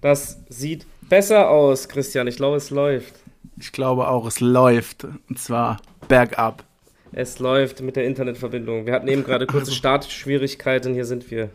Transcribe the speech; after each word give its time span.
Das 0.00 0.38
sieht 0.48 0.86
besser 1.08 1.50
aus, 1.50 1.88
Christian. 1.88 2.26
Ich 2.26 2.36
glaube, 2.36 2.56
es 2.56 2.70
läuft. 2.70 3.14
Ich 3.58 3.72
glaube 3.72 4.08
auch, 4.08 4.26
es 4.26 4.40
läuft. 4.40 5.04
Und 5.28 5.38
zwar 5.38 5.78
bergab. 6.08 6.64
Es 7.12 7.38
läuft 7.38 7.82
mit 7.82 7.96
der 7.96 8.04
Internetverbindung. 8.06 8.86
Wir 8.86 8.92
hatten 8.94 9.08
eben 9.08 9.24
gerade 9.24 9.46
kurze 9.46 9.72
Startschwierigkeiten. 9.72 10.94
Hier 10.94 11.04
sind 11.04 11.30
wir. 11.30 11.50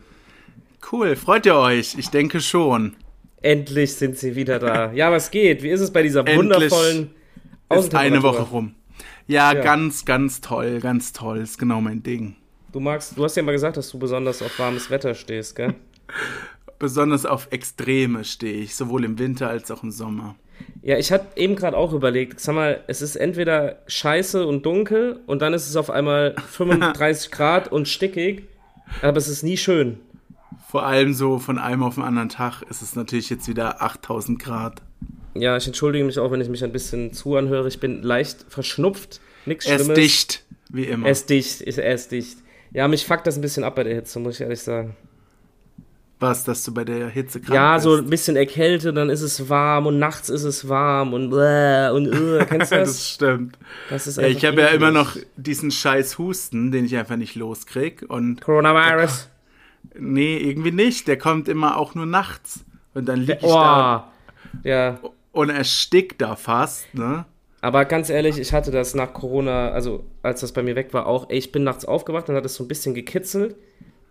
Cool, 0.92 1.16
freut 1.16 1.46
ihr 1.46 1.56
euch? 1.56 1.96
Ich 1.98 2.10
denke 2.10 2.40
schon. 2.40 2.94
Endlich 3.42 3.94
sind 3.94 4.18
sie 4.18 4.36
wieder 4.36 4.58
da. 4.58 4.92
Ja, 4.92 5.10
was 5.10 5.30
geht? 5.30 5.62
Wie 5.62 5.70
ist 5.70 5.80
es 5.80 5.92
bei 5.92 6.02
dieser 6.02 6.20
Endlich 6.20 6.38
wundervollen 6.38 7.10
Ist 7.70 7.94
eine 7.94 8.22
Woche 8.22 8.42
rum. 8.42 8.74
Ja, 9.26 9.52
Ja. 9.52 9.60
ganz, 9.62 10.04
ganz 10.04 10.40
toll, 10.40 10.78
ganz 10.80 11.12
toll. 11.12 11.38
Ist 11.38 11.58
genau 11.58 11.80
mein 11.80 12.02
Ding. 12.02 12.36
Du 12.72 12.78
magst, 12.80 13.16
du 13.16 13.24
hast 13.24 13.36
ja 13.36 13.42
mal 13.42 13.52
gesagt, 13.52 13.76
dass 13.76 13.90
du 13.90 13.98
besonders 13.98 14.42
auf 14.42 14.58
warmes 14.58 14.90
Wetter 14.90 15.14
stehst, 15.14 15.56
gell? 15.56 15.74
Besonders 16.78 17.24
auf 17.26 17.48
Extreme 17.50 18.24
stehe 18.24 18.54
ich, 18.60 18.76
sowohl 18.76 19.04
im 19.04 19.18
Winter 19.18 19.48
als 19.48 19.70
auch 19.70 19.82
im 19.82 19.90
Sommer. 19.90 20.36
Ja, 20.82 20.96
ich 20.98 21.12
hatte 21.12 21.26
eben 21.40 21.56
gerade 21.56 21.76
auch 21.76 21.92
überlegt, 21.92 22.40
sag 22.40 22.54
mal, 22.54 22.82
es 22.86 23.02
ist 23.02 23.16
entweder 23.16 23.82
scheiße 23.86 24.46
und 24.46 24.64
dunkel 24.64 25.20
und 25.26 25.42
dann 25.42 25.52
ist 25.54 25.68
es 25.68 25.76
auf 25.76 25.90
einmal 25.90 26.34
35 26.50 27.30
Grad 27.30 27.70
und 27.72 27.88
stickig, 27.88 28.44
aber 29.02 29.16
es 29.18 29.28
ist 29.28 29.42
nie 29.42 29.56
schön. 29.56 29.98
Vor 30.70 30.84
allem 30.84 31.12
so 31.14 31.38
von 31.38 31.58
einem 31.58 31.82
auf 31.82 31.94
den 31.96 32.04
anderen 32.04 32.28
Tag 32.28 32.62
ist 32.70 32.82
es 32.82 32.96
natürlich 32.96 33.30
jetzt 33.30 33.48
wieder 33.48 33.82
8000 33.82 34.38
Grad. 34.38 34.82
Ja, 35.34 35.56
ich 35.56 35.66
entschuldige 35.66 36.04
mich 36.04 36.18
auch, 36.18 36.30
wenn 36.30 36.40
ich 36.40 36.48
mich 36.48 36.64
ein 36.64 36.72
bisschen 36.72 37.12
zu 37.12 37.36
anhöre. 37.36 37.68
Ich 37.68 37.78
bin 37.78 38.02
leicht 38.02 38.46
verschnupft, 38.48 39.20
nichts 39.44 39.66
Er 39.66 39.76
Schlimmes. 39.78 39.98
ist 39.98 40.02
dicht, 40.04 40.44
wie 40.70 40.84
immer. 40.84 41.06
Er 41.06 41.12
ist 41.12 41.28
dicht, 41.30 41.60
er 41.62 41.94
ist 41.94 42.10
dicht. 42.12 42.38
Ja, 42.72 42.88
mich 42.88 43.04
fuckt 43.06 43.26
das 43.26 43.36
ein 43.36 43.42
bisschen 43.42 43.64
ab 43.64 43.76
bei 43.76 43.84
der 43.84 43.94
Hitze, 43.94 44.18
muss 44.18 44.36
ich 44.36 44.40
ehrlich 44.40 44.60
sagen. 44.62 44.96
Was, 46.18 46.44
dass 46.44 46.64
du 46.64 46.72
bei 46.72 46.84
der 46.84 47.08
Hitze 47.10 47.40
krank 47.40 47.54
Ja, 47.54 47.74
bist? 47.74 47.84
so 47.84 47.94
ein 47.96 48.08
bisschen 48.08 48.36
erkältet, 48.36 48.96
dann 48.96 49.10
ist 49.10 49.20
es 49.20 49.50
warm 49.50 49.86
und 49.86 49.98
nachts 49.98 50.30
ist 50.30 50.44
es 50.44 50.66
warm 50.66 51.12
und 51.12 51.28
bläh 51.28 51.90
und 51.90 52.06
äh, 52.10 52.44
kennst 52.48 52.72
du 52.72 52.76
das 52.76 52.88
das? 52.88 53.08
stimmt. 53.10 53.58
Das 53.90 54.06
ist 54.06 54.16
Ja, 54.16 54.26
ich 54.26 54.42
habe 54.46 54.60
ja 54.62 54.68
immer 54.68 54.90
noch 54.90 55.16
diesen 55.36 55.70
scheiß 55.70 56.16
Husten, 56.18 56.72
den 56.72 56.86
ich 56.86 56.96
einfach 56.96 57.16
nicht 57.16 57.34
loskrieg. 57.34 58.02
Und 58.08 58.40
Coronavirus. 58.40 59.28
nee, 59.98 60.38
irgendwie 60.38 60.70
nicht. 60.72 61.06
Der 61.06 61.18
kommt 61.18 61.48
immer 61.48 61.76
auch 61.76 61.94
nur 61.94 62.06
nachts. 62.06 62.60
Und 62.94 63.06
dann 63.06 63.20
lieg 63.20 63.36
ich 63.42 63.48
da 63.48 64.10
Oh. 64.10 64.58
Ja, 64.64 64.98
und 65.32 65.50
erstickt 65.50 66.22
da 66.22 66.34
fast, 66.34 66.94
ne? 66.94 67.26
aber 67.60 67.84
ganz 67.84 68.08
ehrlich, 68.08 68.38
ich 68.38 68.54
hatte 68.54 68.70
das 68.70 68.94
nach 68.94 69.12
Corona, 69.12 69.68
also 69.70 70.04
als 70.22 70.40
das 70.40 70.52
bei 70.52 70.62
mir 70.62 70.76
weg 70.76 70.94
war, 70.94 71.06
auch, 71.06 71.28
ey, 71.28 71.36
ich 71.36 71.52
bin 71.52 71.62
nachts 71.62 71.84
aufgewacht, 71.84 72.26
dann 72.28 72.36
hat 72.36 72.46
es 72.46 72.54
so 72.54 72.64
ein 72.64 72.68
bisschen 72.68 72.94
gekitzelt 72.94 73.54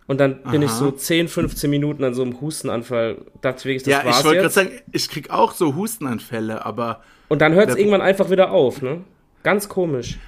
und 0.06 0.18
dann 0.20 0.42
bin 0.44 0.62
ich 0.62 0.70
Aha. 0.70 0.78
so 0.78 0.90
10, 0.90 1.28
15 1.28 1.68
Minuten 1.70 2.04
an 2.04 2.14
so 2.14 2.22
einem 2.22 2.40
Hustenanfall, 2.40 3.18
dachte 3.40 3.58
ich 3.60 3.64
wirklich, 3.64 3.82
das 3.84 3.92
Ja, 3.92 4.04
war's 4.04 4.18
ich 4.20 4.24
wollte 4.24 4.40
gerade 4.40 4.52
sagen, 4.54 4.70
ich 4.92 5.08
krieg 5.08 5.30
auch 5.30 5.52
so 5.52 5.74
Hustenanfälle, 5.74 6.64
aber 6.64 7.02
Und 7.28 7.40
dann 7.40 7.54
hört 7.54 7.70
es 7.70 7.76
irgendwann 7.76 8.02
einfach 8.02 8.30
wieder 8.30 8.50
auf, 8.52 8.82
ne? 8.82 9.02
Ganz 9.42 9.68
komisch. 9.68 10.18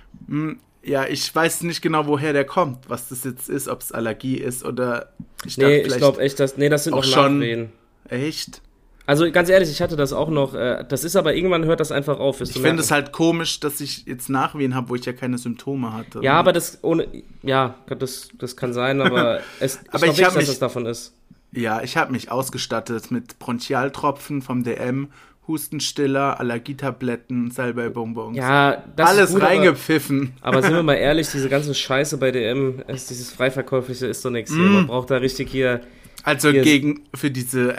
ja, 0.82 1.06
ich 1.06 1.34
weiß 1.34 1.62
nicht 1.62 1.82
genau, 1.82 2.06
woher 2.06 2.32
der 2.32 2.44
kommt, 2.44 2.88
was 2.88 3.08
das 3.08 3.24
jetzt 3.24 3.48
ist, 3.48 3.68
ob 3.68 3.80
es 3.80 3.92
Allergie 3.92 4.36
ist 4.36 4.64
oder 4.64 5.12
ich 5.44 5.58
Nee, 5.58 5.78
ich 5.82 5.96
glaube 5.96 6.20
echt, 6.20 6.40
dass, 6.40 6.56
nee, 6.56 6.68
das 6.68 6.84
sind 6.84 6.92
auch 6.94 6.98
noch 6.98 7.04
schon- 7.04 7.38
Nachwehen. 7.38 7.72
echt. 8.08 8.62
Also 9.08 9.30
ganz 9.32 9.48
ehrlich, 9.48 9.70
ich 9.70 9.80
hatte 9.80 9.96
das 9.96 10.12
auch 10.12 10.28
noch, 10.28 10.52
äh, 10.54 10.84
das 10.86 11.02
ist 11.02 11.16
aber 11.16 11.34
irgendwann 11.34 11.64
hört 11.64 11.80
das 11.80 11.90
einfach 11.92 12.18
auf. 12.20 12.42
Ich 12.42 12.52
finde 12.52 12.82
es 12.82 12.90
halt 12.90 13.10
komisch, 13.10 13.58
dass 13.58 13.80
ich 13.80 14.04
jetzt 14.04 14.28
Nachwehen 14.28 14.74
habe, 14.74 14.90
wo 14.90 14.94
ich 14.96 15.04
ja 15.06 15.14
keine 15.14 15.38
Symptome 15.38 15.94
hatte. 15.94 16.20
Ja, 16.22 16.34
aber 16.34 16.52
das 16.52 16.78
ohne, 16.82 17.08
ja, 17.42 17.74
das, 17.98 18.28
das 18.38 18.54
kann 18.56 18.74
sein, 18.74 19.00
aber 19.00 19.40
es, 19.60 19.80
ich 19.82 19.88
Aber 19.94 19.98
glaube 20.00 20.12
ich 20.12 20.18
nicht, 20.18 20.26
hab 20.26 20.34
dass 20.34 20.42
mich- 20.42 20.48
es 20.50 20.58
davon 20.58 20.84
ist. 20.84 21.14
Ja, 21.52 21.80
ich 21.82 21.96
habe 21.96 22.12
mich 22.12 22.30
ausgestattet 22.30 23.10
mit 23.10 23.38
Bronchialtropfen 23.38 24.42
vom 24.42 24.62
DM, 24.62 25.08
Hustenstiller, 25.48 26.38
Allergietabletten, 26.38 27.50
Salbeibonbons. 27.50 28.36
Ja, 28.36 28.84
das 28.96 29.08
Alles 29.08 29.24
ist 29.30 29.32
gut, 29.34 29.40
aber- 29.42 29.50
reingepfiffen. 29.52 30.34
Aber 30.42 30.60
sind 30.62 30.74
wir 30.74 30.82
mal 30.82 30.94
ehrlich, 30.98 31.28
diese 31.30 31.48
ganze 31.48 31.74
Scheiße 31.74 32.18
bei 32.18 32.30
DM, 32.30 32.82
ist 32.88 33.08
dieses 33.08 33.30
Freiverkäufliche 33.32 34.06
ist 34.06 34.22
doch 34.24 34.30
nichts. 34.30 34.50
Mm. 34.50 34.72
Man 34.74 34.86
braucht 34.86 35.10
da 35.10 35.16
richtig 35.16 35.50
hier. 35.50 35.80
Also 36.22 36.50
Hier 36.50 36.60
gegen 36.62 37.04
für 37.14 37.30
diese 37.30 37.72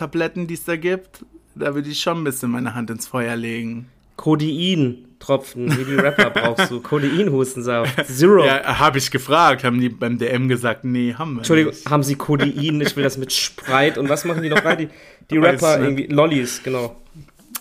Erkältungstabletten, 0.00 0.46
die 0.46 0.54
es 0.54 0.64
da 0.64 0.76
gibt, 0.76 1.24
da 1.54 1.74
würde 1.74 1.88
ich 1.88 2.00
schon 2.00 2.18
ein 2.18 2.24
bisschen 2.24 2.50
meine 2.50 2.74
Hand 2.74 2.90
ins 2.90 3.06
Feuer 3.06 3.36
legen. 3.36 3.88
Codein-Tropfen, 4.16 5.78
wie 5.78 5.84
die 5.84 5.94
Rapper 5.94 6.30
brauchst 6.30 6.70
du. 6.70 6.80
Codein-Hustensaft. 6.80 8.06
Zero. 8.06 8.44
Ja, 8.44 8.78
habe 8.78 8.98
ich 8.98 9.10
gefragt, 9.10 9.64
haben 9.64 9.80
die 9.80 9.88
beim 9.88 10.18
DM 10.18 10.48
gesagt, 10.48 10.84
nee, 10.84 11.14
haben 11.14 11.34
wir 11.34 11.38
Entschuldigung, 11.38 11.72
nicht. 11.72 11.88
haben 11.90 12.02
sie 12.02 12.16
Codein? 12.16 12.80
Ich 12.80 12.96
will 12.96 13.04
das 13.04 13.16
mit 13.16 13.32
Sprite. 13.32 13.98
Und 14.00 14.08
was 14.08 14.24
machen 14.24 14.42
die 14.42 14.50
noch 14.50 14.64
rein? 14.64 14.78
Die, 14.78 14.88
die 15.30 15.38
Rapper 15.38 15.78
nicht. 15.78 15.86
irgendwie. 15.86 16.06
Lollis, 16.14 16.62
genau. 16.62 16.96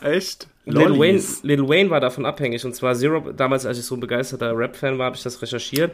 Echt? 0.01 0.47
Lil 0.65 0.99
Wayne. 0.99 1.21
Lil 1.43 1.67
Wayne 1.67 1.89
war 1.89 1.99
davon 1.99 2.25
abhängig. 2.25 2.63
Und 2.65 2.75
zwar 2.75 2.93
Zero, 2.95 3.31
damals, 3.31 3.65
als 3.65 3.79
ich 3.79 3.85
so 3.85 3.95
ein 3.95 3.99
begeisterter 4.01 4.55
Rap-Fan 4.55 4.97
war, 4.97 5.07
habe 5.07 5.15
ich 5.15 5.23
das 5.23 5.41
recherchiert. 5.41 5.93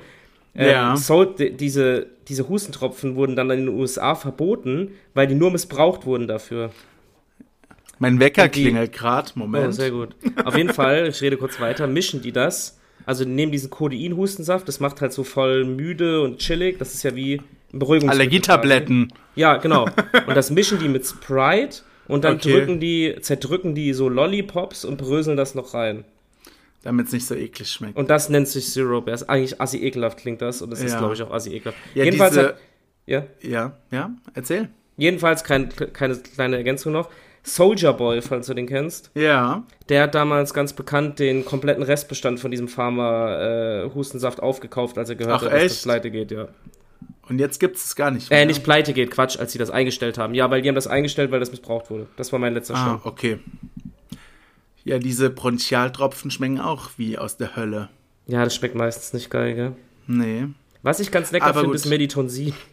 Ja. 0.56 0.92
Ähm, 0.92 0.98
Soul, 0.98 1.36
di- 1.38 1.52
diese, 1.52 2.08
diese 2.28 2.48
Hustentropfen 2.48 3.16
wurden 3.16 3.36
dann 3.36 3.50
in 3.52 3.66
den 3.66 3.70
USA 3.70 4.16
verboten, 4.16 4.92
weil 5.14 5.28
die 5.28 5.36
nur 5.36 5.52
missbraucht 5.52 6.06
wurden 6.06 6.28
dafür. 6.28 6.72
Mein 8.00 8.20
Wecker 8.20 8.48
die- 8.48 8.64
klingelt 8.64 8.94
gerade, 8.94 9.32
Oh, 9.36 9.40
Moment. 9.40 9.74
sehr 9.76 9.92
gut. 9.92 10.16
Auf 10.44 10.58
jeden 10.58 10.74
Fall, 10.74 11.08
ich 11.08 11.22
rede 11.22 11.38
kurz 11.38 11.60
weiter, 11.60 11.88
mischen 11.88 12.22
die 12.22 12.32
das. 12.32 12.80
Also 13.06 13.24
die 13.24 13.32
nehmen 13.32 13.52
diesen 13.52 13.70
Codein-Hustensaft, 13.70 14.68
das 14.68 14.80
macht 14.80 15.02
halt 15.02 15.14
so 15.14 15.24
voll 15.24 15.64
müde 15.66 16.22
und 16.22 16.40
chillig. 16.40 16.78
Das 16.80 16.94
ist 16.94 17.04
ja 17.04 17.16
wie 17.16 17.36
ein 17.74 17.80
Beruhigungsmittel. 17.80 18.22
Allergietabletten. 18.22 19.14
Ja, 19.36 19.58
genau. 19.58 19.86
Und 20.28 20.36
das 20.36 20.50
mischen 20.50 20.80
die 20.80 20.88
mit 20.88 21.06
Sprite 21.06 21.82
und 22.08 22.24
dann 22.24 22.36
Okay. 22.38 22.52
drücken 22.54 22.80
die, 22.80 23.16
zerdrücken 23.22 23.76
die 23.76 23.94
so 23.94 24.10
Lollipops 24.10 24.86
und 24.86 24.98
bröseln 24.98 25.38
das 25.38 25.54
noch 25.56 25.74
rein. 25.74 26.04
Damit 26.86 27.08
es 27.08 27.14
nicht 27.14 27.26
so 27.28 27.36
eklig 27.36 27.68
schmeckt. 27.70 27.98
Und 27.98 28.10
das 28.10 28.30
nennt 28.30 28.48
sich. 28.48 28.74
Das 28.74 29.22
ist 29.22 29.30
eigentlich 29.30 29.60
assi 29.60 29.84
ekelhaft 29.84 30.18
klingt 30.20 30.42
das 30.42 30.62
und 30.62 30.70
das 30.70 30.82
ist, 30.82 30.94
Ja. 30.94 31.00
glaube 31.00 31.16
ich, 31.16 31.22
auch 31.24 31.32
assi 31.32 31.52
ekelhaft. 31.54 31.78
Ja, 31.96 32.04
Jedenfalls 32.06 32.34
diese- 32.36 32.48
hat, 32.50 32.58
ja, 33.08 33.24
Ja, 33.42 33.74
ja, 33.92 34.12
erzähl. 34.36 34.70
jedenfalls 34.96 35.44
kein, 35.44 35.70
keine 35.94 36.16
kleine 36.16 36.58
Ergänzung 36.58 36.94
noch. 36.94 37.10
Soldier 37.42 37.94
Boy, 37.94 38.22
falls 38.22 38.48
du 38.48 38.54
den 38.54 38.68
kennst, 38.68 39.12
Ja. 39.16 39.64
der 39.90 40.04
hat 40.04 40.16
damals 40.16 40.54
ganz 40.54 40.74
bekannt 40.74 41.20
den 41.20 41.44
kompletten 41.44 41.84
Restbestand 41.84 42.40
von 42.40 42.50
diesem 42.52 42.68
Pharma 42.68 43.84
äh, 43.84 43.90
Hustensaft 43.94 44.42
aufgekauft, 44.42 44.98
als 44.98 45.10
er 45.10 45.16
gehört 45.16 45.38
Ach, 45.42 45.46
hat, 45.46 45.52
dass 45.54 45.62
das 45.64 45.72
echt? 45.74 45.84
pleite 45.84 46.12
geht, 46.12 46.32
ja. 46.32 46.48
Und 47.28 47.40
jetzt 47.40 47.60
gibt 47.60 47.78
es 47.78 47.96
gar 47.96 48.12
nicht 48.12 48.32
Äh, 48.32 48.46
nicht 48.46 48.64
pleite 48.64 48.94
geht, 48.94 49.10
Quatsch, 49.12 49.40
als 49.40 49.52
sie 49.52 49.58
das 49.58 49.72
eingestellt 49.72 50.20
haben. 50.20 50.36
Ja, 50.36 50.50
weil 50.52 50.62
die 50.62 50.68
haben 50.70 50.76
das 50.76 50.86
eingestellt, 50.88 51.32
weil 51.32 51.40
das 51.40 51.50
missbraucht 51.50 51.90
wurde. 51.90 52.06
Das 52.18 52.32
war 52.32 52.38
mein 52.40 52.54
letzter 52.54 52.76
Ah, 52.76 52.84
Stand. 53.00 53.06
okay. 53.06 53.40
Ja, 54.86 55.00
diese 55.00 55.32
Bronchialtropfen 55.32 56.32
schmecken 56.32 56.62
auch 56.62 56.92
wie 56.98 57.18
aus 57.18 57.38
der 57.38 57.56
Hölle. 57.56 57.90
Ja, 58.28 58.44
das 58.44 58.56
schmeckt 58.56 58.76
meistens 58.76 59.14
nicht 59.14 59.30
geil, 59.30 59.56
gell? 59.56 59.76
Nee. 60.08 60.48
Was 60.84 61.00
ich 61.00 61.12
ganz 61.12 61.32
lecker 61.32 61.54
finde, 61.54 61.76
ist 61.76 61.86
Meditonsin. 61.86 62.54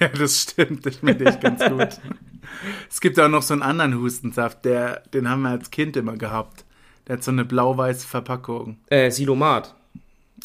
Ja, 0.00 0.08
das 0.08 0.42
stimmt. 0.42 0.84
Ich 0.86 0.96
finde 0.96 1.30
ich 1.30 1.38
ganz 1.38 1.64
gut. 1.64 2.00
Es 2.90 3.00
gibt 3.00 3.20
auch 3.20 3.28
noch 3.28 3.42
so 3.42 3.54
einen 3.54 3.62
anderen 3.62 4.00
Hustensaft, 4.00 4.64
der, 4.64 5.04
den 5.14 5.28
haben 5.28 5.42
wir 5.42 5.50
als 5.50 5.70
Kind 5.70 5.96
immer 5.96 6.16
gehabt. 6.16 6.64
Der 7.06 7.16
hat 7.16 7.22
so 7.22 7.30
eine 7.30 7.44
blau-weiße 7.44 8.08
Verpackung. 8.08 8.78
Äh, 8.88 9.12
Silomat. 9.12 9.76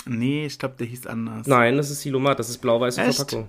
Nee, 0.05 0.45
ich 0.45 0.59
glaube, 0.59 0.75
der 0.77 0.85
hieß 0.85 1.07
anders. 1.07 1.47
Nein, 1.47 1.77
das 1.77 1.89
ist 1.89 2.01
Silomat, 2.01 2.37
das 2.37 2.49
ist 2.49 2.59
blau-weiße? 2.59 3.01
Verpackung. 3.01 3.47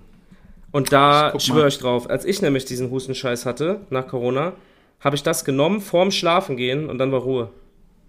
Und 0.71 0.93
da 0.93 1.39
schwöre 1.39 1.69
ich 1.69 1.79
drauf, 1.79 2.09
als 2.09 2.25
ich 2.25 2.41
nämlich 2.41 2.65
diesen 2.65 2.91
Hustenscheiß 2.91 3.45
hatte, 3.45 3.83
nach 3.91 4.07
Corona, 4.07 4.55
habe 5.05 5.17
ich 5.17 5.23
das 5.23 5.45
genommen, 5.45 5.81
vorm 5.81 6.11
Schlafen 6.11 6.57
gehen 6.57 6.89
und 6.89 6.99
dann 6.99 7.13
war 7.13 7.21
Ruhe. 7.21 7.51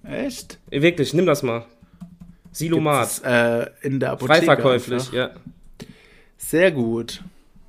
Echt? 0.04 0.60
Wirklich, 0.70 1.14
nimm 1.14 1.26
das 1.26 1.44
mal. 1.44 1.66
Silomat. 2.52 3.22
Äh, 3.24 3.68
in 3.82 4.00
der 4.00 4.14
Apotheke. 4.14 4.46
Freiverkäuflich, 4.46 5.12
ja. 5.12 5.32
Sehr 6.38 6.72
gut. 6.72 7.22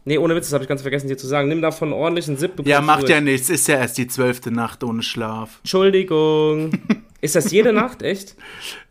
Nee, 0.05 0.19
ohne 0.19 0.37
Witz, 0.37 0.47
das 0.47 0.53
habe 0.53 0.63
ich 0.63 0.69
ganz 0.69 0.83
vergessen 0.83 1.09
dir 1.09 1.17
zu 1.17 1.27
sagen. 1.27 1.49
Nimm 1.49 1.61
davon 1.61 1.89
einen 1.89 2.01
ordentlichen 2.01 2.37
Sip. 2.37 2.53
Ja, 2.65 2.81
macht 2.81 3.09
ja 3.09 3.21
nichts. 3.21 3.51
Ist 3.51 3.67
ja 3.67 3.79
erst 3.79 3.99
die 3.99 4.07
zwölfte 4.07 4.53
Nacht 4.53 4.85
ohne 4.85 5.03
Schlaf. 5.03 5.59
Entschuldigung. 5.63 6.71
ist 7.21 7.35
das 7.35 7.51
jede 7.51 7.73
Nacht, 7.73 8.03
echt? 8.03 8.37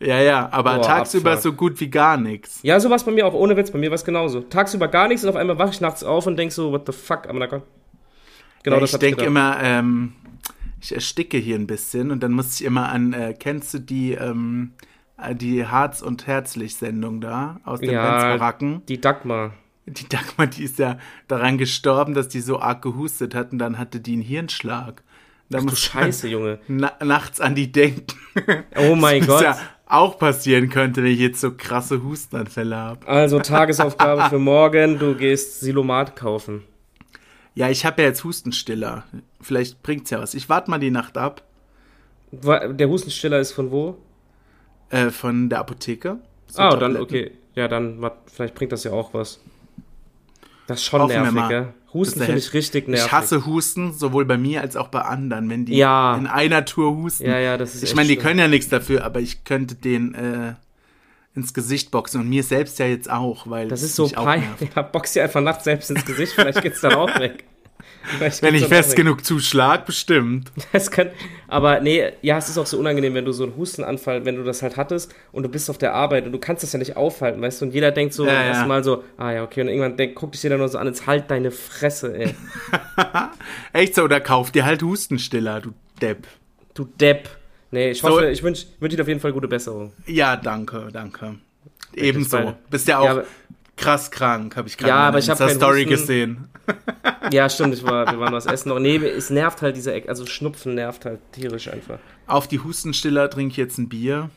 Ja, 0.01 0.19
ja, 0.19 0.49
aber 0.51 0.75
Boah, 0.75 0.81
tagsüber 0.81 1.31
Abfuck. 1.31 1.43
so 1.43 1.53
gut 1.53 1.79
wie 1.79 1.89
gar 1.89 2.17
nichts. 2.17 2.59
Ja, 2.63 2.77
so 2.81 2.89
war 2.89 2.97
es 2.97 3.05
bei 3.05 3.13
mir 3.13 3.25
auch, 3.25 3.33
ohne 3.33 3.55
Witz, 3.55 3.71
bei 3.71 3.79
mir 3.79 3.91
war 3.91 3.95
es 3.95 4.03
genauso. 4.03 4.41
Tagsüber 4.41 4.89
gar 4.89 5.07
nichts 5.07 5.23
und 5.23 5.29
auf 5.29 5.37
einmal 5.37 5.57
wache 5.57 5.69
ich 5.69 5.79
nachts 5.79 6.03
auf 6.03 6.27
und 6.27 6.35
denk 6.35 6.51
so, 6.51 6.73
what 6.73 6.85
the 6.85 6.91
fuck, 6.91 7.29
aber 7.29 7.39
na 7.39 7.45
Gott. 7.45 7.63
Genau, 8.65 8.75
ja, 8.77 8.81
das 8.81 8.93
ich 8.93 8.99
denke 8.99 9.23
immer, 9.23 9.57
ähm, 9.61 10.11
ich 10.81 10.93
ersticke 10.93 11.37
hier 11.37 11.55
ein 11.55 11.67
bisschen 11.67 12.11
und 12.11 12.21
dann 12.21 12.33
muss 12.33 12.59
ich 12.59 12.65
immer 12.65 12.89
an, 12.89 13.13
äh, 13.13 13.33
kennst 13.39 13.73
du 13.73 13.79
die, 13.79 14.11
ähm, 14.11 14.73
äh, 15.17 15.33
die 15.33 15.65
Harz- 15.65 16.01
und 16.01 16.27
Herzlich-Sendung 16.27 17.21
da 17.21 17.59
aus 17.63 17.79
den 17.79 17.91
Ja. 17.91 18.11
Benzbaracken? 18.11 18.81
Die 18.87 18.99
Dagmar. 18.99 19.53
Die 19.85 20.09
Dagmar, 20.09 20.47
die 20.47 20.63
ist 20.63 20.79
ja 20.79 20.97
daran 21.27 21.57
gestorben, 21.57 22.13
dass 22.13 22.27
die 22.27 22.41
so 22.41 22.59
arg 22.59 22.81
gehustet 22.81 23.33
hat 23.35 23.51
und 23.53 23.59
dann 23.59 23.77
hatte 23.77 23.99
die 24.01 24.13
einen 24.13 24.21
Hirnschlag. 24.23 25.03
Da 25.49 25.59
Du 25.59 25.65
muss 25.65 25.79
Scheiße, 25.79 26.27
Junge. 26.27 26.59
na 26.67 26.91
nachts 27.03 27.39
an 27.39 27.53
die 27.55 27.71
denken. 27.71 28.05
Oh 28.77 28.95
mein 28.95 29.21
Was 29.21 29.27
Gott. 29.27 29.43
ja 29.43 29.57
auch 29.87 30.17
passieren 30.17 30.69
könnte, 30.69 31.03
wenn 31.03 31.11
ich 31.11 31.19
jetzt 31.19 31.39
so 31.39 31.51
krasse 31.55 32.01
Hustenanfälle 32.03 32.75
habe. 32.75 33.07
Also 33.07 33.39
Tagesaufgabe 33.39 34.23
für 34.29 34.39
morgen, 34.39 34.97
du 34.97 35.13
gehst 35.15 35.59
Silomat 35.59 36.15
kaufen. 36.15 36.63
Ja, 37.55 37.69
ich 37.69 37.85
habe 37.85 38.01
ja 38.01 38.09
jetzt 38.09 38.23
Hustenstiller 38.23 39.05
Vielleicht 39.41 39.81
bringt's 39.81 40.09
ja 40.09 40.19
was. 40.19 40.33
Ich 40.33 40.49
warte 40.49 40.69
mal 40.69 40.79
die 40.79 40.91
Nacht 40.91 41.17
ab. 41.17 41.43
Der 42.31 42.89
Hustenstiller 42.89 43.39
ist 43.39 43.53
von 43.53 43.71
wo? 43.71 43.97
Äh, 44.89 45.09
von 45.09 45.49
der 45.49 45.59
Apotheke. 45.59 46.19
So 46.47 46.61
ah, 46.61 46.71
dann, 46.71 46.93
Tabletten. 46.93 47.03
okay. 47.03 47.31
Ja, 47.55 47.67
dann, 47.67 48.03
vielleicht 48.27 48.55
bringt 48.55 48.71
das 48.71 48.83
ja 48.83 48.91
auch 48.91 49.13
was. 49.13 49.39
Das 50.67 50.79
ist 50.79 50.85
schon 50.85 51.01
Hoffen 51.01 51.15
nervig, 51.15 51.33
mal. 51.33 51.47
gell? 51.47 51.73
Husten 51.93 52.19
finde 52.21 52.39
ich 52.39 52.53
richtig 52.53 52.87
nervig. 52.87 53.05
Ich 53.05 53.11
hasse 53.11 53.45
Husten, 53.45 53.93
sowohl 53.93 54.25
bei 54.25 54.37
mir 54.37 54.61
als 54.61 54.75
auch 54.75 54.89
bei 54.89 55.01
anderen, 55.01 55.49
wenn 55.49 55.65
die 55.65 55.77
Ja. 55.77 56.17
in 56.17 56.27
einer 56.27 56.65
Tour 56.65 56.93
husten. 56.95 57.25
Ja, 57.25 57.39
ja, 57.39 57.57
das 57.57 57.75
ist 57.75 57.83
Ich 57.83 57.95
meine, 57.95 58.07
die 58.09 58.15
schlimm. 58.15 58.23
können 58.25 58.39
ja 58.39 58.47
nichts 58.49 58.67
dafür, 58.67 59.05
aber 59.05 59.21
ich 59.21 59.45
könnte 59.45 59.75
den 59.75 60.13
äh, 60.13 60.55
ins 61.35 61.53
Gesicht 61.53 61.91
boxen 61.91 62.21
und 62.21 62.29
mir 62.29 62.43
selbst 62.43 62.79
ja 62.79 62.85
jetzt 62.85 63.09
auch, 63.09 63.47
weil 63.49 63.67
Das 63.67 63.83
ist 63.83 63.95
so 63.95 64.07
peinlich. 64.07 64.69
Ja, 64.75 64.81
box 64.81 65.13
dir 65.13 65.23
einfach 65.23 65.41
nachts 65.41 65.65
selbst 65.65 65.91
ins 65.91 66.05
Gesicht, 66.05 66.33
vielleicht 66.33 66.61
geht's 66.61 66.81
dann 66.81 66.93
auch 66.93 67.19
weg. 67.19 67.43
Vielleicht 68.03 68.41
Wenn 68.43 68.55
ich 68.55 68.65
fest 68.67 68.95
genug 68.95 69.25
zuschlag, 69.25 69.85
bestimmt. 69.85 70.51
Das 70.71 70.91
kann, 70.91 71.09
aber 71.47 71.79
nee, 71.81 72.11
ja, 72.21 72.37
es 72.37 72.49
ist 72.49 72.57
auch 72.57 72.65
so 72.65 72.77
unangenehm, 72.77 73.15
wenn 73.15 73.25
du 73.25 73.31
so 73.31 73.43
einen 73.43 73.55
Hustenanfall, 73.55 74.25
wenn 74.25 74.35
du 74.35 74.43
das 74.43 74.61
halt 74.61 74.77
hattest 74.77 75.13
und 75.31 75.43
du 75.43 75.49
bist 75.49 75.69
auf 75.69 75.77
der 75.77 75.93
Arbeit 75.93 76.25
und 76.25 76.31
du 76.31 76.39
kannst 76.39 76.61
das 76.63 76.71
ja 76.71 76.79
nicht 76.79 76.95
aufhalten, 76.97 77.41
weißt 77.41 77.61
du? 77.61 77.65
Und 77.65 77.73
jeder 77.73 77.91
denkt 77.91 78.13
so 78.13 78.25
Ja, 78.25 78.33
ja. 78.33 78.43
erstmal 78.43 78.83
so, 78.83 79.03
ah 79.17 79.31
ja, 79.31 79.43
okay, 79.43 79.61
und 79.61 79.69
irgendwann 79.69 79.97
denk, 79.97 80.15
guckt 80.15 80.35
dich 80.35 80.43
jeder 80.43 80.57
nur 80.57 80.69
so 80.69 80.77
an, 80.77 80.87
jetzt 80.87 81.07
halt 81.07 81.31
deine 81.31 81.51
Fresse, 81.51 82.15
ey. 82.15 82.35
Echt 83.73 83.95
so, 83.95 84.03
oder 84.03 84.19
kauf 84.19 84.51
dir 84.51 84.65
halt 84.65 84.83
Hustenstiller, 84.83 85.61
du 85.61 85.73
Depp. 86.01 86.27
Du 86.75 86.85
Depp. 86.85 87.29
Nee, 87.71 87.91
ich 87.91 87.99
So- 88.01 88.21
ich 88.21 88.41
wünsche 88.43 88.67
wünsch 88.79 88.95
dir 88.95 89.01
auf 89.01 89.07
jeden 89.07 89.19
Fall 89.19 89.33
gute 89.33 89.47
Besserung. 89.47 89.91
Ja, 90.05 90.35
danke, 90.37 90.87
danke. 90.93 91.35
Ebenso. 91.93 92.55
Bist 92.69 92.87
ja 92.87 92.99
auch 92.99 93.05
Ja, 93.17 93.23
krass 93.75 94.11
krank, 94.11 94.55
habe 94.55 94.67
ich 94.67 94.77
gerade 94.77 94.89
Ja, 94.89 94.97
aber 95.07 95.19
ich 95.19 95.29
hab 95.29 95.37
der 95.37 95.47
keinen 95.47 95.57
Story 95.57 95.83
Husten. 95.85 95.89
gesehen. 95.89 96.47
Ja, 97.31 97.49
stimmt, 97.49 97.73
ich 97.75 97.83
war, 97.83 98.09
wir 98.11 98.19
waren 98.19 98.33
was 98.33 98.45
essen 98.45 98.69
noch. 98.69 98.79
Nee, 98.79 98.97
es 98.97 99.29
nervt 99.29 99.61
halt 99.61 99.75
diese 99.75 99.93
Ecke, 99.93 100.09
also 100.09 100.25
Schnupfen 100.25 100.75
nervt 100.75 101.05
halt 101.05 101.19
tierisch 101.31 101.67
einfach. 101.67 101.99
Auf 102.27 102.47
die 102.47 102.59
Hustenstiller 102.59 103.29
trinke 103.29 103.51
ich 103.51 103.57
jetzt 103.57 103.77
ein 103.77 103.89
Bier. 103.89 104.29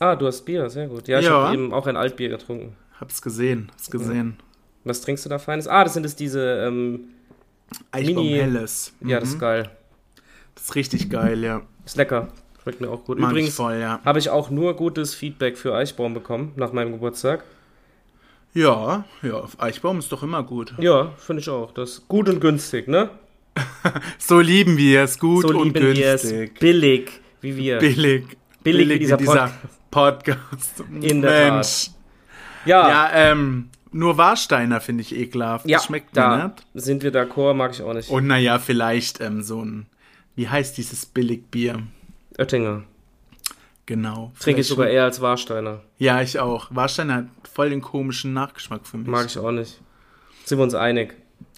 Ah, 0.00 0.16
du 0.16 0.26
hast 0.26 0.44
Bier, 0.44 0.68
sehr 0.70 0.86
gut. 0.88 1.08
Ja, 1.08 1.18
ich 1.20 1.26
Ja. 1.26 1.32
habe 1.32 1.54
eben 1.54 1.72
auch 1.72 1.86
ein 1.86 1.96
Altbier 1.96 2.28
getrunken. 2.28 2.76
Hab's 3.00 3.22
gesehen, 3.22 3.68
hab's 3.72 3.90
gesehen. 3.90 4.38
Was 4.84 5.00
trinkst 5.02 5.24
du 5.24 5.28
da 5.28 5.38
Feines? 5.38 5.68
Ah, 5.68 5.84
das 5.84 5.94
sind 5.94 6.06
es 6.06 6.16
diese, 6.16 6.40
ähm, 6.66 7.00
Mini- 7.94 8.30
Helles. 8.38 8.92
ja, 9.04 9.20
das 9.20 9.30
ist 9.30 9.34
Mhm. 9.36 9.40
geil. 9.40 9.70
Das 10.54 10.64
ist 10.64 10.74
richtig 10.74 11.10
geil, 11.10 11.42
ja. 11.44 11.62
Ist 11.84 11.96
lecker. 11.96 12.28
Schmeckt 12.68 12.82
mir 12.82 12.90
auch 12.90 13.04
gut. 13.04 13.18
Mag 13.18 13.30
Übrigens 13.30 13.54
voll, 13.54 13.78
ja. 13.78 13.98
habe 14.04 14.18
ich 14.18 14.28
auch 14.28 14.50
nur 14.50 14.74
gutes 14.74 15.14
Feedback 15.14 15.56
für 15.56 15.74
Eichbaum 15.74 16.12
bekommen 16.12 16.52
nach 16.56 16.70
meinem 16.74 16.92
Geburtstag. 16.92 17.44
Ja, 18.52 19.06
ja, 19.22 19.42
Eichbaum 19.56 20.00
ist 20.00 20.12
doch 20.12 20.22
immer 20.22 20.42
gut. 20.42 20.74
Ja, 20.78 21.12
finde 21.16 21.40
ich 21.40 21.48
auch. 21.48 21.72
Das 21.72 21.92
ist 21.92 22.08
gut 22.08 22.28
und 22.28 22.40
günstig, 22.40 22.86
ne? 22.86 23.08
So 24.18 24.40
lieben 24.40 24.76
wir 24.76 25.04
es, 25.04 25.18
gut 25.18 25.48
so 25.48 25.58
und 25.58 25.72
günstig. 25.72 26.58
Billig, 26.60 27.10
wie 27.40 27.56
wir. 27.56 27.78
Billig. 27.78 28.36
Billig 28.62 29.00
wie 29.00 29.16
dieser 29.16 29.50
Podcast. 29.90 30.84
In 31.00 31.22
der 31.22 31.52
Mensch. 31.52 31.90
Ja, 32.66 32.88
Ja, 32.88 33.10
ähm, 33.14 33.70
nur 33.92 34.18
Warsteiner 34.18 34.82
finde 34.82 35.00
ich 35.00 35.16
ekelhaft. 35.16 35.66
ja, 35.66 35.78
das 35.78 35.86
schmeckt 35.86 36.14
da 36.14 36.36
mir 36.36 36.44
nicht. 36.48 36.66
sind 36.74 37.02
wir 37.02 37.12
d'accord, 37.12 37.54
mag 37.54 37.72
ich 37.72 37.80
auch 37.80 37.94
nicht. 37.94 38.10
Und 38.10 38.26
naja, 38.26 38.58
vielleicht 38.58 39.22
ähm, 39.22 39.42
so 39.42 39.64
ein, 39.64 39.86
wie 40.36 40.48
heißt 40.48 40.76
dieses 40.76 41.06
Billigbier? 41.06 41.82
Oettinger. 42.38 42.84
Genau. 43.86 44.32
Trinke 44.38 44.60
ich 44.60 44.66
sogar 44.68 44.88
eher 44.88 45.04
als 45.04 45.20
Warsteiner. 45.22 45.80
Ja, 45.96 46.20
ich 46.20 46.38
auch. 46.38 46.68
Warsteiner 46.70 47.14
hat 47.14 47.24
voll 47.50 47.70
den 47.70 47.80
komischen 47.80 48.34
Nachgeschmack 48.34 48.86
für 48.86 48.98
mich. 48.98 49.06
Mag 49.08 49.26
ich 49.26 49.38
auch 49.38 49.50
nicht. 49.50 49.80
Sind 50.44 50.58
wir 50.58 50.62
uns 50.64 50.74
einig? 50.74 51.14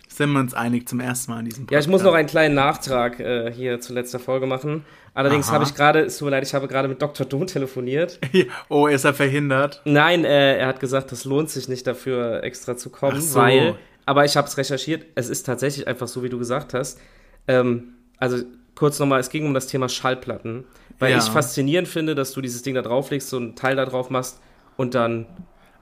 Sind 0.09 0.31
wir 0.33 0.41
uns 0.41 0.55
einig 0.55 0.89
zum 0.89 1.01
ersten 1.01 1.33
Mal 1.33 1.41
in 1.41 1.45
diesem 1.47 1.67
Ja, 1.71 1.79
ich 1.81 1.89
muss 1.89 2.03
noch 2.03 2.11
Podcast. 2.11 2.19
einen 2.19 2.29
kleinen 2.29 2.55
Nachtrag 2.55 3.19
äh, 3.21 3.53
hier 3.53 3.81
zu 3.81 3.93
letzter 3.93 4.19
Folge 4.21 4.47
machen. 4.47 4.85
Allerdings 5.13 5.51
habe 5.51 5.65
ich 5.65 5.75
gerade, 5.75 6.01
es 6.01 6.19
tut 6.19 6.27
mir 6.27 6.31
leid, 6.31 6.45
ich 6.45 6.55
habe 6.55 6.69
gerade 6.69 6.87
mit 6.87 7.03
Dr. 7.03 7.27
Don 7.27 7.47
telefoniert. 7.47 8.21
Oh, 8.69 8.87
ist 8.87 9.05
er 9.05 9.15
verhindert? 9.15 9.83
Nein, 9.85 10.25
äh, 10.25 10.59
er 10.59 10.69
hat 10.69 10.79
gesagt, 10.79 11.11
das 11.11 11.25
lohnt 11.25 11.51
sich 11.51 11.69
nicht 11.69 11.85
dafür 11.87 12.45
extra 12.45 12.77
zu 12.77 12.91
kommen, 12.91 13.17
Ach 13.19 13.21
so. 13.23 13.41
weil, 13.41 13.75
aber 14.07 14.25
ich 14.25 14.37
habe 14.37 14.47
es 14.47 14.57
recherchiert, 14.57 15.05
es 15.17 15.29
ist 15.29 15.45
tatsächlich 15.47 15.89
einfach 15.89 16.07
so, 16.07 16.23
wie 16.23 16.29
du 16.29 16.39
gesagt 16.39 16.75
hast. 16.75 17.01
Ähm, 17.49 17.95
also 18.19 18.45
kurz 18.81 18.99
nochmal, 18.99 19.21
es 19.21 19.29
ging 19.31 19.47
um 19.47 19.55
das 19.55 19.67
Thema 19.69 19.89
Schallplatten, 19.89 20.65
weil 20.99 21.13
Ja. 21.13 21.19
ich 21.19 21.25
faszinierend 21.25 21.87
finde, 21.87 22.15
dass 22.15 22.33
du 22.33 22.41
dieses 22.41 22.63
Ding 22.63 22.75
da 22.75 22.83
drauflegst, 22.83 23.29
so 23.29 23.39
ein 23.39 23.55
Teil 23.55 23.77
da 23.77 23.85
drauf 23.85 24.11
machst 24.11 24.41
und 24.77 24.95
dann 24.95 25.27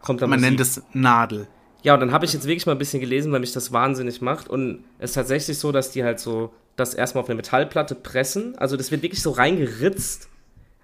kommt 0.03 0.21
da 0.21 0.27
Man 0.27 0.41
Musik. 0.41 0.51
nennt 0.51 0.61
es 0.61 0.83
Nadel. 0.93 1.47
Ja, 1.83 1.95
und 1.95 2.01
dann 2.01 2.11
habe 2.13 2.25
ich 2.25 2.33
jetzt 2.33 2.47
wirklich 2.47 2.67
mal 2.67 2.73
ein 2.73 2.79
bisschen 2.79 3.01
gelesen, 3.01 3.31
weil 3.33 3.41
mich 3.41 3.53
das 3.53 3.73
wahnsinnig 3.73 4.21
macht. 4.21 4.49
Und 4.49 4.85
es 4.99 5.11
ist 5.11 5.15
tatsächlich 5.15 5.59
so, 5.59 5.71
dass 5.71 5.93
die 5.93 6.03
halt 6.03 6.19
so 6.19 6.53
das 6.75 6.93
erstmal 6.93 7.23
auf 7.23 7.29
eine 7.29 7.37
Metallplatte 7.37 7.95
pressen. 7.95 8.59
Also 8.59 8.77
das 8.77 8.91
wird 8.91 9.03
wirklich 9.03 9.23
so 9.23 9.31
reingeritzt. 9.31 10.29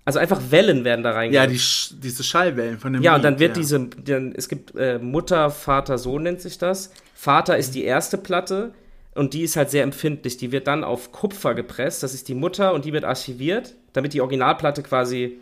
Also 0.04 0.20
einfach 0.20 0.40
Wellen 0.50 0.84
werden 0.84 1.02
da 1.02 1.10
Ja, 1.10 1.16
reingeritzt. 1.16 1.50
die, 1.52 1.58
Sch- 1.58 2.00
diese 2.00 2.22
Schallwellen 2.22 2.78
von 2.78 2.92
dem 2.92 3.02
Ja, 3.02 3.16
und 3.16 3.24
dann 3.24 3.40
wird 3.40 3.56
ja. 3.56 3.60
diese, 3.62 3.88
dann, 4.04 4.32
es 4.36 4.48
gibt 4.48 4.74
äh, 4.76 4.98
Mutter, 5.00 5.50
Vater, 5.50 5.98
Sohn 5.98 6.22
nennt 6.22 6.40
sich 6.40 6.58
das. 6.58 6.92
Vater 7.14 7.56
ist 7.58 7.74
die 7.74 7.82
erste 7.84 8.16
Platte 8.16 8.72
und 9.14 9.34
die 9.34 9.42
ist 9.42 9.56
halt 9.56 9.70
sehr 9.70 9.82
empfindlich. 9.82 10.36
Die 10.36 10.52
wird 10.52 10.66
dann 10.66 10.84
auf 10.84 11.12
Kupfer 11.12 11.54
gepresst. 11.54 12.02
Das 12.02 12.14
ist 12.14 12.28
die 12.28 12.34
Mutter 12.34 12.74
und 12.74 12.84
die 12.84 12.92
wird 12.92 13.04
archiviert, 13.04 13.74
damit 13.92 14.12
die 14.12 14.20
Originalplatte 14.20 14.82
quasi 14.82 15.38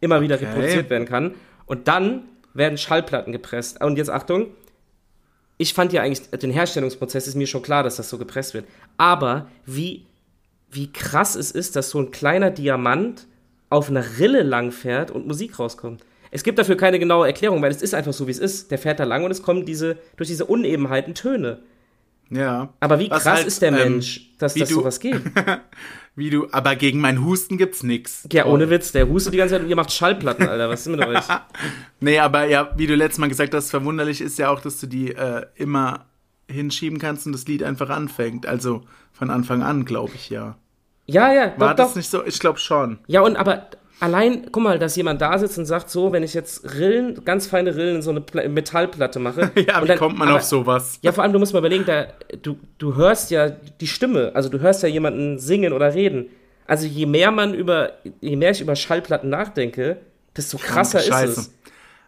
immer 0.00 0.22
wieder 0.22 0.36
Okay. 0.36 0.46
reproduziert 0.46 0.90
werden 0.90 1.06
kann. 1.06 1.34
Und 1.66 1.88
dann 1.88 2.22
werden 2.54 2.78
Schallplatten 2.78 3.32
gepresst. 3.32 3.82
Und 3.82 3.98
jetzt 3.98 4.10
Achtung, 4.10 4.48
ich 5.58 5.74
fand 5.74 5.92
ja 5.92 6.02
eigentlich, 6.02 6.28
den 6.30 6.50
Herstellungsprozess 6.50 7.28
ist 7.28 7.34
mir 7.34 7.46
schon 7.46 7.62
klar, 7.62 7.82
dass 7.82 7.96
das 7.96 8.08
so 8.08 8.16
gepresst 8.16 8.54
wird. 8.54 8.64
Aber 8.96 9.48
wie, 9.66 10.06
wie 10.70 10.90
krass 10.90 11.34
es 11.36 11.50
ist, 11.50 11.76
dass 11.76 11.90
so 11.90 12.00
ein 12.00 12.10
kleiner 12.10 12.50
Diamant 12.50 13.26
auf 13.68 13.90
einer 13.90 14.04
Rille 14.18 14.42
lang 14.42 14.72
fährt 14.72 15.10
und 15.10 15.26
Musik 15.26 15.58
rauskommt. 15.58 16.02
Es 16.32 16.42
gibt 16.42 16.58
dafür 16.58 16.76
keine 16.76 16.98
genaue 16.98 17.26
Erklärung, 17.26 17.60
weil 17.60 17.70
es 17.70 17.82
ist 17.82 17.94
einfach 17.94 18.12
so, 18.12 18.26
wie 18.26 18.30
es 18.30 18.38
ist. 18.38 18.70
Der 18.70 18.78
fährt 18.78 18.98
da 18.98 19.04
lang 19.04 19.24
und 19.24 19.30
es 19.30 19.42
kommen 19.42 19.66
diese, 19.66 19.98
durch 20.16 20.28
diese 20.28 20.46
Unebenheiten 20.46 21.14
Töne. 21.14 21.58
Ja. 22.30 22.72
Aber 22.80 22.98
wie 22.98 23.08
krass 23.08 23.26
halt, 23.26 23.46
ist 23.46 23.60
der 23.62 23.70
ähm, 23.72 23.92
Mensch, 23.92 24.30
dass 24.38 24.54
das 24.54 24.68
du- 24.68 24.76
sowas 24.76 25.00
geht? 25.00 25.20
Wie 26.16 26.28
du, 26.28 26.48
aber 26.50 26.74
gegen 26.74 27.00
meinen 27.00 27.24
Husten 27.24 27.56
gibt's 27.56 27.82
nix. 27.84 28.26
Ja, 28.32 28.44
ohne 28.44 28.68
Witz, 28.68 28.90
der 28.92 29.08
hustet 29.08 29.32
die 29.32 29.38
ganze 29.38 29.54
Zeit 29.54 29.62
und 29.62 29.70
ihr 29.70 29.76
macht 29.76 29.92
Schallplatten, 29.92 30.46
Alter. 30.48 30.68
Was 30.68 30.80
ist 30.80 30.88
mit 30.88 31.00
euch? 31.06 31.22
Nee, 32.00 32.18
aber 32.18 32.46
ja, 32.46 32.72
wie 32.76 32.86
du 32.88 32.94
letztes 32.96 33.18
Mal 33.18 33.28
gesagt 33.28 33.54
hast, 33.54 33.70
verwunderlich 33.70 34.20
ist 34.20 34.36
ja 34.38 34.50
auch, 34.50 34.60
dass 34.60 34.80
du 34.80 34.86
die 34.86 35.12
äh, 35.14 35.46
immer 35.54 36.06
hinschieben 36.50 36.98
kannst 36.98 37.26
und 37.26 37.32
das 37.32 37.46
Lied 37.46 37.62
einfach 37.62 37.90
anfängt. 37.90 38.44
Also 38.44 38.82
von 39.12 39.30
Anfang 39.30 39.62
an, 39.62 39.84
glaube 39.84 40.12
ich 40.16 40.30
ja. 40.30 40.56
Ja, 41.06 41.32
ja, 41.32 41.54
War 41.58 41.70
doch, 41.70 41.76
das 41.76 41.88
doch. 41.90 41.96
nicht 41.96 42.10
so? 42.10 42.24
Ich 42.26 42.38
glaube 42.40 42.58
schon. 42.58 42.98
Ja, 43.06 43.20
und 43.22 43.36
aber 43.36 43.66
allein, 44.00 44.46
guck 44.50 44.62
mal, 44.62 44.78
dass 44.78 44.96
jemand 44.96 45.20
da 45.20 45.38
sitzt 45.38 45.58
und 45.58 45.66
sagt, 45.66 45.90
so, 45.90 46.12
wenn 46.12 46.22
ich 46.22 46.34
jetzt 46.34 46.74
Rillen, 46.74 47.24
ganz 47.24 47.46
feine 47.46 47.74
Rillen 47.76 47.96
in 47.96 48.02
so 48.02 48.10
eine 48.10 48.20
Pla 48.20 48.48
Metallplatte 48.48 49.18
mache. 49.18 49.50
Ja, 49.66 49.82
wie 49.82 49.86
dann- 49.88 49.98
kommt 49.98 50.18
man 50.18 50.28
aber- 50.28 50.38
auf 50.38 50.42
sowas? 50.44 50.98
Ja, 51.02 51.12
vor 51.12 51.22
allem, 51.24 51.32
du 51.32 51.38
musst 51.38 51.52
mal 51.52 51.58
überlegen, 51.60 51.84
da, 51.86 52.06
du, 52.42 52.58
du 52.78 52.96
hörst 52.96 53.30
ja 53.30 53.48
die 53.50 53.86
Stimme, 53.86 54.32
also 54.34 54.48
du 54.48 54.60
hörst 54.60 54.82
ja 54.82 54.88
jemanden 54.88 55.38
singen 55.38 55.72
oder 55.72 55.94
reden. 55.94 56.26
Also 56.66 56.86
je 56.86 57.06
mehr 57.06 57.30
man 57.30 57.52
über, 57.54 57.92
je 58.20 58.36
mehr 58.36 58.50
ich 58.52 58.60
über 58.60 58.76
Schallplatten 58.76 59.28
nachdenke, 59.30 59.98
desto 60.36 60.56
krasser 60.58 61.00
ist 61.00 61.06
Scheiße. 61.08 61.40
es. 61.40 61.54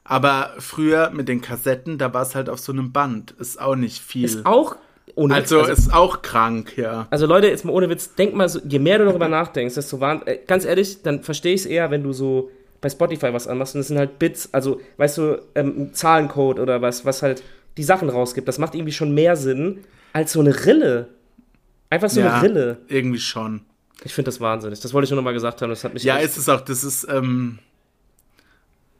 Aber 0.04 0.50
früher 0.58 1.10
mit 1.10 1.28
den 1.28 1.40
Kassetten, 1.40 1.98
da 1.98 2.12
war 2.14 2.22
es 2.22 2.34
halt 2.34 2.48
auf 2.48 2.58
so 2.58 2.72
einem 2.72 2.92
Band. 2.92 3.32
Ist 3.32 3.60
auch 3.60 3.76
nicht 3.76 4.00
viel. 4.02 4.24
Ist 4.24 4.46
auch 4.46 4.76
ohne 5.14 5.34
also, 5.34 5.60
also, 5.60 5.72
ist 5.72 5.92
auch 5.92 6.22
krank, 6.22 6.76
ja. 6.76 7.06
also 7.10 7.26
Leute, 7.26 7.48
jetzt 7.48 7.64
mal 7.64 7.72
ohne 7.72 7.88
Witz, 7.90 8.14
denk 8.14 8.34
mal 8.34 8.48
so, 8.48 8.60
je 8.66 8.78
mehr 8.78 8.98
du 8.98 9.04
darüber 9.04 9.28
nachdenkst, 9.28 9.74
desto 9.74 10.00
wahn, 10.00 10.22
äh, 10.26 10.38
ganz 10.46 10.64
ehrlich, 10.64 11.02
dann 11.02 11.22
verstehe 11.22 11.54
ich 11.54 11.62
es 11.62 11.66
eher, 11.66 11.90
wenn 11.90 12.02
du 12.02 12.12
so 12.12 12.50
bei 12.80 12.88
Spotify 12.88 13.32
was 13.32 13.46
anmachst 13.46 13.74
und 13.74 13.80
das 13.80 13.88
sind 13.88 13.98
halt 13.98 14.18
Bits, 14.18 14.48
also 14.52 14.80
weißt 14.96 15.18
du, 15.18 15.42
ähm, 15.54 15.92
Zahlencode 15.92 16.58
oder 16.58 16.82
was, 16.82 17.04
was 17.04 17.22
halt 17.22 17.42
die 17.76 17.84
Sachen 17.84 18.08
rausgibt. 18.10 18.46
Das 18.48 18.58
macht 18.58 18.74
irgendwie 18.74 18.92
schon 18.92 19.14
mehr 19.14 19.36
Sinn 19.36 19.84
als 20.12 20.32
so 20.32 20.40
eine 20.40 20.66
Rille. 20.66 21.08
Einfach 21.90 22.10
so 22.10 22.20
ja, 22.20 22.34
eine 22.34 22.42
Rille. 22.42 22.78
irgendwie 22.88 23.20
schon. 23.20 23.62
Ich 24.04 24.14
finde 24.14 24.28
das 24.28 24.40
wahnsinnig. 24.40 24.80
Das 24.80 24.92
wollte 24.92 25.04
ich 25.04 25.10
nur 25.10 25.16
noch 25.16 25.24
mal 25.24 25.32
gesagt 25.32 25.62
haben. 25.62 25.70
Das 25.70 25.84
hat 25.84 25.94
mich 25.94 26.02
Ja, 26.02 26.16
ist 26.16 26.36
es 26.36 26.48
auch. 26.48 26.60
Das 26.60 26.84
ist 26.84 27.06
ähm, 27.08 27.60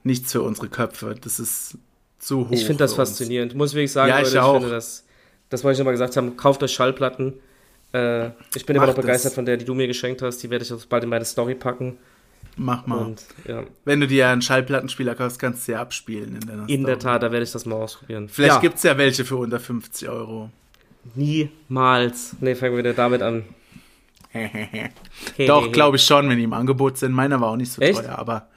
nichts 0.04 0.32
für 0.32 0.42
unsere 0.42 0.68
Köpfe. 0.68 1.14
Das 1.21 1.40
ist 1.40 1.76
zu 2.18 2.47
hoch. 2.47 2.52
Ich 2.52 2.64
finde 2.64 2.85
das 2.85 2.94
faszinierend. 2.94 3.54
Muss 3.54 3.75
wirklich 3.75 3.92
sagen, 3.92 4.11
Ja, 4.11 4.18
ich 4.18 4.26
Leute, 4.26 4.37
ich 4.37 4.42
auch. 4.42 4.54
finde 4.59 4.71
das, 4.71 5.04
das 5.52 5.62
wollte 5.64 5.75
ich 5.75 5.78
nochmal 5.80 5.92
gesagt 5.92 6.16
haben, 6.16 6.37
kauft 6.38 6.62
euch 6.62 6.73
Schallplatten. 6.73 7.35
Äh, 7.92 8.30
ich 8.54 8.64
bin 8.64 8.75
immer 8.75 8.87
Macht 8.87 8.97
noch 8.97 9.02
begeistert 9.02 9.32
es. 9.32 9.35
von 9.35 9.44
der, 9.44 9.59
die 9.59 9.66
du 9.66 9.75
mir 9.75 9.87
geschenkt 9.87 10.23
hast. 10.23 10.38
Die 10.42 10.49
werde 10.49 10.64
ich 10.64 10.73
auch 10.73 10.82
bald 10.87 11.04
in 11.04 11.11
meine 11.11 11.26
Story 11.26 11.54
packen. 11.54 11.99
Mach 12.56 12.87
mal. 12.87 12.99
Und 12.99 13.26
ja, 13.47 13.62
Wenn 13.85 14.00
du 14.00 14.06
dir 14.06 14.28
einen 14.28 14.40
Schallplattenspieler 14.40 15.14
kaufst, 15.14 15.38
kannst 15.38 15.68
du 15.68 15.73
ja 15.73 15.80
abspielen. 15.82 16.37
In, 16.37 16.40
deiner 16.40 16.68
in 16.71 16.85
der. 16.85 16.99
Tat, 16.99 17.23
da 17.23 17.30
werde 17.30 17.44
ich 17.44 17.52
das 17.52 17.66
mal 17.66 17.76
ausprobieren. 17.76 18.30
Vielleicht 18.30 18.54
ja, 18.54 18.61
gibt 18.61 18.76
es 18.76 18.82
ja 18.82 18.97
welche 18.97 19.26
für 19.26 19.37
unter 19.37 19.61
50 19.61 20.09
Euro. 20.09 20.49
niemals. 21.14 22.35
Nee, 22.40 22.54
fangen 22.54 22.73
wir 22.73 22.78
wieder 22.78 22.94
damit 22.94 23.21
an. 23.21 23.44
Doch, 25.47 25.71
glaube 25.71 25.99
ich 25.99 26.02
schon, 26.02 26.30
wenn 26.30 26.38
die 26.38 26.44
im 26.44 26.54
Angebot 26.54 26.97
sind. 26.97 27.12
Meiner 27.12 27.42
war 27.42 27.50
auch 27.50 27.56
nicht 27.56 27.73
so 27.73 27.82
Echt? 27.82 28.02
teuer, 28.02 28.18
aber 28.18 28.49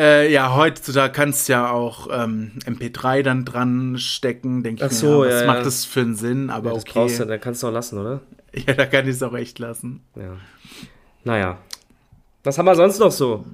äh, 0.00 0.32
ja, 0.32 0.54
heutzutage 0.56 1.12
kannst 1.12 1.48
du 1.48 1.52
ja 1.52 1.70
auch 1.70 2.08
ähm, 2.10 2.52
MP3 2.64 3.22
dann 3.22 3.44
dran 3.44 3.98
stecken, 3.98 4.62
denke 4.62 4.84
Ach 4.86 4.90
ich 4.90 4.96
so, 4.96 5.20
mir. 5.20 5.28
ja, 5.28 5.34
Was 5.34 5.40
ja. 5.42 5.46
macht 5.46 5.66
das 5.66 5.84
für 5.84 6.00
einen 6.00 6.14
Sinn? 6.16 6.48
Aber 6.50 6.70
Ja, 6.70 6.74
das 6.76 6.84
brauchst 6.84 7.18
du, 7.18 7.22
okay. 7.24 7.30
dann 7.32 7.40
kannst 7.40 7.62
du 7.62 7.68
auch 7.68 7.72
lassen, 7.72 7.98
oder? 7.98 8.20
Ja, 8.66 8.74
da 8.74 8.86
kann 8.86 9.04
ich 9.06 9.14
es 9.14 9.22
auch 9.22 9.34
echt 9.34 9.58
lassen. 9.60 10.00
Ja. 10.16 10.32
Naja. 11.22 11.58
Was 12.42 12.58
haben 12.58 12.66
wir 12.66 12.74
sonst 12.74 12.98
noch 12.98 13.12
so? 13.12 13.44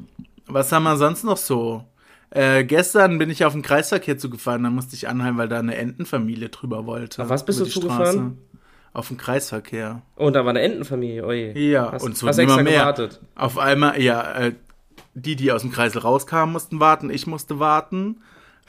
Was 0.47 0.71
haben 0.73 0.85
wir 0.85 0.97
sonst 0.97 1.25
noch 1.25 1.37
so? 1.37 1.85
Äh, 2.31 2.65
gestern 2.65 3.19
bin 3.19 3.29
ich 3.31 3.45
auf 3.45 3.53
den 3.53 3.63
Kreisverkehr 3.63 4.17
zugefahren, 4.17 4.63
da 4.63 4.71
musste 4.71 4.95
ich 4.95 5.09
anhalten, 5.09 5.37
weil 5.39 5.49
da 5.49 5.59
eine 5.59 5.77
Entenfamilie 5.77 6.49
drüber 6.49 6.87
wollte. 6.87 7.23
Auf 7.23 7.29
was 7.29 7.45
bist 7.45 7.61
du 7.61 7.65
zugefahren? 7.67 8.05
Straße. 8.07 8.33
Auf 8.95 9.09
den 9.09 9.17
Kreisverkehr. 9.19 10.01
Oh, 10.17 10.31
da 10.31 10.45
war 10.45 10.51
eine 10.51 10.61
Entenfamilie. 10.63 11.25
Oje. 11.27 11.59
Ja, 11.59 11.93
hast, 11.93 12.03
und 12.03 12.13
es 12.15 12.23
hast 12.23 12.39
immer 12.39 12.45
extra 12.53 12.63
mehr. 12.63 12.81
gewartet. 12.81 13.21
Auf 13.35 13.59
einmal, 13.59 14.01
ja, 14.01 14.33
äh, 14.39 14.53
die, 15.17 15.35
die 15.35 15.51
aus 15.51 15.63
dem 15.63 15.73
Kreisel 15.73 16.03
rauskamen, 16.03 16.53
mussten 16.53 16.79
warten. 16.79 17.11
Ich 17.11 17.27
musste 17.27 17.59
warten, 17.59 18.21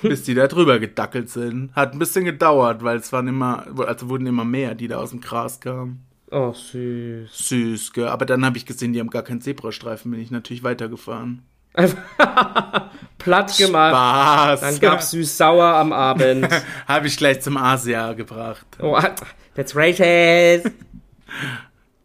bis 0.01 0.24
die 0.24 0.34
da 0.34 0.48
drüber 0.48 0.80
gedackelt 0.80 1.30
sind. 1.30 1.75
Hat 1.75 1.94
ein 1.94 2.00
bisschen 2.00 2.24
gedauert, 2.25 2.84
weil 2.84 2.98
es 2.98 3.12
waren 3.12 3.27
immer, 3.27 3.68
also 3.86 4.10
wurden 4.10 4.25
immer 4.25 4.46
mehr, 4.46 4.74
die 4.74 4.88
da 4.88 4.98
aus 4.98 5.12
dem 5.12 5.22
Gras 5.22 5.60
kamen. 5.60 6.06
Oh, 6.32 6.54
süß. 6.54 7.30
Süß, 7.32 7.94
gell? 7.94 8.08
Aber 8.08 8.25
dann 8.25 8.46
habe 8.46 8.58
ich 8.58 8.66
gesehen, 8.66 8.94
die 8.94 9.00
haben 9.00 9.10
gar 9.10 9.24
keinen 9.24 9.42
Zebrastreifen, 9.42 10.12
bin 10.12 10.22
ich 10.22 10.32
natürlich 10.32 10.63
weitergefahren. 10.63 11.44
Platt 13.18 13.58
gemacht. 13.58 13.92
Spaß. 13.92 14.62
Dann 14.62 14.80
gab's 14.80 15.12
süß-sauer 15.12 15.75
am 15.75 15.94
Abend. 15.94 16.48
habe 16.88 17.08
ich 17.08 17.18
gleich 17.18 17.42
zum 17.42 17.58
Asia 17.58 18.13
gebracht. 18.13 18.66
Oh, 18.80 18.98
that's 19.56 19.75
racist. 19.75 20.72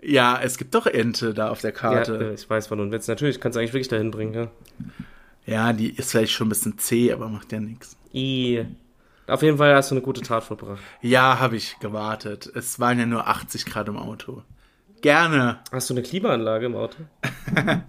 Ja, 0.02 0.40
es 0.42 0.58
gibt 0.58 0.74
doch 0.74 0.86
Ente 0.86 1.32
da 1.32 1.50
auf 1.50 1.60
der 1.60 1.70
Ja, 1.72 1.76
Karte. 1.76 2.30
äh, 2.30 2.34
ich 2.34 2.48
weiß, 2.50 2.70
wann 2.70 2.78
du 2.78 2.90
willst. 2.90 3.08
Natürlich, 3.08 3.40
kannst 3.40 3.56
du 3.56 3.60
eigentlich 3.60 3.72
wirklich 3.72 3.88
dahin 3.88 4.10
bringen, 4.10 4.34
ja. 4.34 4.48
Ja, 5.46 5.72
die 5.72 5.90
ist 5.90 6.10
vielleicht 6.10 6.32
schon 6.32 6.46
ein 6.46 6.50
bisschen 6.50 6.78
zäh, 6.78 7.12
aber 7.12 7.28
macht 7.28 7.52
ja 7.52 7.60
nichts. 7.60 7.96
I. 8.14 8.64
Auf 9.28 9.42
jeden 9.42 9.58
Fall 9.58 9.74
hast 9.74 9.90
du 9.90 9.94
eine 9.94 10.02
gute 10.02 10.20
Tat 10.20 10.42
vollbracht. 10.44 10.82
Ja, 11.00 11.38
habe 11.38 11.56
ich 11.56 11.78
gewartet. 11.80 12.50
Es 12.54 12.80
waren 12.80 12.98
ja 12.98 13.06
nur 13.06 13.28
80 13.28 13.64
Grad 13.66 13.88
im 13.88 13.96
Auto. 13.96 14.42
Gerne. 15.00 15.60
Hast 15.70 15.88
du 15.90 15.94
eine 15.94 16.02
Klimaanlage 16.02 16.66
im 16.66 16.74
Auto? 16.76 16.96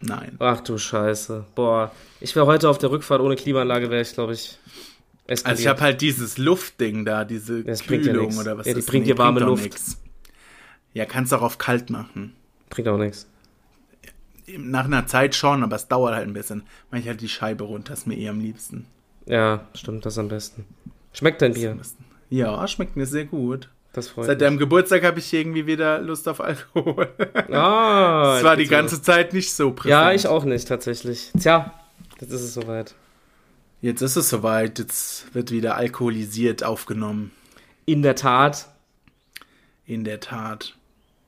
Nein. 0.00 0.36
Ach 0.38 0.60
du 0.60 0.76
Scheiße. 0.76 1.46
Boah. 1.54 1.90
Ich 2.20 2.34
wäre 2.36 2.46
heute 2.46 2.68
auf 2.68 2.78
der 2.78 2.90
Rückfahrt 2.90 3.20
ohne 3.20 3.36
Klimaanlage, 3.36 3.90
wäre 3.90 4.02
ich, 4.02 4.12
glaube 4.12 4.34
ich, 4.34 4.58
eskaliert. 5.26 5.46
Also 5.46 5.60
ich 5.62 5.66
habe 5.68 5.80
halt 5.80 6.00
dieses 6.00 6.36
Luftding 6.36 7.04
da, 7.04 7.24
diese 7.24 7.64
Das 7.64 7.82
bringt 7.82 8.04
ja 8.06 8.12
Kühlung 8.12 8.26
nix. 8.28 8.38
oder 8.40 8.58
was 8.58 8.66
Ja, 8.66 8.74
die 8.74 8.80
das 8.80 8.86
bringt 8.86 9.06
nee, 9.06 9.12
dir 9.12 9.18
warme 9.18 9.40
Luft. 9.40 9.62
nix. 9.64 10.00
Ja, 10.94 11.04
kannst 11.04 11.34
auch 11.34 11.42
auf 11.42 11.58
kalt 11.58 11.90
machen. 11.90 12.34
Bringt 12.70 12.88
auch 12.88 12.98
nichts. 12.98 13.26
Nach 14.56 14.84
einer 14.84 15.06
Zeit 15.06 15.34
schon, 15.34 15.62
aber 15.62 15.76
es 15.76 15.88
dauert 15.88 16.14
halt 16.14 16.26
ein 16.26 16.34
bisschen. 16.34 16.62
Mach 16.90 16.98
ich 16.98 17.08
halt 17.08 17.20
die 17.20 17.28
Scheibe 17.28 17.64
runter, 17.64 17.92
ist 17.94 18.06
mir 18.06 18.16
eh 18.16 18.28
am 18.28 18.40
liebsten. 18.40 18.86
Ja, 19.26 19.66
stimmt, 19.74 20.04
das 20.06 20.18
am 20.18 20.28
besten. 20.28 20.64
Schmeckt 21.12 21.40
dein 21.42 21.54
Bier? 21.54 21.76
Ja, 22.30 22.66
schmeckt 22.68 22.96
mir 22.96 23.06
sehr 23.06 23.24
gut. 23.24 23.68
Das 23.92 24.08
freut 24.08 24.26
Seit 24.26 24.38
mich. 24.38 24.46
deinem 24.46 24.58
Geburtstag 24.58 25.04
habe 25.04 25.20
ich 25.20 25.32
irgendwie 25.32 25.66
wieder 25.66 26.00
Lust 26.00 26.28
auf 26.28 26.40
Alkohol. 26.40 27.08
Ah, 27.50 28.34
Das 28.34 28.44
war 28.44 28.56
die 28.56 28.66
ganze 28.66 29.00
Zeit 29.00 29.32
nicht 29.32 29.52
so 29.54 29.70
präsent. 29.70 29.90
Ja, 29.90 30.12
ich 30.12 30.26
auch 30.26 30.44
nicht, 30.44 30.66
tatsächlich. 30.66 31.30
Tja, 31.38 31.72
jetzt 32.20 32.32
ist 32.32 32.40
es 32.42 32.54
soweit. 32.54 32.94
Jetzt 33.80 34.02
ist 34.02 34.16
es 34.16 34.28
soweit, 34.28 34.78
jetzt 34.78 35.32
wird 35.34 35.50
wieder 35.52 35.76
alkoholisiert 35.76 36.64
aufgenommen. 36.64 37.30
In 37.86 38.02
der 38.02 38.16
Tat. 38.16 38.68
In 39.86 40.04
der 40.04 40.20
Tat. 40.20 40.74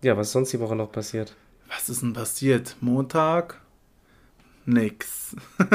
Ja, 0.02 0.16
was 0.16 0.28
ist 0.28 0.32
sonst 0.32 0.52
die 0.52 0.60
Woche 0.60 0.76
noch 0.76 0.90
passiert? 0.92 1.34
Was 1.68 1.88
ist 1.88 2.02
denn 2.02 2.12
passiert? 2.12 2.76
Montag? 2.80 3.60
Nix. 4.64 5.34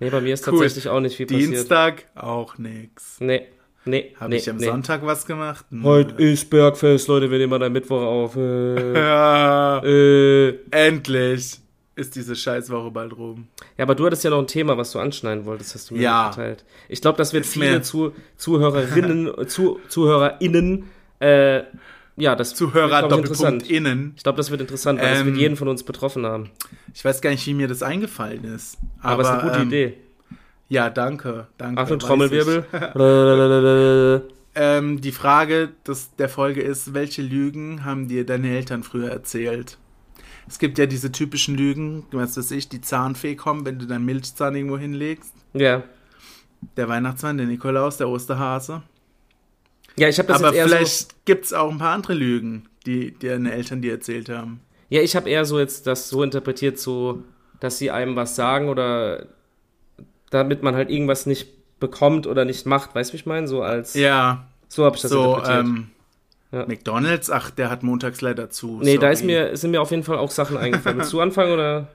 Nee, 0.00 0.10
bei 0.10 0.20
mir 0.20 0.34
ist 0.34 0.46
Cool. 0.46 0.60
tatsächlich 0.60 0.88
auch 0.88 1.00
nicht 1.00 1.16
viel 1.16 1.26
passiert. 1.26 1.50
Dienstag? 1.50 2.06
Auch 2.14 2.56
nix. 2.58 3.18
Nee, 3.20 3.46
nee, 3.84 4.14
Habe 4.18 4.30
nee, 4.30 4.36
ich 4.36 4.48
am 4.48 4.56
nee. 4.56 4.64
Sonntag 4.66 5.04
was 5.04 5.26
gemacht? 5.26 5.66
Nö. 5.70 5.82
Heute 5.84 6.14
ist 6.22 6.48
Bergfest, 6.48 7.06
Leute, 7.08 7.30
wir 7.30 7.38
nehmen 7.38 7.52
an 7.52 7.62
einem 7.62 7.72
Mittwoch 7.74 8.00
auf. 8.00 8.36
Äh, 8.36 8.94
Ja, 8.98 9.78
äh. 9.84 10.58
endlich 10.70 11.58
ist 11.96 12.16
diese 12.16 12.34
Scheißwoche 12.34 12.90
bald 12.90 13.14
rum. 13.16 13.48
Ja, 13.76 13.84
aber 13.84 13.94
du 13.94 14.06
hattest 14.06 14.24
ja 14.24 14.30
noch 14.30 14.38
ein 14.38 14.46
Thema, 14.46 14.76
was 14.78 14.92
du 14.92 14.98
anschneiden 15.00 15.44
wolltest, 15.44 15.74
hast 15.74 15.90
du 15.90 15.94
mir 15.94 16.00
Ja. 16.02 16.30
geteilt. 16.30 16.64
Ich 16.88 17.02
glaube, 17.02 17.18
das 17.18 17.32
wird 17.34 17.44
Ist 17.44 17.52
viele 17.52 17.72
mir- 17.72 17.82
zu, 17.82 18.12
Zuhörerinnen, 18.38 19.48
zu, 19.48 19.80
ZuhörerInnen, 19.88 20.84
äh, 21.20 21.62
ja, 22.16 22.36
das 22.36 22.54
Zuhörer 22.54 23.02
wird, 23.02 23.08
glaub 23.08 23.24
ich, 23.24 23.30
Doppelpunkt 23.30 23.70
innen. 23.70 24.12
Ich 24.16 24.22
glaube, 24.22 24.36
das 24.36 24.50
wird 24.50 24.60
interessant, 24.60 25.00
weil 25.00 25.10
das 25.10 25.20
Ähm, 25.20 25.26
wird 25.26 25.36
jeden 25.36 25.56
von 25.56 25.68
uns 25.68 25.82
betroffen 25.82 26.26
haben. 26.26 26.50
Ich 26.94 27.04
weiß 27.04 27.20
gar 27.20 27.30
nicht, 27.30 27.46
wie 27.46 27.54
mir 27.54 27.68
das 27.68 27.82
eingefallen 27.82 28.44
ist. 28.44 28.78
Aber, 29.00 29.22
es 29.22 29.28
ist 29.28 29.34
eine 29.34 29.42
gute 29.42 29.62
ähm, 29.62 29.68
Idee. 29.68 29.96
Ja, 30.68 30.90
danke. 30.90 31.48
danke 31.58 31.80
Achtung, 31.80 31.98
Trommelwirbel. 31.98 32.64
Ähm, 34.54 35.00
die 35.00 35.12
Frage 35.12 35.70
des, 35.86 36.16
der 36.16 36.28
Folge 36.28 36.60
ist, 36.60 36.92
welche 36.92 37.22
Lügen 37.22 37.84
haben 37.84 38.08
dir 38.08 38.26
deine 38.26 38.50
Eltern 38.50 38.82
früher 38.82 39.08
erzählt? 39.08 39.78
Es 40.48 40.58
gibt 40.58 40.76
ja 40.78 40.86
diese 40.86 41.12
typischen 41.12 41.56
Lügen, 41.56 42.04
was 42.10 42.36
weiß 42.36 42.50
ich, 42.50 42.68
die 42.68 42.80
Zahnfee 42.80 43.36
kommen, 43.36 43.64
wenn 43.64 43.78
du 43.78 43.86
deinen 43.86 44.04
Milchzahn 44.04 44.56
irgendwo 44.56 44.76
hinlegst. 44.76 45.32
ja. 45.54 45.84
Der 46.76 46.90
Weihnachtsmann, 46.90 47.38
der 47.38 47.46
Nikolaus, 47.46 47.96
der 47.96 48.10
Osterhase. 48.10 48.82
Ja, 50.00 50.08
ich 50.08 50.18
habe 50.18 50.28
das 50.28 50.38
Aber 50.42 50.48
jetzt 50.48 50.56
eher 50.56 50.68
so. 50.68 50.74
vielleicht 50.76 51.26
gibt's 51.26 51.52
auch 51.52 51.70
ein 51.70 51.78
paar 51.78 51.92
andere 51.94 52.14
Lügen, 52.14 52.68
die, 52.86 53.16
deine 53.18 53.52
Eltern 53.52 53.82
dir 53.82 53.92
erzählt 53.92 54.28
haben. 54.30 54.60
Ja, 54.88 55.02
ich 55.02 55.14
habe 55.14 55.28
eher 55.28 55.44
so 55.44 55.58
jetzt 55.58 55.86
das 55.86 56.08
so 56.08 56.22
interpretiert, 56.22 56.78
so, 56.78 57.22
dass 57.60 57.76
sie 57.78 57.90
einem 57.90 58.16
was 58.16 58.34
sagen 58.34 58.68
oder 58.70 59.26
damit 60.30 60.62
man 60.62 60.74
halt 60.74 60.90
irgendwas 60.90 61.26
nicht 61.26 61.48
bekommt 61.80 62.26
oder 62.26 62.44
nicht 62.44 62.66
macht, 62.66 62.94
weißt 62.94 63.10
du, 63.10 63.12
wie 63.12 63.16
ich 63.18 63.26
meine? 63.26 63.46
So 63.46 63.62
als. 63.62 63.94
Ja, 63.94 64.46
So 64.68 64.84
habe 64.84 64.96
ich 64.96 65.02
das 65.02 65.10
so, 65.10 65.36
interpretiert. 65.36 65.64
ähm, 65.66 65.90
Ja. 66.52 66.66
McDonalds, 66.66 67.30
ach, 67.30 67.50
der 67.50 67.70
hat 67.70 67.82
montags 67.82 68.20
leider 68.22 68.50
zu. 68.50 68.80
nee, 68.82 68.94
da 68.96 69.02
sorry. 69.02 69.12
ist 69.12 69.24
mir, 69.24 69.56
sind 69.56 69.70
mir 69.72 69.80
auf 69.82 69.90
jeden 69.90 70.02
Fall 70.02 70.18
auch 70.18 70.30
Sachen 70.30 70.56
eingefallen. 70.56 70.98
Willst 70.98 71.12
du 71.12 71.20
anfangen 71.20 71.52
oder? 71.52 71.88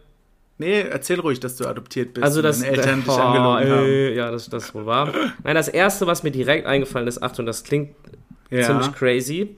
Nee, 0.57 0.81
erzähl 0.81 1.19
ruhig, 1.19 1.39
dass 1.41 1.57
du 1.57 1.65
adoptiert 1.67 2.13
bist. 2.13 2.23
Also 2.23 2.39
und 2.39 2.43
das, 2.43 2.61
deine 2.61 2.77
Eltern 2.77 3.01
dich 3.03 3.09
Oh, 3.09 3.11
angelogen 3.19 3.69
haben. 3.71 3.85
äh, 3.87 4.13
Ja, 4.15 4.31
das, 4.31 4.49
das 4.49 4.65
ist 4.65 4.75
wohl 4.75 4.85
wahr. 4.85 5.11
Nein, 5.43 5.55
das 5.55 5.67
erste, 5.67 6.07
was 6.07 6.23
mir 6.23 6.31
direkt 6.31 6.65
eingefallen 6.65 7.07
ist, 7.07 7.21
Achtung, 7.21 7.45
das 7.45 7.63
klingt 7.63 7.95
Ja. 8.49 8.63
ziemlich 8.63 8.93
crazy. 8.93 9.57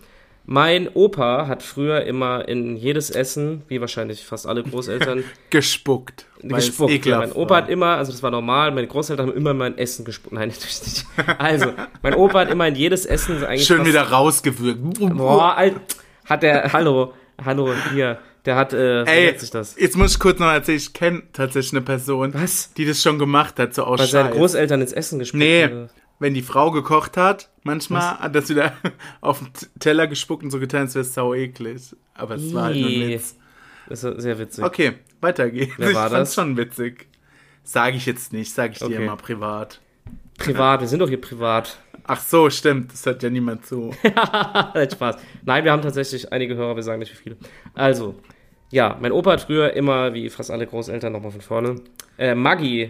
Mein 0.50 0.88
Opa 0.94 1.48
hat 1.48 1.62
früher 1.62 2.04
immer 2.06 2.48
in 2.48 2.78
jedes 2.78 3.10
Essen, 3.10 3.64
wie 3.68 3.82
wahrscheinlich 3.82 4.24
fast 4.26 4.48
alle 4.48 4.64
Großeltern, 4.64 5.26
gespuckt. 5.50 6.26
gespuckt. 6.42 7.06
Ja, 7.06 7.18
mein 7.20 7.34
Opa 7.34 7.50
war. 7.50 7.58
hat 7.64 7.70
immer, 7.70 7.98
also 7.98 8.14
das 8.14 8.24
war 8.24 8.32
normal, 8.32 8.72
meine 8.72 8.88
Großeltern 8.88 9.28
haben 9.28 9.36
immer 9.36 9.52
in 9.52 9.58
mein 9.58 9.78
Essen 9.78 10.06
gespuckt. 10.06 10.34
Nein, 10.34 10.48
natürlich 10.56 10.82
nicht. 10.84 11.06
Also, 11.38 11.74
mein 12.02 12.14
Opa 12.16 12.40
hat 12.40 12.50
immer 12.50 12.66
in 12.66 12.76
jedes 12.76 13.06
Essen 13.06 13.44
eigentlich 13.44 13.66
Schön 13.68 13.86
wieder 13.86 14.04
rausgewürgt. 14.04 14.80
Boah, 15.18 15.56
Alt, 15.58 15.76
hat 16.26 16.44
der, 16.44 16.72
hallo, 16.72 17.14
hallo, 17.44 17.74
hier, 17.94 18.18
der 18.48 18.56
hat, 18.56 18.74
äh, 18.74 19.04
Ey, 19.04 19.38
sich 19.38 19.52
das? 19.52 19.76
jetzt 19.78 19.96
muss 19.96 20.14
ich 20.14 20.20
kurz 20.20 20.40
noch 20.40 20.48
erzählen, 20.48 20.78
ich 20.78 20.94
kenne 20.94 21.24
tatsächlich 21.34 21.74
eine 21.74 21.82
Person, 21.82 22.34
Was? 22.34 22.74
die 22.74 22.86
das 22.86 23.02
schon 23.04 23.20
gemacht 23.20 23.60
hat, 23.60 23.76
so 23.76 23.84
aus 23.84 24.00
Bei 24.00 24.06
seinen 24.08 24.28
Scheiß. 24.30 24.36
Großeltern 24.38 24.82
ins 24.82 24.94
Essen 24.94 25.20
gespuckt. 25.20 25.38
Nee, 25.40 25.66
oder? 25.66 25.90
wenn 26.20 26.34
die 26.34 26.42
Frau 26.42 26.72
gekocht 26.72 27.16
hat, 27.18 27.50
manchmal 27.64 28.20
hat 28.20 28.34
das 28.34 28.50
wieder 28.50 28.74
auf 29.22 29.40
den 29.40 29.50
Teller 29.80 30.08
gespuckt 30.08 30.44
und 30.44 30.50
so 30.50 30.60
getan, 30.60 30.82
als 30.82 30.96
wäre 30.96 31.04
es 31.06 31.14
sau 31.14 31.34
eklig. 31.36 31.96
Aber 32.16 32.36
es 32.36 32.54
war 32.54 32.64
halt 32.64 32.78
nur 32.78 32.88
ein 32.90 32.94
Ih. 32.94 33.10
Witz. 33.10 33.36
Das 33.90 34.04
ist 34.04 34.22
sehr 34.22 34.40
witzig. 34.40 34.64
Okay, 34.64 34.94
weiter 35.22 35.50
geht's. 35.52 35.74
Wer 35.78 35.94
war 35.94 36.08
ich 36.08 36.12
fand's 36.14 36.30
das? 36.32 36.36
schon 36.36 36.58
witzig. 36.58 37.08
Sage 37.64 37.98
ich 37.98 38.06
jetzt 38.06 38.34
nicht, 38.34 38.52
sage 38.54 38.74
ich 38.74 38.80
dir 38.80 38.86
Okay. 38.86 39.04
immer 39.04 39.18
privat. 39.18 39.80
Privat, 40.38 40.82
wir 40.82 40.88
sind 40.88 41.00
doch 41.00 41.10
hier 41.10 41.20
privat. 41.22 41.78
Ach 42.10 42.22
so, 42.22 42.50
stimmt, 42.50 42.94
das 42.94 43.06
hat 43.06 43.22
ja 43.24 43.30
niemand 43.30 43.66
zu. 43.66 43.94
Spaß. 44.94 45.18
Nein, 45.44 45.64
wir 45.66 45.72
haben 45.74 45.82
tatsächlich 45.82 46.32
einige 46.32 46.56
Hörer, 46.56 46.76
wir 46.78 46.84
sagen 46.84 47.00
nicht 47.00 47.12
wie 47.12 47.18
viele. 47.18 47.36
Also, 47.74 48.16
ja, 48.72 48.98
mein 49.00 49.12
Opa 49.12 49.32
hat 49.34 49.42
früher 49.42 49.74
immer, 49.74 50.14
wie 50.14 50.30
fast 50.30 50.52
alle 50.52 50.68
Großeltern, 50.68 51.14
nochmal 51.14 51.32
von 51.32 51.42
vorne, 51.42 51.76
äh, 52.18 52.36
Maggi 52.36 52.90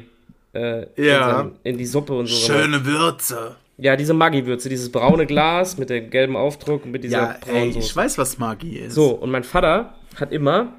äh, 0.54 0.84
in, 0.96 1.04
Ja. 1.06 1.36
sein- 1.38 1.52
in 1.64 1.78
die 1.78 1.86
Suppe 1.86 2.14
und 2.14 2.28
so. 2.28 2.52
Schöne 2.54 2.84
Würze. 2.86 3.56
Ja, 3.80 3.96
diese 3.96 4.16
Maggi-Würze, 4.16 4.70
dieses 4.70 4.92
braune 4.92 5.28
Glas 5.28 5.78
mit 5.78 5.92
dem 5.92 6.10
gelben 6.10 6.36
Aufdruck 6.36 6.84
und 6.86 6.92
mit 6.92 7.04
dieser 7.04 7.18
Ja, 7.18 7.32
ey, 7.46 7.52
braunen 7.54 7.70
ich 7.70 7.76
Soße. 7.76 7.96
weiß, 7.96 8.18
was 8.18 8.40
Magie 8.40 8.78
ist. 8.80 8.96
So, 8.96 9.12
und 9.12 9.30
mein 9.30 9.44
Vater 9.44 9.94
hat 10.16 10.32
immer, 10.32 10.74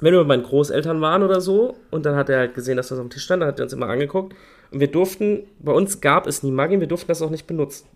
wenn 0.00 0.12
wir 0.14 0.20
bei 0.22 0.26
meinen 0.26 0.42
Großeltern 0.42 1.00
waren 1.00 1.22
oder 1.22 1.40
so, 1.40 1.76
und 1.92 2.04
dann 2.06 2.16
hat 2.16 2.28
er 2.28 2.38
halt 2.38 2.54
gesehen, 2.54 2.76
dass 2.78 2.88
das 2.88 2.98
auf 2.98 3.04
dem 3.06 3.10
Tisch 3.10 3.22
stand, 3.22 3.42
dann 3.42 3.48
hat 3.50 3.60
er 3.60 3.64
uns 3.64 3.72
immer 3.72 3.88
angeguckt. 3.88 4.34
Und 4.72 4.80
wir 4.80 4.88
durften, 4.88 5.44
bei 5.60 5.70
uns 5.72 6.00
gab 6.00 6.26
es 6.26 6.42
nie 6.42 6.50
Maggi, 6.50 6.80
wir 6.80 6.88
durften 6.88 7.06
das 7.08 7.22
auch 7.22 7.30
nicht 7.30 7.46
benutzen. 7.46 7.86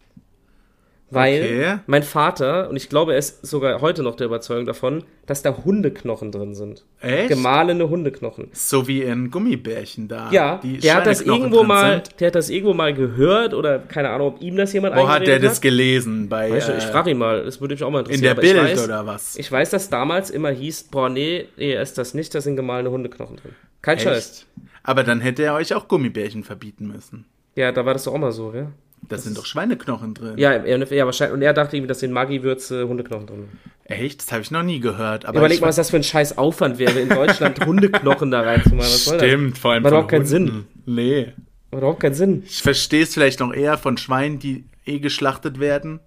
Weil 1.11 1.35
Okay. 1.45 1.79
mein 1.87 2.03
Vater, 2.03 2.69
und 2.71 2.77
ich 2.77 2.89
glaube, 2.89 3.13
er 3.13 3.19
ist 3.19 3.47
sogar 3.47 3.81
heute 3.81 4.03
noch 4.03 4.17
der 4.17 4.27
Überzeugung 4.27 4.65
davon, 4.67 5.05
dass 5.27 5.43
da 5.43 5.57
Hundeknochen 5.65 6.33
drin 6.33 6.55
sind. 6.55 6.85
Echt? 7.01 7.29
Gemahlene 7.29 7.89
Hundeknochen. 7.89 8.49
So 8.53 8.89
wie 8.89 9.03
in 9.03 9.31
Gummibärchen 9.31 10.09
da. 10.09 10.31
Ja, 10.33 10.61
der 10.65 10.95
hat 10.97 11.07
das 11.07 11.21
irgendwo 11.21 11.63
mal, 11.63 12.03
Sind. 12.05 12.21
der 12.21 12.27
hat 12.29 12.35
das 12.35 12.51
irgendwo 12.51 12.75
mal 12.75 12.93
gehört 12.95 13.55
oder 13.55 13.79
keine 13.79 14.11
Ahnung, 14.11 14.29
ob 14.35 14.43
ihm 14.43 14.57
das 14.57 14.73
jemand 14.73 14.97
Wo 14.97 15.03
hat 15.07 15.23
der 15.23 15.35
eingeredet 15.35 15.51
das 15.51 15.61
gelesen? 15.61 16.29
Bei, 16.29 16.51
Weißt 16.51 16.69
du, 16.69 16.73
äh, 16.73 16.79
ich 16.79 16.85
frage 16.85 17.11
ihn 17.11 17.19
mal, 17.19 17.45
das 17.45 17.61
würde 17.61 17.75
mich 17.75 17.85
auch 17.85 17.91
mal 17.91 18.01
in 18.01 18.07
interessieren. 18.07 18.23
der 18.23 18.31
aber 18.33 18.43
ich 18.43 18.53
Bild 18.53 18.79
weiß, 18.79 18.85
oder 18.85 19.07
was? 19.07 19.37
Ich 19.37 19.53
weiß, 19.53 19.71
dass 19.71 19.91
damals 19.91 20.31
immer 20.31 20.51
hieß, 20.51 20.85
boah, 20.85 21.09
nee, 21.09 21.47
ihr 21.57 21.79
esst 21.81 21.97
das 21.99 22.15
nicht, 22.15 22.35
da 22.35 22.41
sind 22.41 22.57
gemahlene 22.57 22.91
Hundeknochen 22.91 23.37
drin. 23.37 23.53
Kein 23.83 23.99
Scheiß. 24.01 24.31
Echt? 24.31 24.47
Aber 24.83 25.05
dann 25.05 25.21
hätte 25.21 25.43
er 25.45 25.55
euch 25.55 25.75
auch 25.75 25.87
Gummibärchen 25.87 26.43
verbieten 26.45 26.89
müssen. 26.89 27.27
Ja, 27.57 27.71
da 27.73 27.87
war 27.87 27.93
das 27.93 28.05
doch 28.05 28.15
auch 28.15 28.19
mal 28.19 28.33
so, 28.33 28.53
ja? 28.53 28.73
Da 29.09 29.19
sind 29.19 29.37
doch 29.37 29.47
Schweineknochen 29.47 30.15
drin. 30.15 30.39
Ja, 30.39 30.65
ja, 30.65 31.07
wahrscheinlich. 31.07 31.35
Und 31.35 31.43
er 31.43 31.53
dachte 31.53 31.77
irgendwie, 31.77 31.89
dass 31.89 32.03
in 32.03 32.13
Maggi-Würze 32.13 32.89
Hundeknochen 32.89 33.27
drin 33.27 33.49
sind. 33.51 33.59
Echt? 33.85 34.23
Das 34.23 34.33
habe 34.33 34.43
ich 34.43 34.51
noch 34.51 34.63
nie 34.63 34.81
gehört. 34.81 35.27
Aber 35.27 35.39
Überleg 35.39 35.61
mal, 35.61 35.69
was 35.69 35.77
das 35.77 35.91
für 35.91 35.97
ein 35.97 36.05
scheiß 36.05 36.39
Aufwand 36.39 36.79
wäre, 36.79 36.99
in 36.99 37.09
Deutschland 37.11 37.65
Hundeknochen 37.67 38.31
da 38.31 38.41
reinzumachen. 38.41 38.79
Was 38.79 39.15
Stimmt, 39.15 39.59
vor 39.59 39.73
allem. 39.73 39.83
Macht 39.83 39.93
auch 39.93 40.07
keinen 40.07 40.27
Sinn. 40.27 40.67
Nee. 40.87 41.33
Macht 41.71 41.83
auch 41.83 41.99
keinen 41.99 42.15
Sinn. 42.15 42.43
Ich 42.47 42.63
verstehe 42.63 43.03
es 43.03 43.13
vielleicht 43.13 43.41
noch 43.41 43.53
eher 43.53 43.77
von 43.77 43.99
Schweinen, 43.99 44.39
die 44.39 44.65
eh 44.87 45.01
geschlachtet 45.01 45.61
werden 45.61 46.01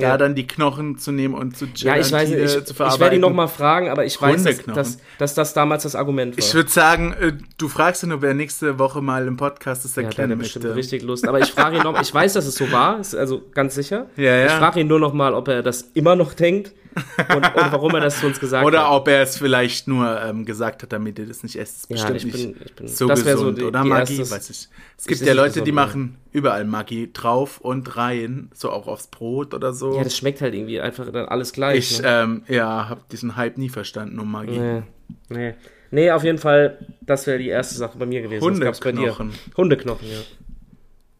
ja. 0.00 0.10
da 0.10 0.18
dann 0.18 0.34
die 0.34 0.46
Knochen 0.46 0.98
zu 0.98 1.12
nehmen 1.12 1.34
und 1.34 1.56
zu 1.56 1.66
Ja, 1.76 1.96
ich 1.96 2.10
weiß 2.12 2.30
ich, 2.30 2.64
zu 2.64 2.74
verarbeiten. 2.74 2.94
Ich 2.94 3.00
werde 3.00 3.16
ihn 3.16 3.20
nochmal 3.20 3.48
fragen, 3.48 3.88
aber 3.88 4.04
ich 4.04 4.20
weiß, 4.20 4.44
dass, 4.44 4.62
dass, 4.64 4.98
dass, 5.18 5.34
das 5.34 5.54
damals 5.54 5.82
das 5.84 5.94
Argument 5.94 6.36
war. 6.36 6.38
Ich 6.38 6.54
würde 6.54 6.70
sagen, 6.70 7.14
äh, 7.20 7.32
du 7.58 7.68
fragst 7.68 8.02
ihn, 8.02 8.12
ob 8.12 8.22
er 8.22 8.34
nächste 8.34 8.78
Woche 8.78 9.00
mal 9.00 9.26
im 9.26 9.36
Podcast 9.36 9.84
das 9.84 9.96
erklären 9.96 10.30
ja, 10.30 10.36
möchte. 10.36 10.58
bestimmt 10.60 10.76
richtig 10.76 11.02
Lust. 11.02 11.26
Aber 11.26 11.40
ich 11.40 11.50
frage 11.50 11.76
ihn 11.76 11.82
noch, 11.82 12.00
ich 12.00 12.12
weiß, 12.12 12.34
dass 12.34 12.46
es 12.46 12.56
so 12.56 12.70
war, 12.72 13.00
ist 13.00 13.14
also 13.14 13.42
ganz 13.54 13.74
sicher. 13.74 14.06
Ja, 14.16 14.34
ja. 14.34 14.46
Ich 14.46 14.52
frage 14.52 14.80
ihn 14.80 14.86
nur 14.86 14.98
noch 14.98 15.12
mal, 15.12 15.34
ob 15.34 15.48
er 15.48 15.62
das 15.62 15.82
immer 15.94 16.16
noch 16.16 16.34
denkt 16.34 16.72
und, 16.96 17.36
und, 17.36 17.72
warum 17.72 17.94
er 17.94 18.00
das 18.00 18.20
zu 18.20 18.26
uns 18.26 18.40
gesagt 18.40 18.64
oder 18.64 18.80
hat. 18.80 18.86
Oder 18.86 18.96
ob 18.96 19.08
er 19.08 19.22
es 19.22 19.36
vielleicht 19.36 19.86
nur 19.86 20.20
ähm, 20.22 20.44
gesagt 20.44 20.82
hat, 20.82 20.92
damit 20.92 21.18
ihr 21.18 21.26
das 21.26 21.42
nicht 21.42 21.56
esst. 21.56 21.90
Ja, 21.90 22.08
bestimmt 22.08 22.16
ich 22.16 22.32
bin, 22.32 22.56
ich 22.64 22.74
bin, 22.74 22.88
so 22.88 23.06
gesund, 23.06 23.38
so 23.38 23.52
die, 23.52 23.64
oder 23.64 23.82
die 23.82 23.88
Maggi? 23.88 24.18
Weiß 24.18 24.50
ich. 24.50 24.68
Es 24.96 25.06
gibt 25.06 25.20
ja 25.20 25.34
Leute, 25.34 25.62
die 25.62 25.72
machen 25.72 26.16
überall 26.32 26.64
Maggi 26.64 27.10
drauf 27.12 27.60
und 27.60 27.96
rein, 27.96 28.50
so 28.54 28.70
auch 28.70 28.86
aufs 28.86 29.08
Brot 29.08 29.52
oder 29.52 29.74
so. 29.74 29.85
Ja, 29.94 30.04
das 30.04 30.16
schmeckt 30.16 30.40
halt 30.40 30.54
irgendwie 30.54 30.80
einfach 30.80 31.10
dann 31.10 31.26
alles 31.26 31.52
gleich. 31.52 31.78
Ich, 31.78 32.02
ne? 32.02 32.08
ähm, 32.08 32.42
ja, 32.48 32.88
habe 32.88 33.02
diesen 33.12 33.36
Hype 33.36 33.58
nie 33.58 33.68
verstanden 33.68 34.18
um 34.18 34.30
Maggi. 34.30 34.58
Nee, 34.58 34.82
nee. 35.28 35.54
Nee, 35.92 36.10
auf 36.10 36.24
jeden 36.24 36.38
Fall, 36.38 36.78
das 37.00 37.26
wäre 37.28 37.38
die 37.38 37.48
erste 37.48 37.76
Sache 37.76 37.96
bei 37.96 38.06
mir 38.06 38.20
gewesen. 38.20 38.42
Hundeknochen. 38.42 39.32
Hundeknochen, 39.56 40.08
ja. 40.08 40.18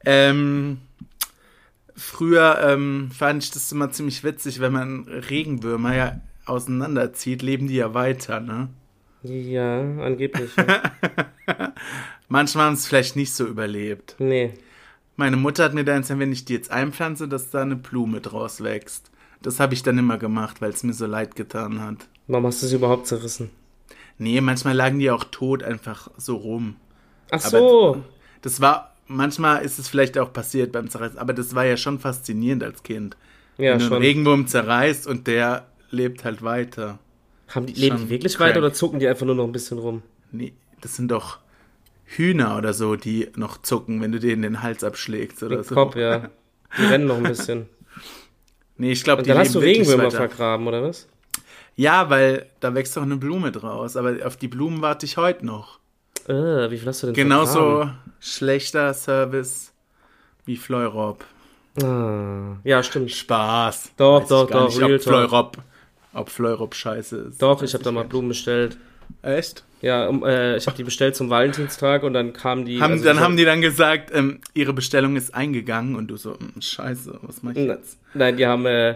Ähm, 0.04 0.78
Früher 1.96 2.61
ähm, 2.62 3.11
fand 3.11 3.42
ich 3.42 3.50
das 3.50 3.73
immer 3.73 3.90
ziemlich 3.90 4.23
witzig, 4.23 4.61
wenn 4.61 4.73
man 4.73 5.04
Regenwürmer 5.08 5.96
ja 5.96 6.20
auseinanderzieht, 6.44 7.40
leben 7.40 7.68
die 7.68 7.76
ja 7.76 7.94
weiter, 7.94 8.38
ne? 8.40 8.68
Ja, 9.23 9.80
angeblich. 9.80 10.50
Ja. 10.56 10.92
Manchmal 12.28 12.66
haben 12.66 12.75
es 12.75 12.87
vielleicht 12.87 13.16
nicht 13.16 13.32
so 13.32 13.46
überlebt. 13.46 14.14
Nee. 14.18 14.52
Meine 15.16 15.37
Mutter 15.37 15.64
hat 15.64 15.75
mir 15.75 15.85
dann 15.85 16.02
gesagt, 16.02 16.20
wenn 16.20 16.32
ich 16.32 16.44
die 16.44 16.52
jetzt 16.54 16.70
einpflanze, 16.70 17.26
dass 17.28 17.50
da 17.50 17.62
eine 17.62 17.76
Blume 17.76 18.20
draus 18.20 18.62
wächst. 18.62 19.11
Das 19.42 19.61
habe 19.61 19.75
ich 19.75 19.82
dann 19.82 19.99
immer 19.99 20.18
gemacht, 20.18 20.61
weil 20.61 20.70
es 20.70 20.82
mir 20.82 20.92
so 20.92 21.06
leid 21.06 21.37
getan 21.37 21.80
hat. 21.80 22.08
Warum 22.26 22.46
hast 22.46 22.62
du 22.62 22.66
sie 22.66 22.76
überhaupt 22.76 23.06
zerrissen? 23.06 23.50
Nee, 24.18 24.40
manchmal 24.40 24.75
lagen 24.75 24.99
die 24.99 25.11
auch 25.11 25.25
tot 25.25 25.62
einfach 25.62 26.11
so 26.16 26.37
rum. 26.37 26.76
Ach 27.30 27.40
so. 27.40 27.94
Aber 27.94 28.04
das 28.42 28.61
war 28.61 28.94
manchmal 29.06 29.64
ist 29.64 29.78
es 29.78 29.88
vielleicht 29.88 30.18
auch 30.18 30.32
passiert 30.32 30.73
beim 30.73 30.88
Zerreißen, 30.90 31.18
aber 31.18 31.32
das 31.32 31.54
war 31.54 31.64
ja 31.64 31.76
schon 31.76 31.99
faszinierend 31.99 32.62
als 32.62 32.82
Kind. 32.82 33.16
Ja, 33.58 33.73
Wenn 33.73 33.78
du 33.78 33.85
schon. 33.85 33.94
einen 33.94 34.02
Regenwurm 34.02 34.46
zerreißt 34.46 35.06
und 35.06 35.26
der 35.26 35.66
lebt 35.90 36.25
halt 36.25 36.42
weiter. 36.42 36.99
Haben 37.49 37.66
die, 37.66 37.75
leben 37.75 37.99
die 37.99 38.08
wirklich 38.11 38.37
crack. 38.37 38.50
weiter 38.50 38.58
oder 38.58 38.73
zucken 38.73 38.99
die 38.99 39.06
einfach 39.06 39.25
nur 39.26 39.35
noch 39.35 39.44
ein 39.44 39.52
bisschen 39.52 39.78
rum? 39.78 40.02
Nee, 40.32 40.52
das 40.80 40.96
sind 40.96 41.11
doch 41.11 41.38
Hühner 42.06 42.56
oder 42.56 42.72
so, 42.72 42.96
die 42.96 43.28
noch 43.36 43.60
zucken, 43.62 44.00
wenn 44.00 44.12
du 44.12 44.18
denen 44.20 44.42
den 44.42 44.62
Hals 44.62 44.84
abschlägst 44.84 45.42
oder 45.42 45.56
Den 45.56 45.64
so. 45.64 45.75
Kopf, 45.75 45.96
ja. 45.96 46.30
Die 46.78 46.84
rennen 46.84 47.06
noch 47.06 47.16
ein 47.16 47.22
bisschen. 47.25 47.66
Nee, 48.78 48.92
ich 48.92 49.04
glaube, 49.04 49.22
die 49.22 49.28
dann 49.28 49.38
hast 49.38 49.54
du 49.54 49.58
Regenwürmer 49.58 50.10
vergraben, 50.10 50.66
oder 50.66 50.82
was? 50.82 51.08
Ja, 51.75 52.08
weil 52.10 52.46
da 52.60 52.75
wächst 52.75 52.96
doch 52.96 53.02
eine 53.02 53.16
Blume 53.16 53.52
draus, 53.52 53.96
aber 53.96 54.16
auf 54.25 54.36
die 54.36 54.48
Blumen 54.48 54.82
warte 54.82 55.04
ich 55.06 55.16
heute 55.16 55.44
noch. 55.44 55.78
Äh, 56.28 56.70
wie 56.70 56.78
viel 56.78 56.88
hast 56.88 57.02
du 57.02 57.06
denn 57.08 57.14
Genauso 57.14 57.90
schlechter 58.20 58.92
Service 58.94 59.72
wie 60.44 60.56
Fleurop. 60.56 61.25
Ah, 61.82 62.56
ja, 62.64 62.82
stimmt. 62.82 63.10
Spaß. 63.12 63.92
Doch, 63.96 64.22
Weiß 64.22 64.28
doch, 64.28 64.50
doch. 64.50 64.68
Nicht, 64.68 64.82
ob 64.82 65.02
Fleurop, 65.02 65.58
ob 66.14 66.30
Fleurop 66.30 66.75
scheiße 66.75 67.16
ist. 67.16 67.42
Doch, 67.42 67.62
ich 67.62 67.75
habe 67.75 67.84
da 67.84 67.92
mal 67.92 68.04
Blumen 68.04 68.28
bestellt. 68.28 68.78
Echt? 69.22 69.64
Ja, 69.86 70.08
um, 70.08 70.24
äh, 70.24 70.56
ich 70.56 70.66
habe 70.66 70.76
die 70.76 70.82
bestellt 70.82 71.14
zum 71.14 71.30
Valentinstag 71.30 72.02
und 72.02 72.12
dann 72.12 72.32
kam 72.32 72.64
die. 72.64 72.80
Haben, 72.80 72.94
also 72.94 73.04
dann 73.04 73.20
haben 73.20 73.36
die 73.36 73.44
dann 73.44 73.60
gesagt, 73.60 74.10
ähm, 74.12 74.40
ihre 74.52 74.72
Bestellung 74.72 75.14
ist 75.14 75.32
eingegangen 75.32 75.94
und 75.94 76.08
du 76.08 76.16
so, 76.16 76.36
hm, 76.36 76.60
scheiße, 76.60 77.20
was 77.22 77.44
mach 77.44 77.52
ich 77.52 77.68
jetzt? 77.68 77.96
Nein, 78.12 78.36
die 78.36 78.46
haben. 78.46 78.66
Äh, 78.66 78.90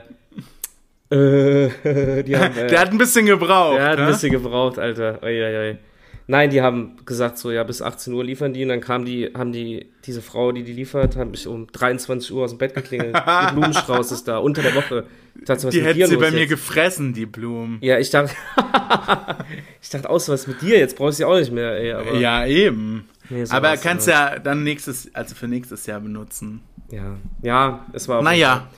äh, 1.10 2.22
die 2.24 2.36
haben, 2.36 2.56
äh, 2.56 2.66
der 2.66 2.80
hat 2.80 2.90
ein 2.90 2.98
bisschen 2.98 3.24
gebraucht. 3.24 3.78
Der 3.78 3.90
hat 3.90 3.98
ne? 3.98 4.06
ein 4.06 4.10
bisschen 4.10 4.32
gebraucht, 4.32 4.80
Alter. 4.80 5.20
Oi, 5.22 5.40
oi, 5.40 5.56
oi. 5.56 5.78
Nein, 6.26 6.50
die 6.50 6.60
haben 6.60 6.96
gesagt, 7.06 7.38
so 7.38 7.52
ja, 7.52 7.62
bis 7.62 7.82
18 7.82 8.12
Uhr 8.12 8.24
liefern 8.24 8.52
die 8.52 8.64
und 8.64 8.70
dann 8.70 8.80
kam 8.80 9.04
die, 9.04 9.30
haben 9.32 9.52
die, 9.52 9.86
diese 10.04 10.22
Frau, 10.22 10.50
die 10.50 10.64
die 10.64 10.72
liefert, 10.72 11.14
hat 11.14 11.30
mich 11.30 11.46
um 11.46 11.68
23 11.70 12.32
Uhr 12.32 12.44
aus 12.44 12.50
dem 12.50 12.58
Bett 12.58 12.74
geklingelt. 12.74 13.16
die 13.16 13.52
Blumenstrauß 13.52 14.10
ist 14.10 14.26
da, 14.26 14.38
unter 14.38 14.62
der 14.62 14.74
Woche. 14.74 15.06
Dachte, 15.44 15.70
die 15.70 15.82
hätte 15.82 16.06
sie 16.06 16.16
bei 16.16 16.26
jetzt? 16.26 16.34
mir 16.34 16.46
gefressen, 16.46 17.14
die 17.14 17.26
Blumen. 17.26 17.78
Ja, 17.80 17.98
ich 17.98 18.10
dachte, 18.10 18.34
ich 19.82 19.88
dachte 19.90 20.10
auch 20.10 20.18
so, 20.18 20.32
was 20.32 20.46
mit 20.46 20.60
dir, 20.62 20.78
jetzt 20.78 20.96
brauchst 20.96 21.18
du 21.18 21.22
sie 21.22 21.24
auch 21.24 21.38
nicht 21.38 21.52
mehr, 21.52 21.72
ey, 21.78 21.92
aber. 21.92 22.14
Ja, 22.14 22.44
eben. 22.46 23.08
Nee, 23.28 23.44
so 23.44 23.54
aber 23.54 23.76
kannst 23.76 24.08
ja 24.08 24.38
dann 24.38 24.64
nächstes, 24.64 25.14
also 25.14 25.34
für 25.34 25.48
nächstes 25.48 25.86
Jahr 25.86 26.00
benutzen. 26.00 26.62
Ja, 26.90 27.16
ja, 27.42 27.86
es 27.92 28.08
war 28.08 28.18
auch. 28.18 28.22
Naja, 28.22 28.68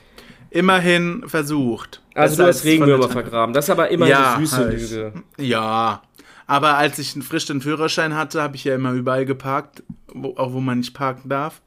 immerhin 0.51 1.25
versucht. 1.27 2.03
Also 2.15 2.43
du 2.43 2.49
hast 2.49 2.65
Regenwürmer 2.65 3.09
vergraben, 3.09 3.55
das 3.55 3.67
ist 3.67 3.71
aber 3.71 3.89
immer 3.89 4.07
ja, 4.07 4.35
eine 4.35 4.47
süße 4.47 4.57
halt. 4.57 4.81
Lüge. 4.81 5.13
Ja, 5.39 6.03
aber 6.47 6.77
als 6.77 6.99
ich 6.99 7.13
frisch 7.25 7.47
den 7.47 7.63
Führerschein 7.63 8.15
hatte, 8.15 8.43
habe 8.43 8.57
ich 8.57 8.65
ja 8.65 8.75
immer 8.75 8.93
überall 8.93 9.25
geparkt, 9.25 9.83
wo, 10.09 10.37
auch 10.37 10.53
wo 10.53 10.61
man 10.61 10.79
nicht 10.79 10.93
parken 10.93 11.29
darf. 11.29 11.63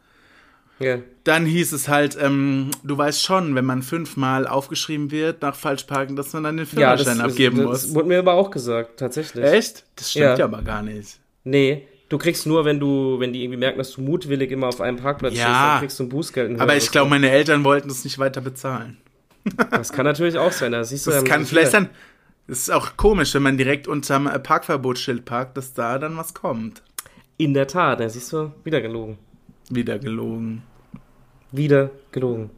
Yeah. 0.79 0.99
Dann 1.23 1.45
hieß 1.45 1.71
es 1.71 1.87
halt, 1.87 2.17
ähm, 2.21 2.71
du 2.83 2.97
weißt 2.97 3.23
schon, 3.23 3.55
wenn 3.55 3.65
man 3.65 3.81
fünfmal 3.81 4.45
aufgeschrieben 4.45 5.09
wird 5.09 5.41
nach 5.41 5.55
Falschparken, 5.55 6.15
dass 6.15 6.33
man 6.33 6.43
dann 6.43 6.57
den 6.57 6.65
Führerschein 6.65 7.17
ja, 7.17 7.23
das, 7.23 7.31
abgeben 7.31 7.57
das, 7.57 7.65
muss. 7.65 7.81
Das 7.83 7.95
wurde 7.95 8.07
mir 8.09 8.19
aber 8.19 8.33
auch 8.33 8.51
gesagt, 8.51 8.99
tatsächlich. 8.99 9.43
Echt? 9.43 9.85
Das 9.95 10.11
stimmt 10.11 10.25
ja, 10.25 10.37
ja 10.37 10.45
aber 10.45 10.61
gar 10.61 10.81
nicht. 10.81 11.19
Nee, 11.45 11.87
du 12.09 12.17
kriegst 12.17 12.45
nur, 12.45 12.65
wenn 12.65 12.79
du, 12.79 13.19
wenn 13.19 13.31
die 13.31 13.43
irgendwie 13.43 13.59
merken, 13.59 13.77
dass 13.77 13.91
du 13.91 14.01
mutwillig 14.01 14.51
immer 14.51 14.67
auf 14.67 14.81
einem 14.81 14.97
Parkplatz 14.97 15.33
ja, 15.35 15.43
stehst, 15.43 15.59
dann 15.59 15.79
kriegst 15.79 15.99
du 15.99 16.03
ein 16.03 16.09
Bußgeld. 16.09 16.59
Aber 16.59 16.75
ich 16.75 16.91
glaube, 16.91 17.09
meine 17.09 17.29
Eltern 17.29 17.63
wollten 17.63 17.87
das 17.87 18.03
nicht 18.03 18.19
weiter 18.19 18.41
bezahlen. 18.41 18.97
Das 19.69 19.93
kann 19.93 20.05
natürlich 20.05 20.39
auch 20.39 20.51
sein. 20.51 20.71
Da 20.71 20.83
siehst 20.83 21.05
du 21.05 21.11
das 21.11 21.23
kann 21.23 21.45
vielleicht 21.45 21.69
sein. 21.69 21.89
Es 22.47 22.61
ist 22.61 22.71
auch 22.71 22.97
komisch, 22.97 23.35
wenn 23.35 23.43
man 23.43 23.57
direkt 23.57 23.87
unterm 23.87 24.25
Parkverbotsschild 24.25 25.23
parkt, 25.23 25.55
dass 25.55 25.75
da 25.75 25.99
dann 25.99 26.17
was 26.17 26.33
kommt. 26.33 26.81
In 27.37 27.53
der 27.53 27.67
Tat, 27.67 27.99
da 27.99 28.09
siehst 28.09 28.33
du, 28.33 28.53
wieder 28.63 28.81
gelogen. 28.81 29.19
Wieder 29.69 29.99
gelogen. 29.99 30.63
Wieder 31.51 31.89
gelogen. 32.11 32.49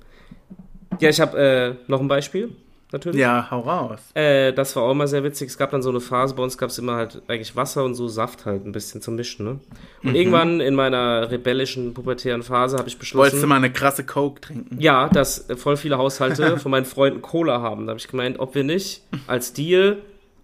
Ja, 0.99 1.09
ich 1.09 1.19
habe 1.19 1.37
äh, 1.37 1.89
noch 1.89 2.01
ein 2.01 2.07
Beispiel 2.07 2.49
natürlich. 2.91 3.19
Ja, 3.19 3.47
hau 3.51 3.61
raus. 3.61 3.99
Äh, 4.13 4.53
das 4.53 4.75
war 4.75 4.83
auch 4.83 4.91
immer 4.91 5.07
sehr 5.07 5.23
witzig. 5.23 5.49
Es 5.49 5.57
gab 5.57 5.71
dann 5.71 5.81
so 5.81 5.89
eine 5.89 5.99
Phase, 5.99 6.35
bei 6.35 6.43
uns 6.43 6.57
gab 6.57 6.69
es 6.69 6.77
immer 6.77 6.95
halt 6.95 7.21
eigentlich 7.27 7.55
Wasser 7.55 7.83
und 7.83 7.95
so 7.95 8.07
Saft 8.07 8.45
halt 8.45 8.65
ein 8.65 8.71
bisschen 8.71 9.01
zum 9.01 9.15
Mischen. 9.15 9.45
Ne? 9.45 9.59
Und 10.03 10.11
mhm. 10.11 10.15
irgendwann 10.15 10.59
in 10.59 10.75
meiner 10.75 11.29
rebellischen, 11.29 11.93
pubertären 11.93 12.43
Phase 12.43 12.77
habe 12.77 12.87
ich 12.87 12.97
beschlossen. 12.97 13.23
Wolltest 13.23 13.43
du 13.43 13.47
mal 13.47 13.57
eine 13.57 13.71
krasse 13.71 14.05
Coke 14.05 14.41
trinken? 14.41 14.79
Ja, 14.79 15.09
dass 15.09 15.49
äh, 15.49 15.55
voll 15.55 15.77
viele 15.77 15.97
Haushalte 15.97 16.57
von 16.57 16.71
meinen 16.71 16.85
Freunden 16.85 17.21
Cola 17.21 17.61
haben. 17.61 17.85
Da 17.85 17.91
habe 17.91 17.99
ich 17.99 18.07
gemeint, 18.07 18.39
ob 18.39 18.55
wir 18.55 18.63
nicht 18.63 19.03
als 19.27 19.53
Deal 19.53 19.97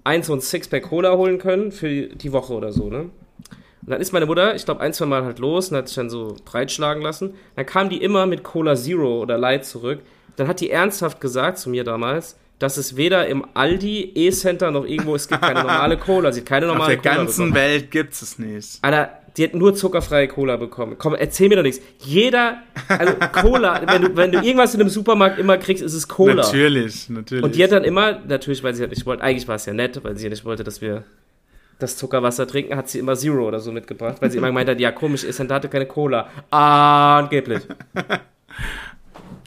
eins 0.04 0.30
und 0.30 0.43
Sixpack 0.43 0.84
Cola 0.84 1.15
holen 1.15 1.39
können 1.39 1.71
für 1.71 2.08
die 2.08 2.32
Woche 2.32 2.54
oder 2.54 2.71
so, 2.71 2.89
ne? 2.89 3.10
Und 3.86 3.91
dann 3.91 4.02
ist 4.02 4.13
meine 4.13 4.26
Mutter, 4.26 4.56
ich 4.56 4.65
glaube, 4.65 4.82
ein, 4.82 4.93
zwei 4.93 5.06
Mal 5.06 5.26
halt 5.26 5.39
los 5.39 5.69
und 5.69 5.78
hat 5.78 5.88
sich 5.88 5.96
dann 5.96 6.10
so 6.10 6.38
breitschlagen 6.46 7.04
lassen. 7.04 7.34
Dann 7.56 7.65
kam 7.65 7.89
die 7.89 8.02
immer 8.02 8.26
mit 8.26 8.43
Cola 8.43 8.76
Zero 8.76 9.22
oder 9.22 9.38
Light 9.38 9.65
zurück. 9.65 10.00
Dann 10.36 10.48
hat 10.48 10.62
die 10.62 10.69
ernsthaft 10.69 11.19
gesagt 11.19 11.58
zu 11.58 11.69
mir 11.69 11.84
damals, 11.84 12.38
dass 12.60 12.78
es 12.78 12.96
weder 12.96 13.28
im 13.28 13.46
Aldi, 13.54 14.13
E-Center 14.15 14.72
noch 14.72 14.86
irgendwo, 14.86 15.15
es 15.15 15.28
gibt 15.28 15.41
keine 15.41 15.60
normale 15.63 15.98
Cola. 15.98 16.32
Sie 16.32 16.39
hat 16.39 16.48
keine 16.48 16.67
normale 16.67 16.96
Auf 16.96 17.02
der 17.02 17.12
Cola 17.12 17.24
ganzen 17.24 17.52
bekommen. 17.52 17.56
Welt 17.56 17.91
gibt 17.91 18.13
es 18.13 18.39
nicht. 18.39 18.80
Alter, 18.82 19.10
die 19.36 19.43
hat 19.43 19.54
nur 19.54 19.76
zuckerfreie 19.76 20.28
Cola 20.28 20.56
bekommen. 20.58 20.96
Komm, 20.98 21.15
erzähl 21.15 21.50
mir 21.50 21.56
doch 21.56 21.63
nichts. 21.63 21.84
Jeder, 22.00 22.60
also 22.88 23.13
Cola, 23.34 23.82
wenn 23.88 24.02
du, 24.02 24.15
wenn 24.15 24.32
du 24.32 24.39
irgendwas 24.39 24.74
in 24.76 24.82
einem 24.82 24.89
Supermarkt 24.89 25.39
immer 25.39 25.58
kriegst, 25.58 25.84
ist 25.84 25.93
es 25.93 26.08
Cola. 26.08 26.36
Natürlich, 26.36 27.10
natürlich. 27.10 27.43
Und 27.43 27.56
die 27.56 27.63
hat 27.63 27.72
dann 27.72 27.84
immer, 27.84 28.19
natürlich, 28.28 28.63
weil 28.63 28.74
sie 28.76 28.82
halt 28.82 28.91
nicht 28.91 29.06
wollte, 29.06 29.24
eigentlich 29.24 29.48
war 29.48 29.56
es 29.56 29.65
ja 29.65 29.74
nett, 29.74 30.02
weil 30.04 30.15
sie 30.15 30.24
ja 30.24 30.30
nicht 30.30 30.46
wollte, 30.46 30.63
dass 30.63 30.82
wir 30.82 31.04
das 31.84 31.98
Zuckerwasser 31.98 32.48
trinken, 32.48 32.76
hat 32.76 32.89
sie 32.89 33.00
immer 33.00 33.15
Zero 33.15 33.48
oder 33.48 33.60
so 33.60 33.72
mitgebracht, 33.72 34.17
weil 34.22 34.32
sie 34.32 34.38
immer 34.38 34.48
gemeint 34.54 34.69
hat, 34.69 34.80
ja 34.80 34.91
komisch, 34.91 35.24
E-Center 35.24 35.56
hatte 35.56 35.69
keine 35.69 35.86
Cola. 35.86 36.30
Angeblich. 36.50 37.63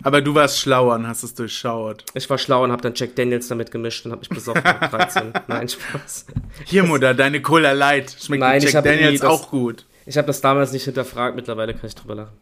Aber 0.02 0.20
du 0.20 0.36
warst 0.36 0.60
schlauer 0.60 0.94
und 0.94 1.08
hast 1.08 1.24
es 1.24 1.34
durchschaut. 1.34 2.04
Ich 2.14 2.30
war 2.30 2.38
schlauer 2.38 2.62
und 2.62 2.70
hab 2.70 2.80
dann 2.80 2.92
Jack 2.94 3.16
Daniels 3.16 3.48
damit 3.48 3.72
gemischt 3.72 4.06
und 4.06 4.12
hab 4.12 4.20
mich 4.20 4.28
besoffen 4.28 4.62
mit 4.62 4.92
13. 4.92 5.32
Nein, 5.48 5.68
Spaß. 5.68 6.26
Hier, 6.64 6.84
Mutter, 6.84 7.12
deine 7.12 7.42
Cola 7.42 7.72
Light. 7.72 8.14
Schmeckt 8.20 8.40
Nein, 8.40 8.62
Jack 8.62 8.84
Daniels 8.84 9.22
das, 9.22 9.30
auch 9.30 9.50
gut. 9.50 9.84
Ich 10.04 10.16
habe 10.16 10.28
das 10.28 10.40
damals 10.40 10.70
nicht 10.70 10.84
hinterfragt, 10.84 11.34
mittlerweile 11.34 11.74
kann 11.74 11.86
ich 11.86 11.96
drüber 11.96 12.14
lachen. 12.14 12.36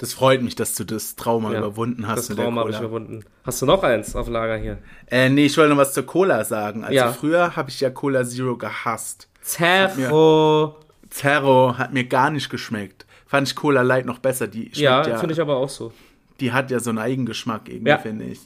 Das 0.00 0.14
freut 0.14 0.40
mich, 0.40 0.54
dass 0.54 0.74
du 0.76 0.84
das 0.84 1.14
Trauma 1.14 1.52
ja, 1.52 1.58
überwunden 1.58 2.08
hast. 2.08 2.30
Das 2.30 2.36
Trauma 2.36 2.62
habe 2.62 2.70
ich 2.70 2.78
überwunden. 2.78 3.22
Hast 3.44 3.60
du 3.60 3.66
noch 3.66 3.82
eins 3.82 4.16
auf 4.16 4.28
Lager 4.28 4.56
hier? 4.56 4.78
Äh, 5.10 5.28
nee, 5.28 5.44
ich 5.44 5.58
wollte 5.58 5.68
noch 5.74 5.76
was 5.76 5.92
zur 5.92 6.06
Cola 6.06 6.42
sagen. 6.42 6.84
Also 6.84 6.94
ja. 6.94 7.12
früher 7.12 7.54
habe 7.54 7.68
ich 7.68 7.80
ja 7.80 7.90
Cola 7.90 8.24
Zero 8.24 8.56
gehasst. 8.56 9.28
Zerro. 9.42 10.76
Zerro 11.10 11.76
hat 11.76 11.92
mir 11.92 12.04
gar 12.04 12.30
nicht 12.30 12.48
geschmeckt. 12.48 13.04
fand 13.26 13.46
ich 13.48 13.54
Cola 13.54 13.82
Light 13.82 14.06
noch 14.06 14.20
besser. 14.20 14.46
Die 14.48 14.70
Ja, 14.72 15.06
ja 15.06 15.18
finde 15.18 15.34
ich 15.34 15.40
aber 15.40 15.56
auch 15.58 15.68
so. 15.68 15.92
Die 16.40 16.50
hat 16.52 16.70
ja 16.70 16.80
so 16.80 16.88
einen 16.88 16.98
Eigengeschmack 16.98 17.68
irgendwie, 17.68 17.90
Ja. 17.90 17.98
finde 17.98 18.24
ich. 18.24 18.40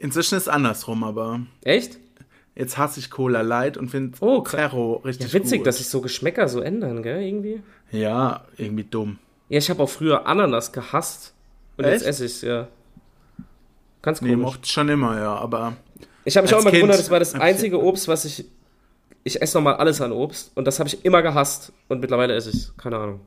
Inzwischen 0.00 0.34
ist 0.34 0.42
es 0.42 0.48
andersrum, 0.48 1.04
aber 1.04 1.40
Echt? 1.62 1.98
jetzt 2.56 2.78
hasse 2.78 2.98
ich 2.98 3.10
Cola 3.10 3.42
Light 3.42 3.76
und 3.76 3.90
finde 3.90 4.18
Oh. 4.20 4.42
Zero 4.42 4.94
richtig 5.04 5.32
Ja, 5.32 5.38
witzig, 5.38 5.58
gut. 5.60 5.68
dass 5.68 5.78
sich 5.78 5.88
so 5.88 6.00
Geschmäcker 6.00 6.48
so 6.48 6.60
ändern, 6.60 7.04
gell, 7.04 7.22
irgendwie. 7.22 7.62
ja, 7.92 8.44
irgendwie 8.56 8.84
dumm. 8.84 9.18
Ja, 9.48 9.58
ich 9.58 9.70
habe 9.70 9.82
auch 9.82 9.88
früher 9.88 10.26
Ananas 10.26 10.72
gehasst. 10.72 11.34
Und 11.76 11.84
jetzt 11.86 12.02
Echt? 12.02 12.08
esse 12.10 12.24
ich 12.26 12.42
ja. 12.42 12.68
Ganz 14.02 14.20
Nee, 14.20 14.30
komisch. 14.30 14.42
mochte 14.44 14.60
ich 14.64 14.70
schon 14.70 14.88
immer, 14.88 15.16
ja, 15.18 15.34
aber 15.34 15.74
ich 16.24 16.36
habe 16.36 16.44
mich 16.46 16.54
auch 16.54 16.60
immer 16.60 16.70
Kind 16.70 16.82
gewundert, 16.82 16.98
das 17.00 17.10
war 17.10 17.18
das 17.18 17.34
einzige 17.34 17.82
Obst, 17.82 18.06
was 18.08 18.24
ich. 18.24 18.44
Ich 19.24 19.40
esse 19.42 19.56
nochmal 19.58 19.74
alles 19.76 20.00
an 20.00 20.12
Obst. 20.12 20.52
Und 20.54 20.64
das 20.66 20.78
habe 20.78 20.88
ich 20.88 21.04
immer 21.04 21.20
gehasst. 21.22 21.72
Und 21.88 22.00
mittlerweile 22.00 22.34
esse 22.34 22.50
ich 22.50 22.70
Keine 22.76 22.96
Ahnung. 22.98 23.20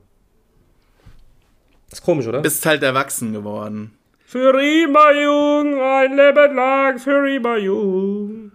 ist 1.90 2.02
komisch, 2.02 2.26
oder? 2.26 2.40
bist 2.40 2.64
halt 2.66 2.82
erwachsen 2.82 3.32
geworden. 3.32 3.92
Für 4.24 4.50
immer 4.60 5.12
jung, 5.12 5.80
ein 5.80 6.16
Leben 6.16 6.56
lang, 6.56 6.98
für 6.98 7.28
immer 7.36 7.58
jung. 7.58 8.52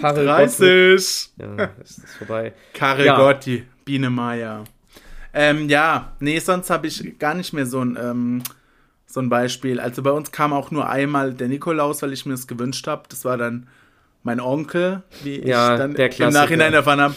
Karel 0.00 0.26
Gottlieb. 0.26 0.58
30. 0.58 1.30
Ja, 1.38 1.64
ist, 1.82 1.98
ist 1.98 2.14
vorbei. 2.18 2.52
Karel 2.74 3.06
Ja. 3.06 3.16
Gotti, 3.16 3.64
Biene 3.84 4.10
Meier. 4.10 4.64
Ähm, 5.34 5.68
ja, 5.68 6.12
nee, 6.20 6.38
sonst 6.38 6.70
habe 6.70 6.86
ich 6.86 7.18
gar 7.18 7.34
nicht 7.34 7.52
mehr 7.52 7.66
so 7.66 7.80
ein, 7.80 7.98
ähm, 8.00 8.42
so 9.06 9.20
ein 9.20 9.28
Beispiel. 9.28 9.80
Also 9.80 10.02
bei 10.02 10.10
uns 10.10 10.32
kam 10.32 10.52
auch 10.52 10.70
nur 10.70 10.88
einmal 10.88 11.32
der 11.34 11.48
Nikolaus, 11.48 12.02
weil 12.02 12.12
ich 12.12 12.26
mir 12.26 12.32
das 12.32 12.46
gewünscht 12.46 12.86
habe. 12.86 13.04
Das 13.08 13.24
war 13.24 13.36
dann 13.36 13.66
mein 14.22 14.40
Onkel, 14.40 15.02
wie 15.22 15.40
Ja, 15.46 15.72
ich 15.74 15.78
dann 15.78 15.94
im. 15.94 16.32
Nachhinein 16.34 16.74
erfahren 16.74 17.00
habe. 17.00 17.14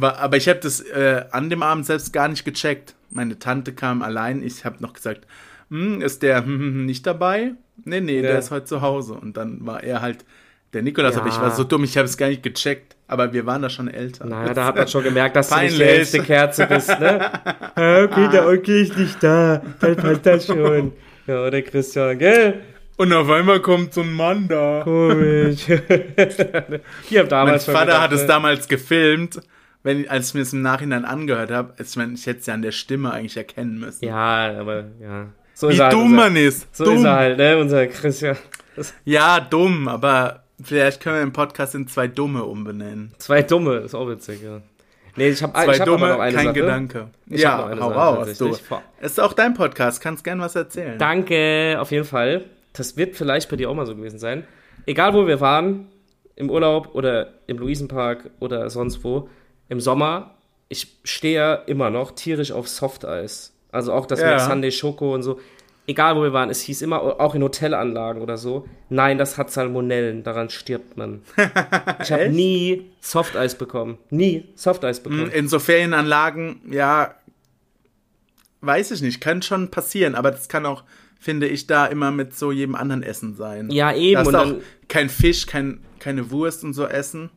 Aber 0.00 0.36
ich 0.36 0.48
habe 0.48 0.60
das 0.60 0.80
äh, 0.80 1.24
an 1.30 1.48
dem 1.48 1.62
Abend 1.62 1.86
selbst 1.86 2.12
gar 2.12 2.28
nicht 2.28 2.44
gecheckt. 2.44 2.94
Meine 3.10 3.38
Tante 3.38 3.72
kam 3.72 4.02
allein. 4.02 4.42
Ich 4.42 4.64
habe 4.64 4.76
noch 4.80 4.92
gesagt, 4.92 5.26
hm, 5.70 6.02
ist 6.02 6.22
der 6.22 6.42
nicht 6.42 7.06
dabei? 7.06 7.54
Nee, 7.84 8.00
nee, 8.00 8.16
Ja. 8.16 8.22
der 8.22 8.38
ist 8.38 8.50
heute 8.50 8.66
zu 8.66 8.80
Hause. 8.82 9.14
Und 9.14 9.36
dann 9.36 9.64
war 9.64 9.82
er 9.82 10.02
halt 10.02 10.24
der 10.72 10.82
Nikolaus. 10.82 11.14
Ja. 11.14 11.20
Aber 11.20 11.28
ich 11.28 11.40
war 11.40 11.50
so 11.50 11.64
dumm, 11.64 11.84
ich 11.84 11.96
habe 11.96 12.06
es 12.06 12.16
gar 12.16 12.28
nicht 12.28 12.42
gecheckt. 12.42 12.96
Aber 13.08 13.32
wir 13.32 13.46
waren 13.46 13.62
da 13.62 13.70
schon 13.70 13.88
älter. 13.88 14.26
Naja, 14.26 14.52
da 14.52 14.64
hat 14.64 14.76
man 14.76 14.88
schon 14.88 15.04
gemerkt, 15.04 15.36
dass 15.36 15.48
du 15.48 15.54
nicht 15.56 15.74
die 15.74 15.78
Peinlich. 15.78 15.88
hellste 15.88 16.22
Kerze 16.22 16.66
bist, 16.66 16.88
ne? 16.88 17.30
Ja, 17.76 18.02
okay, 18.04 18.28
der 18.32 18.48
Onkel 18.48 18.82
ist 18.82 18.96
nicht 18.96 19.22
da. 19.22 19.62
Dann 19.80 19.96
passt 19.96 20.26
das 20.26 20.46
schon. 20.46 20.92
Ja, 21.26 21.44
oder 21.46 21.62
Christian, 21.62 22.18
gell? 22.18 22.62
Und 22.96 23.12
auf 23.12 23.30
einmal 23.30 23.60
kommt 23.60 23.94
so 23.94 24.00
ein 24.00 24.12
Mann 24.12 24.48
da. 24.48 24.80
Komisch. 24.82 25.66
Ich 25.68 27.18
hab 27.18 27.24
Mein 27.24 27.28
damals 27.28 27.64
schon 27.64 27.74
Vater 27.74 27.86
gedacht, 27.86 28.02
hat 28.02 28.12
es 28.12 28.22
ne? 28.22 28.26
damals 28.26 28.68
gefilmt, 28.68 29.40
wenn, 29.82 30.08
als 30.08 30.28
ich 30.28 30.34
mir 30.34 30.40
es 30.40 30.52
im 30.52 30.62
Nachhinein 30.62 31.04
angehört 31.04 31.50
habe. 31.50 31.74
Ich 31.80 31.94
meine, 31.96 32.14
ich 32.14 32.26
hätte 32.26 32.40
es 32.40 32.46
ja 32.46 32.54
an 32.54 32.62
der 32.62 32.72
Stimme 32.72 33.12
eigentlich 33.12 33.36
erkennen 33.36 33.78
müssen. 33.78 34.04
Ja, 34.04 34.58
aber 34.58 34.86
ja. 35.00 35.26
So 35.54 35.68
Wie 35.68 35.74
ist 35.74 35.80
halt, 35.80 35.92
dumm 35.92 36.12
unser, 36.12 36.16
man 36.16 36.36
ist. 36.36 36.74
So 36.74 36.84
dumm. 36.84 36.96
ist 36.96 37.04
er 37.04 37.14
halt, 37.14 37.38
ne? 37.38 37.58
Unser 37.58 37.86
Christian. 37.86 38.36
Ja, 39.04 39.40
dumm, 39.40 39.88
aber 39.88 40.42
vielleicht 40.62 41.00
können 41.02 41.16
wir 41.16 41.22
den 41.24 41.32
Podcast 41.32 41.74
in 41.74 41.86
zwei 41.88 42.06
Dumme 42.08 42.44
umbenennen. 42.44 43.12
zwei 43.18 43.42
Dumme, 43.42 43.76
ist 43.76 43.94
auch 43.94 44.08
witzig, 44.08 44.42
ja. 44.42 44.60
Nee, 45.18 45.28
ich 45.30 45.42
habe 45.42 45.54
Zwei 45.54 45.72
ich 45.72 45.80
hab 45.80 45.86
Dumme, 45.86 46.04
aber 46.06 46.14
noch 46.16 46.20
eine 46.20 46.36
kein 46.36 46.44
Sache. 46.48 46.54
Gedanke. 46.60 47.08
Ich 47.30 47.40
ja, 47.40 47.70
hau 47.80 47.88
raus. 47.88 48.36
Du. 48.36 48.54
Ist 49.00 49.18
auch 49.18 49.32
dein 49.32 49.54
Podcast, 49.54 50.02
kannst 50.02 50.24
gern 50.24 50.40
was 50.40 50.54
erzählen. 50.54 50.98
Danke, 50.98 51.78
auf 51.80 51.90
jeden 51.90 52.04
Fall. 52.04 52.44
Das 52.74 52.98
wird 52.98 53.16
vielleicht 53.16 53.48
bei 53.48 53.56
dir 53.56 53.70
auch 53.70 53.74
mal 53.74 53.86
so 53.86 53.96
gewesen 53.96 54.18
sein. 54.18 54.44
Egal, 54.84 55.14
wo 55.14 55.26
wir 55.26 55.40
waren, 55.40 55.86
im 56.36 56.50
Urlaub 56.50 56.94
oder 56.94 57.28
im 57.46 57.56
Luisenpark 57.56 58.28
oder 58.40 58.68
sonst 58.68 59.02
wo, 59.04 59.30
im 59.70 59.80
Sommer, 59.80 60.34
ich 60.68 60.98
stehe 61.04 61.34
ja 61.34 61.54
immer 61.54 61.88
noch 61.88 62.10
tierisch 62.10 62.52
auf 62.52 62.68
Softeis. 62.68 63.54
Also 63.72 63.94
auch 63.94 64.04
das 64.04 64.20
Ja. 64.20 64.32
mit 64.32 64.40
Sunday 64.42 64.70
Schoko 64.70 65.14
und 65.14 65.22
so. 65.22 65.40
Egal, 65.88 66.16
wo 66.16 66.22
wir 66.22 66.32
waren, 66.32 66.50
es 66.50 66.60
hieß 66.62 66.82
immer, 66.82 67.20
auch 67.20 67.34
in 67.36 67.42
Hotelanlagen 67.42 68.20
oder 68.20 68.36
so, 68.36 68.66
nein, 68.88 69.18
das 69.18 69.38
hat 69.38 69.52
Salmonellen, 69.52 70.24
daran 70.24 70.50
stirbt 70.50 70.96
man. 70.96 71.22
Ich 72.02 72.10
habe 72.12 72.28
nie 72.28 72.90
Softeis 73.00 73.56
bekommen. 73.56 73.98
Nie 74.10 74.48
Softeis 74.56 75.00
bekommen. 75.00 75.30
In 75.30 75.48
so 75.48 75.58
Ferienanlagen, 75.58 76.60
ja, 76.70 77.14
weiß 78.62 78.90
ich 78.90 79.02
nicht, 79.02 79.20
kann 79.20 79.42
schon 79.42 79.70
passieren, 79.70 80.14
aber 80.14 80.30
das 80.32 80.48
kann 80.48 80.66
auch, 80.66 80.82
finde 81.20 81.46
ich, 81.46 81.66
da 81.66 81.86
immer 81.86 82.10
mit 82.10 82.36
so 82.36 82.50
jedem 82.50 82.74
anderen 82.74 83.02
Essen 83.02 83.36
sein. 83.36 83.70
Ja, 83.70 83.94
eben. 83.94 84.14
Darfst 84.14 84.28
Und 84.28 84.36
auch 84.36 84.44
dann, 84.44 84.60
kein 84.88 85.08
Fisch, 85.08 85.46
kein, 85.46 85.80
keine 86.00 86.30
Wurst 86.30 86.64
und 86.64 86.74
so 86.74 86.86
essen. 86.86 87.30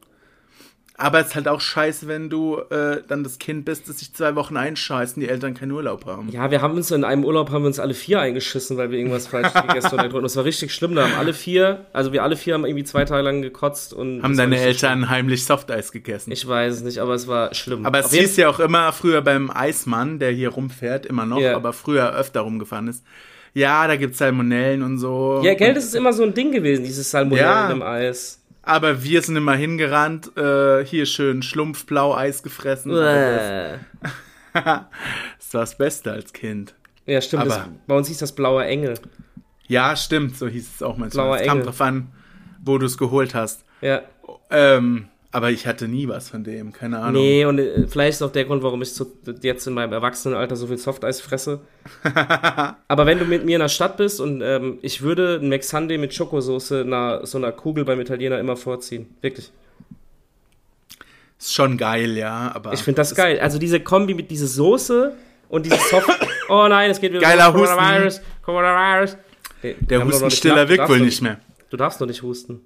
Aber 0.99 1.21
es 1.21 1.27
ist 1.27 1.35
halt 1.35 1.47
auch 1.47 1.61
scheiße, 1.61 2.07
wenn 2.07 2.29
du 2.29 2.57
äh, 2.69 3.01
dann 3.07 3.23
das 3.23 3.39
Kind 3.39 3.63
bist, 3.65 3.87
das 3.87 3.99
sich 3.99 4.13
zwei 4.13 4.35
Wochen 4.35 4.57
einscheißt 4.57 5.15
und 5.15 5.21
die 5.21 5.29
Eltern 5.29 5.53
keinen 5.53 5.71
Urlaub 5.71 6.05
haben. 6.05 6.27
Ja, 6.29 6.51
wir 6.51 6.61
haben 6.61 6.75
uns 6.75 6.91
in 6.91 7.03
einem 7.03 7.23
Urlaub 7.23 7.51
haben 7.51 7.63
wir 7.63 7.67
uns 7.67 7.79
alle 7.79 7.93
vier 7.93 8.19
eingeschissen, 8.19 8.75
weil 8.77 8.91
wir 8.91 8.97
irgendwas 8.99 9.27
falsch 9.27 9.53
gegessen 9.67 9.93
oder 9.93 10.03
getrunken. 10.03 10.23
Das 10.25 10.35
war 10.35 10.43
richtig 10.43 10.73
schlimm. 10.73 10.95
Da 10.95 11.03
haben 11.03 11.13
alle 11.17 11.33
vier, 11.33 11.85
also 11.93 12.11
wir 12.11 12.21
alle 12.23 12.35
vier 12.35 12.53
haben 12.53 12.65
irgendwie 12.65 12.83
zwei 12.83 13.05
Tage 13.05 13.23
lang 13.23 13.41
gekotzt 13.41 13.93
und 13.93 14.21
Haben 14.23 14.35
deine 14.37 14.59
Eltern 14.59 15.09
heimlich 15.09 15.45
Softeis 15.45 15.91
gegessen. 15.91 16.25
schlimm. 16.25 16.33
Ich 16.33 16.47
weiß 16.47 16.73
es 16.75 16.81
nicht, 16.83 16.99
aber 16.99 17.13
es 17.13 17.27
war 17.27 17.53
schlimm. 17.55 17.85
aber 17.85 17.99
es 17.99 18.07
Auf 18.07 18.11
hieß 18.13 18.35
ja 18.37 18.49
auch 18.49 18.59
immer 18.59 18.91
früher 18.91 19.21
beim 19.21 19.49
Eismann, 19.49 20.19
der 20.19 20.31
hier 20.31 20.49
rumfährt, 20.49 21.05
immer 21.05 21.25
noch, 21.25 21.39
Ja. 21.39 21.55
aber 21.55 21.71
früher 21.73 22.13
öfter 22.13 22.41
rumgefahren 22.41 22.87
ist. 22.89 23.03
Ja, 23.53 23.87
da 23.87 23.95
gibt's 23.95 24.19
Salmonellen 24.19 24.83
und 24.83 24.97
so. 24.99 25.41
Ja, 25.43 25.53
Geld 25.55 25.77
ist 25.77 25.95
immer 25.95 26.13
so 26.13 26.23
ein 26.23 26.33
Ding 26.33 26.51
gewesen, 26.51 26.83
dieses 26.83 27.09
Salmonellen 27.09 27.47
Ja. 27.47 27.71
im 27.71 27.81
Eis. 27.81 28.35
Aber 28.69 29.03
wir 29.03 29.21
sind 29.23 29.35
immer 29.35 29.55
hingerannt, 29.55 30.37
äh, 30.37 30.85
hier 30.85 31.07
schön 31.07 31.41
schlumpfblau 31.41 32.15
Eis 32.15 32.43
gefressen. 32.43 32.91
Das 32.93 33.79
war 34.53 34.89
das 35.51 35.75
Beste 35.75 36.11
als 36.11 36.33
Kind. 36.33 36.75
Ja, 37.07 37.19
stimmt. 37.19 37.47
Das, 37.47 37.61
bei 37.87 37.95
uns 37.95 38.07
hieß 38.09 38.19
das 38.19 38.33
blauer 38.35 38.63
Engel. 38.65 38.93
Ja, 39.67 39.95
stimmt, 39.95 40.37
so 40.37 40.47
hieß 40.47 40.75
es 40.75 40.83
auch 40.83 40.97
manchmal. 40.97 41.25
Blauer 41.25 41.39
Es 41.39 41.47
kam 41.47 41.57
Engel. 41.57 41.65
drauf 41.65 41.81
an, 41.81 42.11
wo 42.63 42.77
du 42.77 42.85
es 42.85 42.99
geholt 42.99 43.33
hast. 43.33 43.65
Ja. 43.81 44.03
Ähm, 44.51 45.07
aber 45.31 45.51
ich 45.51 45.67
hatte 45.67 45.87
nie 45.87 46.07
was 46.07 46.29
von 46.29 46.43
dem, 46.43 46.73
keine 46.73 46.97
Ahnung. 46.99 47.21
Nee, 47.21 47.45
und 47.45 47.59
äh, 47.59 47.87
vielleicht 47.87 48.15
ist 48.15 48.21
auch 48.23 48.31
der 48.31 48.45
Grund, 48.45 48.63
warum 48.63 48.81
ich 48.81 48.93
zu, 48.93 49.05
jetzt 49.41 49.67
in 49.67 49.75
meinem 49.75 49.93
Erwachsenenalter 49.93 50.55
so 50.55 50.65
viel 50.65 50.77
Softeis 50.79 51.21
fresse. 51.21 51.61
Aber 52.87 53.05
wenn 53.05 53.19
du 53.19 53.25
mit 53.25 53.45
mir 53.45 53.57
in 53.57 53.61
der 53.61 53.69
Stadt 53.69 53.97
bist 53.97 54.19
und 54.19 54.41
ähm, 54.41 54.79
ich 54.81 55.03
würde 55.03 55.39
ein 55.41 55.49
McSunday 55.49 55.99
mit 55.99 56.15
Schokosoße 56.15 56.81
einer, 56.81 57.25
so 57.27 57.37
einer 57.37 57.51
Kugel 57.51 57.85
beim 57.85 57.99
Italiener 57.99 58.39
immer 58.39 58.57
vorziehen. 58.57 59.15
Wirklich. 59.21 59.51
Ist 61.37 61.53
schon 61.53 61.77
geil, 61.77 62.17
ja, 62.17 62.51
aber. 62.53 62.73
Ich 62.73 62.81
finde 62.81 62.97
das 62.97 63.13
geil. 63.13 63.39
Also 63.39 63.59
diese 63.59 63.79
Kombi 63.79 64.15
mit 64.15 64.31
dieser 64.31 64.47
Soße 64.47 65.15
und 65.49 65.65
diese 65.65 65.77
Soft. 65.77 66.09
Oh 66.51 66.65
nein, 66.67 66.89
es 66.89 66.99
geht 66.99 67.11
wieder 67.11 67.21
Geiler 67.21 67.51
los. 67.51 67.61
Husten. 67.61 67.75
Coronavirus. 67.75 68.21
Coronavirus. 68.41 69.17
Nee, 69.61 69.75
Der 69.81 69.99
noch 69.99 70.07
Hustenstiller 70.07 70.67
wirkt 70.67 70.89
wohl 70.89 70.99
nicht 70.99 71.21
mehr. 71.21 71.39
Du 71.69 71.77
darfst 71.77 72.01
doch 72.01 72.07
nicht 72.07 72.23
husten. 72.23 72.61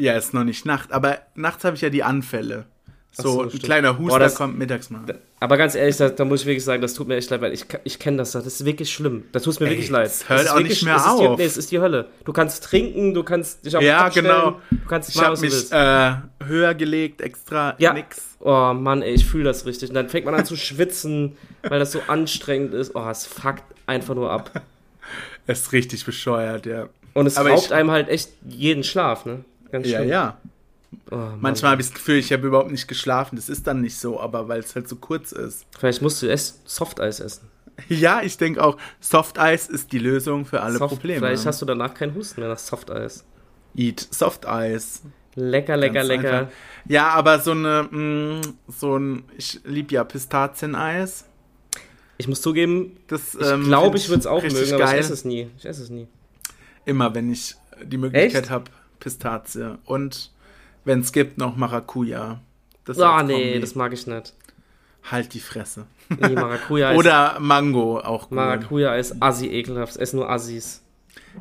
Ja, 0.00 0.14
ist 0.16 0.34
noch 0.34 0.44
nicht 0.44 0.64
Nacht, 0.66 0.92
aber 0.92 1.18
nachts 1.34 1.64
habe 1.64 1.76
ich 1.76 1.82
ja 1.82 1.90
die 1.90 2.02
Anfälle. 2.02 2.64
So, 3.12 3.22
so, 3.22 3.42
ein 3.42 3.48
kleiner 3.50 3.98
Huster 3.98 4.10
Boah, 4.10 4.18
das- 4.20 4.36
kommt 4.36 4.56
mittags 4.56 4.88
mal. 4.88 5.00
Aber 5.40 5.56
ganz 5.56 5.74
ehrlich, 5.74 5.96
da, 5.96 6.10
da 6.10 6.24
muss 6.24 6.42
ich 6.42 6.46
wirklich 6.46 6.64
sagen, 6.64 6.80
das 6.80 6.94
tut 6.94 7.08
mir 7.08 7.16
echt 7.16 7.28
leid, 7.30 7.40
weil 7.40 7.52
ich, 7.52 7.64
ich 7.82 7.98
kenne 7.98 8.18
das. 8.18 8.32
Das 8.32 8.46
ist 8.46 8.64
wirklich 8.64 8.92
schlimm. 8.92 9.24
Das 9.32 9.42
tut 9.42 9.58
mir 9.58 9.66
Ey, 9.66 9.72
wirklich 9.72 9.90
leid. 9.90 10.06
das 10.06 10.28
hört 10.28 10.40
Es 10.40 10.44
ist 10.46 10.52
auch 10.52 10.56
wirklich, 10.58 10.70
nicht 10.74 10.84
mehr 10.84 10.96
es 10.96 11.06
ist 11.06 11.18
Die, 11.18 11.26
auf. 11.26 11.38
nee, 11.38 11.44
es 11.44 11.56
ist 11.56 11.70
die 11.72 11.80
Hölle. 11.80 12.08
Du 12.24 12.32
kannst 12.32 12.62
trinken, 12.64 13.12
du 13.14 13.24
kannst 13.24 13.64
dich 13.66 13.74
auf 13.74 13.80
den 13.80 13.88
Ja, 13.88 14.08
genau. 14.10 14.60
du 14.70 14.76
kannst 14.88 15.08
Ich 15.08 15.16
machen, 15.16 15.32
was 15.32 15.40
du 15.40 15.46
mich 15.46 15.54
willst. 15.54 15.72
äh, 15.72 16.12
höher 16.46 16.74
gelegt, 16.74 17.20
extra 17.20 17.74
Ja. 17.78 17.92
nix. 17.94 18.36
Oh 18.38 18.72
Mann, 18.74 19.02
ey, 19.02 19.12
ich 19.14 19.26
fühle 19.26 19.44
das 19.44 19.66
richtig. 19.66 19.88
Und 19.88 19.94
dann 19.96 20.08
fängt 20.08 20.24
man 20.26 20.34
an 20.36 20.44
zu 20.44 20.56
schwitzen, 20.56 21.36
weil 21.62 21.80
das 21.80 21.90
so 21.92 22.00
anstrengend 22.06 22.74
ist. 22.74 22.94
Oh, 22.94 23.08
es 23.10 23.26
fuckt 23.26 23.64
einfach 23.86 24.14
nur 24.14 24.30
ab. 24.30 24.50
Das 25.46 25.62
ist 25.62 25.72
richtig 25.72 26.04
bescheuert, 26.04 26.64
ja. 26.66 26.88
Und 27.14 27.26
es 27.26 27.36
Aber 27.36 27.50
raubt 27.50 27.64
ich- 27.66 27.72
einem 27.74 27.90
halt 27.90 28.08
echt 28.08 28.28
jeden 28.46 28.84
Schlaf, 28.84 29.24
ne? 29.26 29.44
Ganz 29.72 29.86
Ja, 29.88 29.98
schön. 30.00 30.08
ja. 30.08 30.38
Oh, 31.10 31.16
Mann. 31.16 31.40
Manchmal 31.40 31.72
habe 31.72 31.82
ich 31.82 31.88
das 31.88 31.94
Gefühl, 31.94 32.16
ich 32.16 32.32
habe 32.32 32.46
überhaupt 32.46 32.70
nicht 32.70 32.88
geschlafen. 32.88 33.36
Das 33.36 33.48
ist 33.48 33.66
dann 33.66 33.80
nicht 33.80 33.96
so, 33.96 34.20
aber 34.20 34.48
weil 34.48 34.60
es 34.60 34.74
halt 34.74 34.88
so 34.88 34.96
kurz 34.96 35.30
ist. 35.32 35.66
Vielleicht 35.78 36.02
musst 36.02 36.20
du 36.22 36.26
erst 36.26 36.68
Softeis 36.68 37.20
essen. 37.20 37.48
Ja, 37.88 38.20
ich 38.22 38.36
denke 38.36 38.62
auch, 38.62 38.76
Soft 39.00 39.38
Eis 39.38 39.66
ist 39.66 39.92
die 39.92 39.98
Lösung 39.98 40.44
für 40.44 40.60
alle 40.60 40.76
Soft, 40.76 40.96
Probleme. 40.96 41.20
Vielleicht 41.26 41.46
hast 41.46 41.62
du 41.62 41.66
danach 41.66 41.94
keinen 41.94 42.14
Husten 42.14 42.40
mehr 42.42 42.50
nach 42.50 42.58
Softeis. 42.58 43.24
Eat 43.74 44.06
Soft 44.10 44.46
Eis. 44.46 45.00
Lecker, 45.34 45.78
lecker, 45.78 45.94
Ganz 45.94 46.08
lecker. 46.08 46.38
einfach. 46.40 46.52
Ja, 46.86 47.08
aber 47.08 47.38
so 47.38 47.52
eine, 47.52 47.88
mh, 47.90 48.40
so 48.68 48.98
ein, 48.98 49.24
ich 49.38 49.60
liebe 49.64 49.94
ja 49.94 50.04
Pistazieneis. 50.04 51.24
Ich 52.18 52.28
muss 52.28 52.42
zugeben, 52.42 52.98
Das, 53.06 53.34
ich 53.34 53.46
ähm, 53.46 53.64
glaube, 53.64 53.92
find 53.96 54.00
ich 54.02 54.08
würde 54.10 54.20
es 54.20 54.26
auch 54.26 54.42
mögen, 54.42 54.56
aber 54.56 54.84
ich 54.84 54.90
geil. 54.90 54.98
esse 54.98 55.12
es 55.14 55.24
nie. 55.24 55.48
Ich 55.56 55.64
esse 55.64 55.82
es 55.82 55.88
nie. 55.88 56.06
Immer, 56.84 57.14
wenn 57.14 57.32
ich 57.32 57.54
die 57.82 57.96
Möglichkeit 57.96 58.50
habe, 58.50 58.64
Pistazie. 59.00 59.78
Und 59.84 60.30
wenn 60.84 61.00
es 61.00 61.12
gibt, 61.12 61.38
noch 61.38 61.56
Maracuja. 61.56 62.40
Das 62.84 62.98
Ah, 62.98 63.18
als 63.18 63.28
nee, 63.28 63.58
das 63.58 63.74
mag 63.74 63.92
ich 63.92 64.06
nicht. 64.06 64.34
Halt 65.10 65.34
die 65.34 65.40
Fresse. 65.40 65.86
Nee, 66.08 66.34
Maracuja 66.34 66.90
ist, 66.92 66.98
Oder 66.98 67.38
Mango, 67.40 68.00
auch 68.00 68.28
gut. 68.28 68.36
Maracuja 68.36 68.94
ist 68.96 69.22
assi 69.22 69.46
ekelhaft. 69.48 69.92
Es 69.92 69.96
essen 69.96 70.16
nur 70.16 70.30
Assis. 70.30 70.82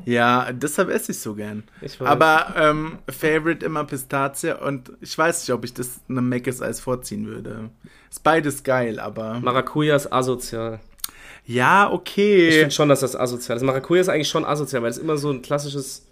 Ja, 0.05 0.51
deshalb 0.51 0.89
esse 0.89 1.11
ich 1.11 1.19
so 1.19 1.33
gern. 1.33 1.63
Ich 1.81 1.99
weiß. 1.99 2.07
Aber 2.07 2.53
ähm, 2.55 2.99
Favorite 3.09 3.65
immer 3.65 3.83
Pistazie 3.83 4.53
und 4.53 4.91
ich 5.01 5.17
weiß 5.17 5.41
nicht, 5.41 5.53
ob 5.53 5.65
ich 5.65 5.73
das 5.73 5.99
einem 6.07 6.29
Mc's 6.29 6.61
Eis 6.61 6.79
vorziehen 6.79 7.25
würde. 7.25 7.69
Ist 8.09 8.23
beides 8.23 8.63
geil, 8.63 8.99
aber 8.99 9.39
Maracuja 9.39 9.95
ist 9.95 10.11
asozial. 10.13 10.79
Ja, 11.45 11.91
okay. 11.91 12.49
Ich 12.49 12.55
finde 12.55 12.71
schon, 12.71 12.89
dass 12.89 12.99
das 12.99 13.15
asozial 13.15 13.57
ist. 13.57 13.63
Maracuja 13.63 14.01
ist 14.01 14.09
eigentlich 14.09 14.29
schon 14.29 14.45
asozial, 14.45 14.83
weil 14.83 14.91
es 14.91 14.97
immer 14.99 15.17
so 15.17 15.31
ein 15.31 15.41
klassisches. 15.41 16.07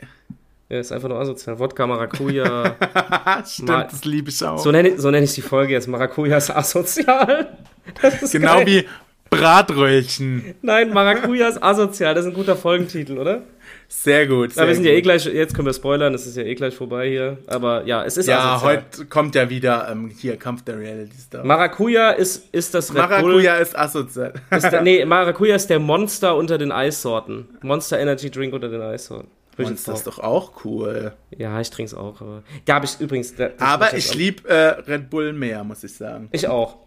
Ja, 0.70 0.80
ist 0.80 0.92
einfach 0.92 1.08
nur 1.08 1.20
asozial. 1.20 1.58
Wodka, 1.60 1.88
Maracuja. 1.88 2.76
Stimmt, 3.48 3.70
Mal- 3.70 3.88
das 3.90 4.04
liebe 4.04 4.30
ich 4.30 4.44
auch. 4.44 4.58
so 4.58 4.72
nenne 4.72 5.00
so 5.00 5.10
nenn 5.12 5.24
ich 5.24 5.34
die 5.34 5.42
Folge 5.42 5.74
jetzt. 5.74 5.88
Maracuja 5.88 6.38
ist 6.38 6.50
asozial. 6.52 7.48
Das 8.02 8.22
ist 8.22 8.34
genau 8.34 8.56
geil. 8.58 8.66
wie 8.68 8.86
Bratröllchen. 9.30 10.56
Nein, 10.62 10.92
Maracuja 10.94 11.48
ist 11.48 11.64
asozial. 11.64 12.14
Das 12.14 12.26
ist 12.26 12.32
ein 12.32 12.36
guter 12.36 12.58
Folgentitel, 12.58 13.18
oder? 13.18 13.44
Sehr 13.88 14.28
gut. 14.28 14.52
Sehr 14.54 14.64
Aber 14.64 14.68
wir 14.70 14.76
sind 14.76 14.84
ja 14.84 14.92
eh 14.92 14.96
gut. 14.96 15.04
gleich, 15.04 15.26
jetzt 15.26 15.54
können 15.56 15.68
wir 15.68 15.74
spoilern, 15.74 16.14
es 16.14 16.28
ist 16.28 16.36
ja 16.36 16.44
eh 16.44 16.54
gleich 16.56 16.76
vorbei 16.76 17.08
hier. 17.10 17.38
Aber 17.48 17.86
ja, 17.86 18.04
es 18.04 18.18
ist 18.18 18.28
Ja, 18.28 18.56
asozial. 18.56 18.84
heute 18.84 19.06
kommt 19.06 19.36
ja 19.36 19.50
wieder 19.50 19.88
ähm, 19.90 20.12
hier 20.18 20.36
Kampf 20.38 20.64
der 20.64 20.78
Reality 20.80 21.18
Star. 21.18 21.46
Maracuja 21.46 22.12
ist, 22.12 22.54
ist 22.54 22.74
das 22.74 22.90
Red 22.94 22.98
Bull. 23.08 23.08
Maracuja 23.10 23.56
ist 23.56 23.78
asozial. 23.78 24.34
Ist 24.52 24.64
der, 24.70 24.82
nee, 24.82 25.06
Maracuja 25.06 25.56
ist 25.56 25.70
der 25.70 25.80
Monster 25.80 26.36
unter 26.36 26.58
den 26.58 26.74
Eissorten. 26.74 27.48
Monster 27.62 28.00
Energy 28.00 28.30
Drink 28.30 28.54
unter 28.54 28.68
den 28.68 28.82
Eissorten. 28.82 29.30
Ich 29.58 29.68
Und 29.68 29.88
das 29.88 29.98
ist 30.00 30.08
doch 30.08 30.20
auch 30.20 30.64
cool. 30.66 31.14
Ja, 31.36 31.60
ich 31.60 31.70
trinke 31.70 31.88
es 31.92 31.94
auch. 31.98 32.22
Aber 32.22 32.44
da 32.66 32.76
habe 32.76 32.86
ich 32.86 33.00
übrigens. 33.00 33.34
Aber 33.60 33.96
ich 33.96 34.14
liebe 34.14 34.48
äh, 34.48 34.80
Red 34.90 35.10
Bull 35.10 35.34
mehr, 35.34 35.64
muss 35.64 35.84
ich 35.84 35.94
sagen. 35.94 36.30
Ich 36.32 36.48
auch. 36.48 36.78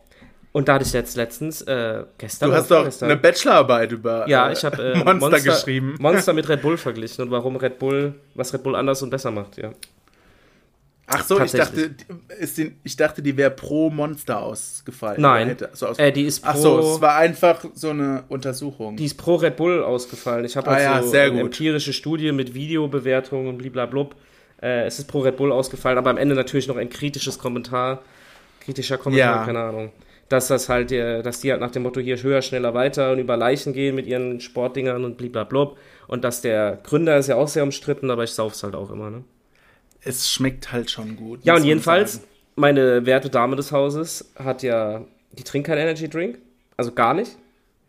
Und 0.52 0.68
da 0.68 0.74
hatte 0.74 0.84
ich 0.84 0.92
jetzt 0.92 1.16
letztens, 1.16 1.62
äh, 1.62 2.04
gestern. 2.18 2.50
Du 2.50 2.56
hast 2.56 2.70
doch 2.70 2.78
vorgestern- 2.78 3.10
eine 3.10 3.20
Bachelorarbeit 3.20 3.92
über 3.92 4.28
Ja, 4.28 4.48
äh, 4.48 4.52
ich 4.52 4.64
habe 4.64 4.82
äh, 4.82 4.94
Monster, 5.04 5.14
Monster, 5.14 5.40
geschrieben. 5.40 5.94
Monster 6.00 6.32
mit 6.32 6.48
Red 6.48 6.62
Bull 6.62 6.76
verglichen 6.76 7.24
und 7.24 7.30
warum 7.30 7.54
Red 7.56 7.78
Bull, 7.78 8.14
was 8.34 8.52
Red 8.52 8.62
Bull 8.64 8.74
anders 8.74 9.00
und 9.02 9.10
besser 9.10 9.30
macht, 9.30 9.56
ja. 9.58 9.72
Ach 11.12 11.24
so, 11.24 11.40
ich 11.40 11.52
dachte, 11.52 11.90
ist 12.38 12.58
die, 12.58 12.72
ich 12.84 12.96
dachte, 12.96 13.20
die 13.22 13.36
wäre 13.36 13.50
pro 13.50 13.90
Monster 13.90 14.40
ausgefallen. 14.40 15.20
Nein. 15.20 15.48
Hätte 15.48 15.70
so 15.72 15.88
aus 15.88 15.98
Äh, 15.98 16.12
die 16.12 16.24
ist 16.24 16.40
pro, 16.42 16.50
Ach 16.50 16.56
so, 16.56 16.78
es 16.94 17.00
war 17.00 17.16
einfach 17.16 17.64
so 17.74 17.90
eine 17.90 18.24
Untersuchung. 18.28 18.96
die 18.96 19.04
ist 19.06 19.14
pro 19.16 19.34
Red 19.36 19.56
Bull 19.56 19.82
ausgefallen. 19.82 20.44
Ich 20.44 20.56
habe 20.56 20.68
Ah 20.70 20.74
halt 20.74 21.12
ja, 21.12 21.22
eine 21.22 21.40
empirische 21.40 21.92
Studie 21.92 22.32
mit 22.32 22.54
Videobewertungen 22.54 23.48
und 23.48 23.58
bliblablub. 23.58 24.14
Äh, 24.62 24.84
es 24.86 24.98
ist 24.98 25.08
pro 25.08 25.20
Red 25.20 25.36
Bull 25.36 25.52
ausgefallen, 25.52 25.98
aber 25.98 26.10
am 26.10 26.16
Ende 26.18 26.34
natürlich 26.34 26.68
noch 26.68 26.76
ein 26.76 26.90
kritisches 26.90 27.38
Kommentar, 27.38 28.02
kritischer 28.60 28.98
Kommentar, 28.98 29.36
Ja. 29.40 29.44
keine 29.44 29.60
Ahnung. 29.60 29.92
Dass 30.28 30.46
das 30.46 30.68
halt, 30.68 30.92
äh, 30.92 31.22
dass 31.22 31.40
die 31.40 31.50
halt 31.50 31.60
nach 31.60 31.72
dem 31.72 31.82
Motto 31.82 31.98
hier 31.98 32.22
höher, 32.22 32.40
schneller, 32.42 32.72
weiter 32.72 33.10
und 33.12 33.18
über 33.18 33.36
Leichen 33.36 33.72
gehen 33.72 33.96
mit 33.96 34.06
ihren 34.06 34.40
Sportdingern 34.40 35.04
und 35.04 35.16
bliblablub. 35.16 35.76
Und 36.06 36.22
dass 36.22 36.40
der 36.40 36.78
Gründer 36.84 37.16
ist 37.18 37.26
ja 37.26 37.34
auch 37.34 37.48
sehr 37.48 37.64
umstritten, 37.64 38.10
aber 38.10 38.22
ich 38.22 38.30
sauf's 38.30 38.62
halt 38.62 38.76
auch 38.76 38.90
immer, 38.92 39.10
ne? 39.10 39.24
Es 40.02 40.30
schmeckt 40.30 40.72
halt 40.72 40.90
schon 40.90 41.16
gut. 41.16 41.40
Ja, 41.42 41.56
und 41.56 41.64
jedenfalls, 41.64 42.14
sagen. 42.14 42.24
meine 42.56 43.06
werte 43.06 43.30
Dame 43.30 43.56
des 43.56 43.72
Hauses 43.72 44.32
hat 44.36 44.62
ja, 44.62 45.04
die 45.32 45.44
trinkt 45.44 45.66
keinen 45.66 45.78
Energy 45.78 46.08
Drink, 46.08 46.38
also 46.76 46.92
gar 46.92 47.14
nicht. 47.14 47.36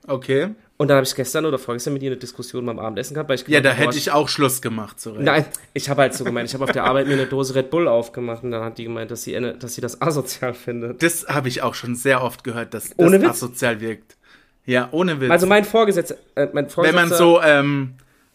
Okay. 0.08 0.50
Und 0.78 0.88
dann 0.88 0.98
habe 0.98 1.06
ich 1.06 1.14
gestern 1.14 1.46
oder 1.46 1.60
vorgestern 1.60 1.94
mit 1.94 2.02
ihr 2.02 2.10
eine 2.10 2.18
Diskussion 2.18 2.66
beim 2.66 2.80
Abendessen 2.80 3.14
gehabt, 3.14 3.30
weil 3.30 3.36
ich 3.36 3.48
Ja, 3.48 3.62
da 3.62 3.72
hätte 3.72 3.98
ich 3.98 4.12
auch 4.12 4.28
Schluss 4.28 4.64
gemacht, 4.64 5.00
so. 5.00 5.12
Nein, 5.12 5.46
ich 5.74 5.90
habe 5.90 6.02
halt 6.02 6.16
so 6.16 6.24
gemeint, 6.24 6.50
ich 6.50 6.56
habe 6.56 6.64
auf 6.64 6.72
der 6.72 6.86
Arbeit 6.86 7.06
mir 7.06 7.14
eine 7.14 7.28
Dose 7.28 7.54
Red 7.54 7.70
Bull 7.70 7.88
aufgemacht 7.88 8.44
und 8.44 8.50
dann 8.50 8.64
hat 8.64 8.80
die 8.80 8.86
gemeint, 8.86 9.12
dass 9.12 9.22
sie, 9.22 9.34
dass 9.60 9.76
sie 9.76 9.82
das 9.82 10.02
asozial 10.02 10.56
findet. 10.56 11.04
Das 11.04 11.28
habe 11.28 11.50
ich 11.50 11.62
auch 11.62 11.76
schon 11.76 11.96
sehr 11.96 12.24
oft 12.24 12.44
gehört, 12.44 12.74
dass 12.74 12.96
das 12.98 13.14
asozial 13.14 13.80
wirkt. 13.80 14.18
Ja, 14.66 14.90
ohne 14.92 15.22
Witz. 15.22 15.30
Also 15.30 15.46
mein 15.46 15.66
Vorgesetzter, 15.66 16.16
äh, 16.34 16.48
mein 16.52 16.66
Wenn 16.66 16.70
Vorgesetzter, 16.70 17.10
man 17.10 17.18
so 17.18 17.42
ähm, 17.44 17.94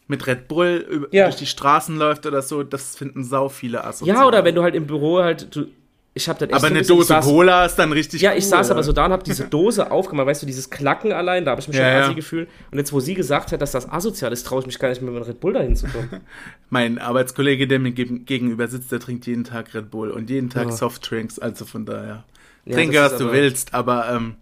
mit 0.09 0.27
Red 0.27 0.49
Bull 0.49 0.87
über, 0.88 1.07
Ja. 1.11 1.25
durch 1.25 1.37
die 1.37 1.47
Straßen 1.47 1.97
läuft 1.97 2.27
oder 2.27 2.42
so, 2.42 2.62
das 2.62 2.97
finden 2.97 3.25
sau 3.25 3.49
viele 3.49 3.85
asozial. 3.85 4.16
ja 4.16 4.27
oder 4.27 4.45
wenn 4.45 4.55
du 4.55 4.62
halt 4.62 4.75
im 4.75 4.87
Büro 4.87 5.19
halt, 5.23 5.55
du, 5.55 5.66
ich 6.14 6.29
habe 6.31 6.38
dann 6.38 6.49
echt 6.49 6.55
Aber 6.55 6.61
so 6.61 6.66
ein 6.69 6.71
eine 6.73 6.79
bisschen- 6.79 6.97
Dose 6.97 7.14
saß- 7.14 7.23
Cola 7.25 7.64
ist 7.66 7.75
dann 7.75 7.92
richtig 7.92 8.23
Ja, 8.23 8.31
ich 8.33 8.45
cool. 8.45 8.51
saß 8.51 8.71
aber 8.71 8.83
so 8.83 8.92
da 8.92 9.05
und 9.07 9.12
habe 9.12 9.23
diese 9.25 9.45
Dose 9.49 9.90
aufgemacht, 9.90 10.27
weißt 10.27 10.42
du, 10.42 10.47
dieses 10.47 10.71
Klacken 10.71 11.12
allein, 11.12 11.45
da 11.45 11.51
habe 11.51 11.61
ich 11.61 11.69
mich 11.69 11.77
schon 11.77 11.85
Ja, 11.85 11.99
ja. 11.99 12.05
assi 12.07 12.14
gefühlt. 12.14 12.49
Und 12.71 12.79
jetzt, 12.79 12.92
wo 12.92 13.01
sie 13.01 13.12
gesagt 13.14 13.53
hat, 13.53 13.61
dass 13.61 13.73
das 13.73 13.90
asozial 13.90 14.33
ist, 14.33 14.47
traue 14.47 14.61
ich 14.61 14.66
mich 14.66 14.79
gar 14.79 14.88
nicht 14.88 15.03
mehr 15.03 15.11
mit 15.12 15.27
Red 15.27 15.40
Bull 15.40 15.53
dahin 15.53 15.77
zu 15.77 15.87
kommen. 15.88 16.09
Mein 16.71 16.99
Arbeitskollege, 16.99 17.66
der 17.66 17.81
mir 17.81 17.90
geg- 17.90 18.25
gegenüber 18.25 18.66
sitzt, 18.69 18.90
der 18.92 19.01
trinkt 19.01 19.27
jeden 19.27 19.45
Tag 19.45 19.75
Red 19.75 19.90
Bull 19.90 20.11
und 20.11 20.31
jeden 20.31 20.49
Tag 20.51 20.66
Ja. 20.66 20.73
Softdrinks, 20.73 21.38
also 21.38 21.64
von 21.66 21.85
daher. 21.85 22.25
Ja, 22.64 22.75
Trinke, 22.77 22.99
was 23.01 23.16
du 23.19 23.31
willst, 23.33 23.75
aber 23.75 24.09
ähm, 24.11 24.37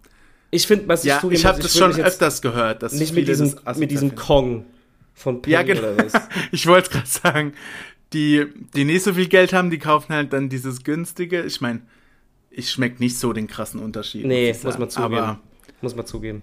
Ich 0.51 0.67
finde, 0.67 0.87
was 0.87 1.03
ich 1.03 1.09
ja, 1.09 1.19
zugeben 1.19 1.39
ich 1.39 1.45
habe 1.45 1.61
das 1.61 1.77
schon 1.77 1.91
öfters 1.99 2.41
gehört. 2.41 2.83
Dass 2.83 2.93
Nicht 2.93 3.13
mit 3.13 3.27
diesem, 3.27 3.53
mit 3.75 3.91
diesem. 3.91 4.15
Kong 4.15 4.65
von 5.15 5.41
Penny 5.41 5.53
Ja, 5.53 5.63
genau. 5.63 5.79
oder 5.81 5.97
was. 6.05 6.13
Ich 6.51 6.67
wollte 6.67 6.91
gerade 6.91 7.07
sagen, 7.07 7.53
die, 8.13 8.45
die 8.75 8.85
nicht 8.85 9.01
so 9.03 9.13
viel 9.13 9.27
Geld 9.27 9.51
haben, 9.53 9.71
die 9.71 9.79
kaufen 9.79 10.13
halt 10.13 10.31
dann 10.31 10.47
dieses 10.49 10.83
günstige. 10.83 11.41
Ich 11.41 11.59
meine, 11.61 11.81
ich 12.51 12.69
schmecke 12.71 13.01
nicht 13.01 13.17
so 13.17 13.33
den 13.33 13.47
krassen 13.47 13.79
Unterschied. 13.81 14.25
Nee, 14.27 14.49
muss 14.53 14.61
sagen. 14.61 14.79
man 14.79 14.89
zugeben. 14.89 15.15
Aber, 15.15 15.39
Muss 15.81 15.95
man 15.95 16.05
zugeben. 16.05 16.41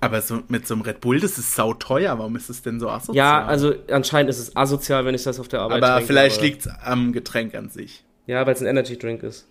aber 0.00 0.20
so, 0.22 0.42
mit 0.48 0.66
so 0.66 0.74
einem 0.74 0.82
Red 0.82 1.00
Bull, 1.00 1.20
das 1.20 1.38
ist 1.38 1.54
sauteuer. 1.54 2.18
Warum 2.18 2.36
ist 2.36 2.50
es 2.50 2.62
denn 2.62 2.78
so 2.80 2.88
asozial? 2.90 3.16
Ja, 3.16 3.44
also 3.46 3.74
anscheinend 3.90 4.30
ist 4.30 4.38
es 4.38 4.54
asozial, 4.56 5.04
wenn 5.04 5.14
ich 5.14 5.22
das 5.24 5.40
auf 5.40 5.48
der 5.48 5.60
Arbeit 5.62 5.82
Aber 5.82 5.94
trinke, 5.94 6.06
vielleicht 6.06 6.36
aber- 6.38 6.46
liegt 6.46 6.60
es 6.66 6.68
am 6.82 7.12
Getränk 7.12 7.54
an 7.54 7.68
sich. 7.68 8.04
Ja, 8.26 8.46
weil 8.46 8.54
es 8.54 8.60
ein 8.60 8.66
Energy 8.66 8.96
Drink 8.98 9.22
ist. 9.22 9.46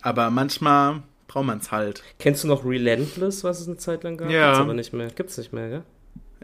Aber 0.00 0.30
manchmal 0.30 1.02
braucht 1.28 1.46
man 1.46 1.58
es 1.58 1.70
halt. 1.72 2.02
Kennst 2.18 2.44
du 2.44 2.48
noch 2.48 2.64
Relentless, 2.64 3.44
was 3.44 3.60
es 3.60 3.66
eine 3.68 3.76
Zeit 3.76 4.04
lang 4.04 4.16
gab? 4.16 4.30
Ja. 4.30 4.46
Gibt's 4.48 4.60
aber 4.60 4.74
nicht 4.74 4.92
mehr. 4.92 5.08
Gibt's 5.08 5.36
nicht 5.38 5.52
mehr, 5.52 5.68
gell? 5.68 5.82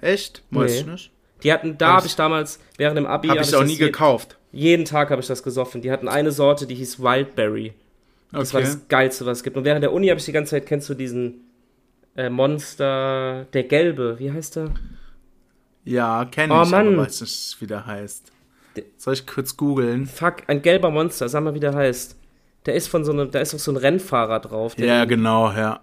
Echt? 0.01 0.43
Weiß 0.51 0.73
Nee. 0.73 0.79
ich 0.81 0.87
nicht. 0.87 1.11
Die 1.43 1.53
hatten, 1.53 1.79
da 1.79 1.89
Hab 1.89 1.97
habe 1.97 2.07
ich- 2.07 2.13
ich 2.13 2.17
damals, 2.17 2.61
während 2.77 2.99
dem 2.99 3.07
Abi, 3.07 3.29
Habe 3.29 3.41
hab 3.41 3.47
ich 3.47 3.55
auch 3.57 3.65
nie 3.65 3.73
je- 3.73 3.79
gekauft. 3.87 4.37
Jeden 4.53 4.85
Tag 4.85 5.11
habe 5.11 5.21
ich 5.23 5.29
das 5.29 5.43
gesoffen. 5.43 5.81
Die 5.81 5.91
hatten 5.91 6.09
eine 6.09 6.33
Sorte, 6.33 6.67
die 6.67 6.75
hieß 6.75 7.01
Wildberry. 7.01 7.73
Das 8.33 8.53
war 8.53 8.61
Okay. 8.61 8.71
das 8.71 8.89
Geilste, 8.89 9.27
was 9.27 9.39
es 9.39 9.45
gibt. 9.45 9.57
Und 9.57 9.65
während 9.65 9.83
der 9.83 9.93
Uni 9.93 10.09
habe 10.09 10.19
ich 10.19 10.25
die 10.27 10.33
ganze 10.33 10.51
Zeit, 10.51 10.67
kennst 10.67 10.89
du 10.89 10.95
diesen 10.95 11.47
äh, 12.17 12.29
Monster, 12.29 13.47
der 13.53 13.63
gelbe, 13.65 14.19
wie 14.19 14.33
heißt 14.33 14.57
der? 14.57 14.71
Ja, 15.85 16.25
kenne 16.27 16.53
Oh, 16.55 16.63
ich, 16.65 16.71
Mann. 16.71 16.89
aber 16.95 17.05
weiß 17.07 17.21
nicht, 17.23 17.57
wie 17.61 17.67
der 17.67 17.87
heißt. 17.87 18.31
Soll 18.97 19.15
ich 19.15 19.27
kurz 19.27 19.57
googeln? 19.57 20.07
Fuck, 20.07 20.43
ein 20.49 20.61
gelber 20.61 20.91
Monster, 20.91 21.29
sag 21.29 21.43
mal, 21.45 21.55
wie 21.55 21.61
der 21.61 21.75
heißt. 21.75 22.17
Der 22.67 22.75
ist 22.75 22.89
von 22.89 23.05
so 23.05 23.13
einem, 23.13 23.31
da 23.31 23.41
ist 23.41 23.55
auch 23.55 23.59
so 23.59 23.71
ein 23.73 23.77
Rennfahrer 23.77 24.41
drauf. 24.41 24.77
Ja, 24.79 25.05
genau, 25.05 25.51
ja. 25.53 25.81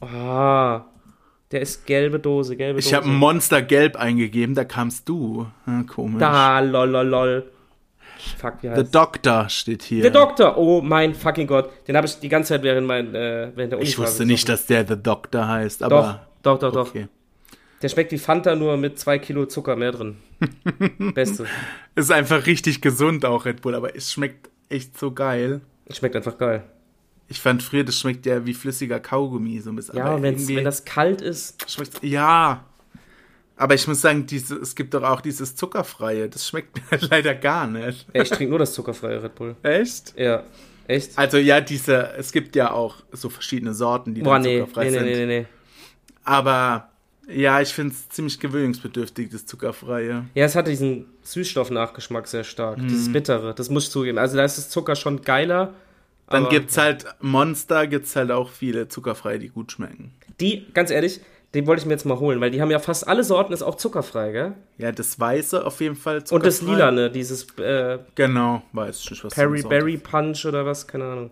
Ah, 0.00 0.84
der 1.52 1.60
ist 1.60 1.86
gelbe 1.86 2.18
Dose, 2.18 2.56
gelbe 2.56 2.78
Ich 2.78 2.86
Dose. 2.86 2.96
habe 2.96 3.08
Monster 3.08 3.62
Gelb 3.62 3.96
eingegeben, 3.96 4.54
da 4.54 4.64
kamst 4.64 5.08
du. 5.08 5.46
Ah, 5.66 5.82
komisch. 5.82 6.18
Da, 6.20 6.60
lol, 6.60 6.88
lol, 6.88 7.06
lol. 7.06 7.52
Fuck, 8.38 8.54
wie 8.62 8.68
The 8.68 8.74
heißt 8.74 8.94
Doctor 8.94 9.48
steht 9.48 9.82
hier. 9.82 10.02
Der 10.02 10.10
Doktor, 10.12 10.56
oh 10.56 10.80
mein 10.80 11.14
fucking 11.14 11.46
Gott. 11.46 11.70
Den 11.88 11.96
habe 11.96 12.06
ich 12.06 12.18
die 12.20 12.28
ganze 12.28 12.50
Zeit 12.50 12.62
während, 12.62 12.86
mein, 12.86 13.14
äh, 13.14 13.50
während 13.54 13.72
der 13.72 13.78
Uni 13.78 13.88
Ich 13.88 13.98
wusste 13.98 14.24
nicht, 14.24 14.48
dass 14.48 14.66
der 14.66 14.86
The 14.86 14.96
Doctor 14.96 15.48
heißt, 15.48 15.82
Doch, 15.82 15.86
aber. 15.86 16.26
doch, 16.42 16.58
doch, 16.58 16.72
doch. 16.72 16.88
Okay. 16.88 17.08
Der 17.82 17.88
schmeckt 17.88 18.12
wie 18.12 18.18
Fanta, 18.18 18.54
nur 18.54 18.76
mit 18.76 18.98
zwei 18.98 19.18
Kilo 19.18 19.46
Zucker 19.46 19.74
mehr 19.74 19.90
drin. 19.90 20.16
Beste. 21.14 21.46
Ist 21.96 22.12
einfach 22.12 22.46
richtig 22.46 22.80
gesund 22.80 23.24
auch 23.24 23.44
Red 23.44 23.60
Bull, 23.62 23.74
aber 23.74 23.96
es 23.96 24.12
schmeckt 24.12 24.50
echt 24.68 24.96
so 24.96 25.10
geil. 25.10 25.60
Schmeckt 25.90 26.14
einfach 26.14 26.38
geil. 26.38 26.62
Ich 27.28 27.40
fand 27.40 27.62
früher, 27.62 27.84
das 27.84 27.98
schmeckt 27.98 28.26
ja 28.26 28.44
wie 28.44 28.54
flüssiger 28.54 29.00
Kaugummi 29.00 29.58
so 29.60 29.70
ein 29.70 29.76
bisschen. 29.76 29.96
Ja, 29.96 30.20
wenn 30.20 30.64
das 30.64 30.84
kalt 30.84 31.20
ist. 31.20 31.70
schmeckt, 31.70 32.02
ja. 32.02 32.64
Aber 33.56 33.74
ich 33.74 33.86
muss 33.86 34.00
sagen, 34.00 34.26
diese, 34.26 34.56
es 34.56 34.74
gibt 34.74 34.92
doch 34.92 35.02
auch 35.02 35.20
dieses 35.20 35.54
zuckerfreie. 35.54 36.28
Das 36.28 36.48
schmeckt 36.48 36.76
mir 36.90 36.98
leider 37.08 37.34
gar 37.34 37.66
nicht. 37.66 38.06
Ich 38.12 38.28
trinke 38.28 38.50
nur 38.50 38.58
das 38.58 38.72
zuckerfreie 38.74 39.22
Red 39.22 39.34
Bull. 39.34 39.56
Echt? 39.62 40.14
Ja, 40.18 40.42
echt? 40.86 41.16
Also 41.16 41.38
ja, 41.38 41.60
diese, 41.60 42.12
es 42.14 42.32
gibt 42.32 42.56
ja 42.56 42.72
auch 42.72 42.96
so 43.12 43.30
verschiedene 43.30 43.72
Sorten, 43.72 44.14
die 44.14 44.22
Boah, 44.22 44.34
dann 44.34 44.42
nee, 44.42 44.60
zuckerfrei 44.60 44.84
nee, 44.84 44.90
nee, 44.90 44.98
sind. 44.98 45.06
nee, 45.06 45.26
nee, 45.26 45.40
nee. 45.40 45.46
Aber 46.24 46.88
ja, 47.28 47.60
ich 47.60 47.68
finde 47.68 47.94
es 47.94 48.08
ziemlich 48.08 48.40
gewöhnungsbedürftig, 48.40 49.30
das 49.30 49.46
zuckerfreie. 49.46 50.24
Ja, 50.34 50.44
es 50.44 50.56
hat 50.56 50.66
diesen 50.66 51.06
Süßstoffnachgeschmack 51.22 52.26
sehr 52.26 52.44
stark. 52.44 52.78
Mhm. 52.78 52.88
Dieses 52.88 53.12
Bittere, 53.12 53.54
das 53.54 53.70
muss 53.70 53.84
ich 53.84 53.90
zugeben. 53.90 54.18
Also 54.18 54.36
da 54.36 54.44
ist 54.44 54.58
das 54.58 54.70
Zucker 54.70 54.96
schon 54.96 55.22
geiler. 55.22 55.74
Dann 56.32 56.44
aber 56.44 56.50
gibt's 56.50 56.76
halt 56.76 57.06
Monster, 57.20 57.86
gibt's 57.86 58.16
halt 58.16 58.30
auch 58.30 58.50
viele 58.50 58.88
zuckerfreie, 58.88 59.38
die 59.38 59.48
gut 59.48 59.72
schmecken. 59.72 60.14
Die, 60.40 60.66
ganz 60.72 60.90
ehrlich, 60.90 61.20
den 61.54 61.66
wollte 61.66 61.80
ich 61.80 61.86
mir 61.86 61.92
jetzt 61.92 62.06
mal 62.06 62.18
holen, 62.18 62.40
weil 62.40 62.50
die 62.50 62.62
haben 62.62 62.70
ja 62.70 62.78
fast 62.78 63.06
alle 63.06 63.24
Sorten, 63.24 63.52
ist 63.52 63.62
auch 63.62 63.74
zuckerfrei, 63.74 64.32
gell? 64.32 64.52
Ja, 64.78 64.90
das 64.90 65.20
Weiße 65.20 65.64
auf 65.64 65.80
jeden 65.80 65.96
Fall 65.96 66.24
zuckerfrei. 66.24 66.36
Und 66.36 66.46
das 66.46 66.62
Lilane, 66.62 67.10
dieses 67.10 67.46
äh, 67.58 67.98
Genau, 68.14 68.62
weiß 68.72 69.00
ich 69.00 69.10
nicht, 69.10 69.24
was 69.24 69.34
Perry. 69.34 69.62
Berry 69.62 69.98
Punch 69.98 70.46
oder 70.46 70.64
was, 70.64 70.86
keine 70.86 71.04
Ahnung. 71.04 71.30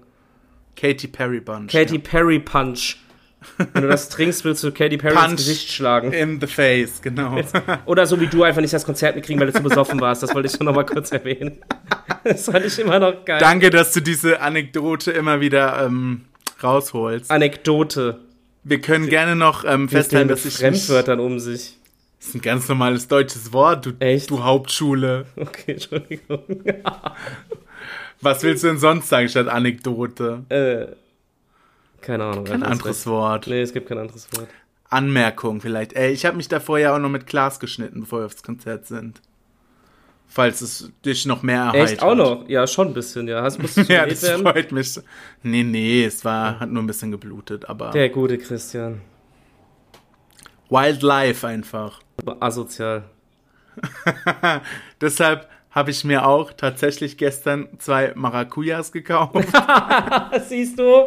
Katy 0.77 1.09
Perry 1.09 1.41
Bunch. 1.41 1.73
Katy 1.73 1.99
Perry 1.99 2.39
Punch. 2.39 2.97
Wenn 3.73 3.83
du 3.83 3.89
das 3.89 4.09
trinkst, 4.09 4.45
willst 4.45 4.63
du 4.63 4.71
Katy 4.71 4.99
Perry 4.99 5.15
ins 5.15 5.25
Punch. 5.25 5.37
Gesicht 5.37 5.71
schlagen. 5.73 6.13
In 6.13 6.41
the 6.41 6.47
face, 6.47 7.01
genau. 7.01 7.41
Oder 7.87 8.07
so 8.07 8.21
wie 8.21 8.27
du 8.27 8.43
einfach 8.43 8.61
nicht 8.61 8.75
das 8.75 8.85
Konzert 8.85 9.17
mitkriegen, 9.17 9.41
weil 9.41 9.47
du 9.47 9.55
zu 9.55 9.63
besoffen 9.63 10.01
warst. 10.01 10.23
Das 10.23 10.35
wollte 10.35 10.49
ich 10.49 10.55
schon 10.57 10.67
noch 10.67 10.75
mal 10.75 10.85
kurz 10.85 11.11
erwähnen. 11.13 11.59
Das 12.25 12.45
fand 12.47 12.67
ich 12.67 12.79
immer 12.79 12.99
noch 12.99 13.25
geil. 13.25 13.39
Danke, 13.41 13.71
dass 13.71 13.93
du 13.93 14.01
diese 14.01 14.41
Anekdote 14.41 15.11
immer 15.13 15.41
wieder 15.41 15.85
ähm, 15.85 16.27
rausholst. 16.63 17.31
Anekdote. 17.31 18.19
Wir 18.63 18.81
können 18.81 19.09
gerne 19.09 19.37
noch 19.37 19.65
ähm, 19.65 19.89
Festhalten 19.89 20.29
dass 20.29 20.45
ich 20.45 20.55
Fremdwörtern 20.55 21.19
um 21.19 21.39
sich. 21.39 21.79
Das 22.19 22.29
ist 22.29 22.35
ein 22.35 22.43
ganz 22.43 22.69
normales 22.69 23.09
deutsches 23.09 23.55
Wort, 23.55 23.87
du, 23.87 23.93
Echt? 24.01 24.29
du 24.29 24.45
Hauptschule. 24.45 25.25
Okay, 25.37 25.73
Entschuldigung. 25.73 26.43
Was 28.21 28.43
willst 28.43 28.63
du 28.65 28.69
denn 28.69 28.79
sonst 28.79 29.09
sagen 29.09 29.29
statt 29.31 29.49
Anekdote? 29.49 30.45
äh, 30.51 30.95
keine 32.03 32.25
Ahnung. 32.25 32.45
Kein 32.45 32.63
anderes. 32.63 33.07
Wort. 33.07 33.47
Nee, 33.47 33.63
es 33.63 33.73
gibt 33.73 33.89
kein 33.89 33.99
anderes 33.99 34.29
Wort. 34.37 34.49
Anmerkung 34.89 35.61
vielleicht. 35.61 35.93
Ey, 35.93 36.13
ich 36.13 36.27
habe 36.27 36.37
mich 36.37 36.49
davor 36.49 36.79
ja 36.79 36.95
auch 36.95 36.99
noch 36.99 37.09
mit 37.09 37.27
Glas 37.27 37.61
geschnitten, 37.61 38.01
bevor 38.01 38.21
wir 38.21 38.27
aufs 38.27 38.43
Konzert 38.43 38.87
sind. 38.87 39.21
Falls 40.27 40.61
es 40.61 40.93
dich 41.05 41.27
noch 41.27 41.43
mehr 41.43 41.63
erheitert. 41.63 41.91
Echt 41.91 42.03
auch 42.03 42.15
noch? 42.15 42.49
Ja, 42.49 42.67
schon 42.67 42.89
ein 42.89 42.95
bisschen, 42.95 43.27
ja. 43.27 43.43
Hast, 43.43 43.61
musst 43.61 43.77
du 43.77 43.83
ja, 43.89 44.07
das 44.07 44.23
werden? 44.23 44.43
freut 44.43 44.71
mich. 44.71 45.01
Nee, 45.43 45.65
nee, 45.65 46.05
es 46.05 46.25
war, 46.25 46.61
hat 46.61 46.71
nur 46.71 46.83
ein 46.83 46.87
bisschen 46.87 47.11
geblutet, 47.11 47.69
aber. 47.69 47.91
Der 47.91 48.09
gute 48.11 48.39
Christian. 48.39 49.01
Wildlife 50.69 51.47
einfach. 51.47 52.01
Asozial. 52.39 53.05
Deshalb 55.01 55.49
habe 55.71 55.91
ich 55.91 56.05
mir 56.05 56.27
auch 56.27 56.53
tatsächlich 56.53 57.17
gestern 57.17 57.69
zwei 57.79 58.13
Maracujas 58.15 58.93
gekauft. 58.93 59.49
Siehst 60.49 60.79
du? 60.79 61.07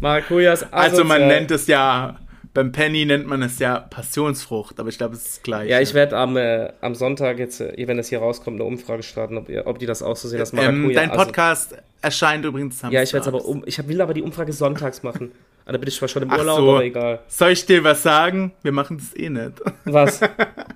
Maracujas 0.00 0.62
asozial. 0.62 0.82
Also 0.82 1.04
man 1.04 1.26
nennt 1.26 1.50
es 1.50 1.66
ja 1.66 2.18
beim 2.58 2.72
Penny 2.72 3.04
nennt 3.04 3.26
man 3.26 3.42
es 3.42 3.60
ja 3.60 3.78
Passionsfrucht, 3.78 4.80
aber 4.80 4.88
ich 4.88 4.98
glaube, 4.98 5.14
es 5.14 5.26
ist 5.26 5.44
gleich. 5.44 5.70
Ja, 5.70 5.80
ich 5.80 5.94
werde 5.94 6.16
am, 6.16 6.36
äh, 6.36 6.72
am 6.80 6.96
Sonntag 6.96 7.38
jetzt, 7.38 7.60
äh, 7.60 7.86
wenn 7.86 7.96
das 7.96 8.08
hier 8.08 8.18
rauskommt, 8.18 8.56
eine 8.56 8.64
Umfrage 8.64 9.04
starten, 9.04 9.36
ob, 9.36 9.48
ihr, 9.48 9.66
ob 9.66 9.78
die 9.78 9.86
das 9.86 10.02
auch 10.02 10.16
so 10.16 10.26
sehen, 10.28 10.40
dass 10.40 10.52
Maracuja... 10.52 10.88
Ähm, 10.88 10.92
dein 10.92 11.12
Podcast 11.12 11.74
also, 11.74 11.84
erscheint 12.02 12.44
übrigens 12.44 12.80
Samstag. 12.80 12.94
Ja, 12.94 13.02
ich 13.04 13.12
werde 13.12 13.28
aber 13.28 13.44
um, 13.44 13.62
ich 13.64 13.86
will 13.86 14.00
aber 14.00 14.12
die 14.12 14.22
Umfrage 14.22 14.52
sonntags 14.52 15.02
machen. 15.02 15.30
Ah, 15.64 15.72
da 15.72 15.76
bin 15.76 15.88
ich 15.88 15.96
zwar 15.96 16.08
schon 16.08 16.22
im 16.22 16.30
Urlaub, 16.32 16.56
so. 16.56 16.70
aber 16.70 16.82
egal. 16.82 17.20
Soll 17.28 17.50
ich 17.50 17.66
dir 17.66 17.84
was 17.84 18.02
sagen? 18.02 18.52
Wir 18.62 18.72
machen 18.72 18.96
das 18.96 19.14
eh 19.14 19.28
nicht. 19.28 19.60
Was? 19.84 20.20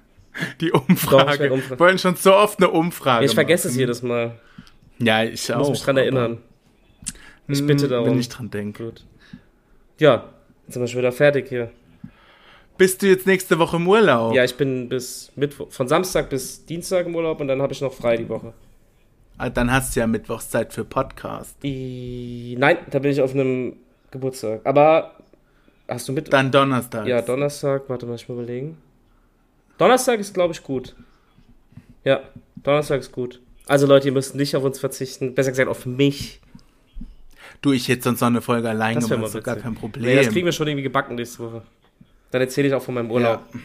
die 0.61 0.71
Umfrage. 0.71 1.49
Doch, 1.49 1.71
Wir 1.71 1.81
wollen 1.81 1.99
schon 1.99 2.15
so 2.15 2.35
oft 2.35 2.59
eine 2.59 2.69
Umfrage. 2.69 3.25
Ja, 3.25 3.31
ich 3.31 3.35
vergesse 3.35 3.69
machen. 3.69 3.73
es 3.73 3.79
jedes 3.79 4.03
Mal. 4.03 4.33
Ja, 4.99 5.25
ich, 5.25 5.33
ich 5.33 5.55
auch. 5.55 5.61
muss 5.61 5.71
mich 5.71 5.81
dran 5.81 5.97
erinnern. 5.97 6.43
Ich 7.49 7.67
bitte 7.67 7.85
hm, 7.85 7.91
darum. 7.91 8.11
Wenn 8.11 8.19
ich 8.19 8.29
dran 8.29 8.51
denke. 8.51 8.85
Gut. 8.85 9.05
Ja, 10.03 10.25
Jetzt 10.65 10.75
sind 10.75 10.83
wir 10.83 10.89
schon 10.89 10.99
wieder 10.99 11.13
fertig 11.13 11.49
hier. 11.49 11.71
Bist 12.77 13.03
du 13.03 13.07
jetzt 13.07 13.25
nächste 13.25 13.61
Woche 13.61 13.77
im 13.77 13.87
Urlaub? 13.87 14.35
Ja, 14.35 14.43
ich 14.43 14.57
bin 14.57 14.89
bis 14.89 15.31
Mittwoch, 15.37 15.71
von 15.71 15.87
Samstag 15.87 16.29
bis 16.29 16.67
Dienstag 16.67 17.07
im 17.07 17.15
Urlaub 17.15 17.41
und 17.41 17.47
dann 17.47 17.63
habe 17.63 17.73
ich 17.73 17.81
noch 17.81 17.93
frei 17.93 18.17
die 18.17 18.29
Woche. 18.29 18.53
Ah, 19.39 19.49
dann 19.49 19.71
hast 19.71 19.95
du 19.95 20.01
ja 20.01 20.09
Mittwochszeit 20.09 20.73
für 20.73 20.85
Podcast. 20.85 21.57
I, 21.63 22.57
nein, 22.59 22.79
da 22.91 22.99
bin 22.99 23.13
ich 23.13 23.21
auf 23.21 23.33
einem 23.33 23.77
Geburtstag. 24.11 24.63
Aber 24.65 25.13
hast 25.87 26.09
du 26.09 26.13
mit? 26.13 26.33
Dann 26.33 26.51
Donnerstag. 26.51 27.07
Ja, 27.07 27.23
Donnerstag. 27.23 27.85
Warte 27.87 28.07
mal, 28.07 28.17
ich 28.17 28.29
mal 28.29 28.35
überlegen. 28.35 28.79
Donnerstag 29.79 30.19
ist, 30.19 30.35
glaube 30.35 30.53
ich, 30.53 30.65
gut. 30.65 30.97
Ja, 32.03 32.23
Donnerstag 32.57 32.99
ist 32.99 33.13
gut. 33.13 33.41
Also 33.69 33.87
Leute, 33.87 34.09
ihr 34.09 34.13
müsst 34.13 34.35
nicht 34.35 34.57
auf 34.57 34.65
uns 34.65 34.81
verzichten. 34.81 35.37
Besser 35.37 35.51
gesagt 35.51 35.69
auf 35.69 35.87
mich. 35.87 36.41
Du, 37.63 37.73
ich 37.73 37.89
hätte 37.89 38.03
sonst 38.03 38.21
noch 38.21 38.29
eine 38.29 38.41
Folge 38.43 38.69
allein 38.69 38.97
das 38.97 39.09
gemacht, 39.09 39.35
ist 39.35 39.45
gar 39.45 39.57
kein 39.57 39.75
Problem. 39.75 40.05
Nee, 40.05 40.17
das 40.17 40.29
kriegen 40.29 40.45
wir 40.45 40.53
schon 40.53 40.67
irgendwie 40.67 40.83
gebacken 40.83 41.15
nächste 41.15 41.39
Woche. 41.39 41.63
Dann 42.33 42.41
erzähle 42.41 42.69
ich 42.69 42.75
auch 42.75 42.83
von 42.83 42.95
meinem 42.95 43.11
Urlaub. 43.11 43.41
Ja. 43.55 43.61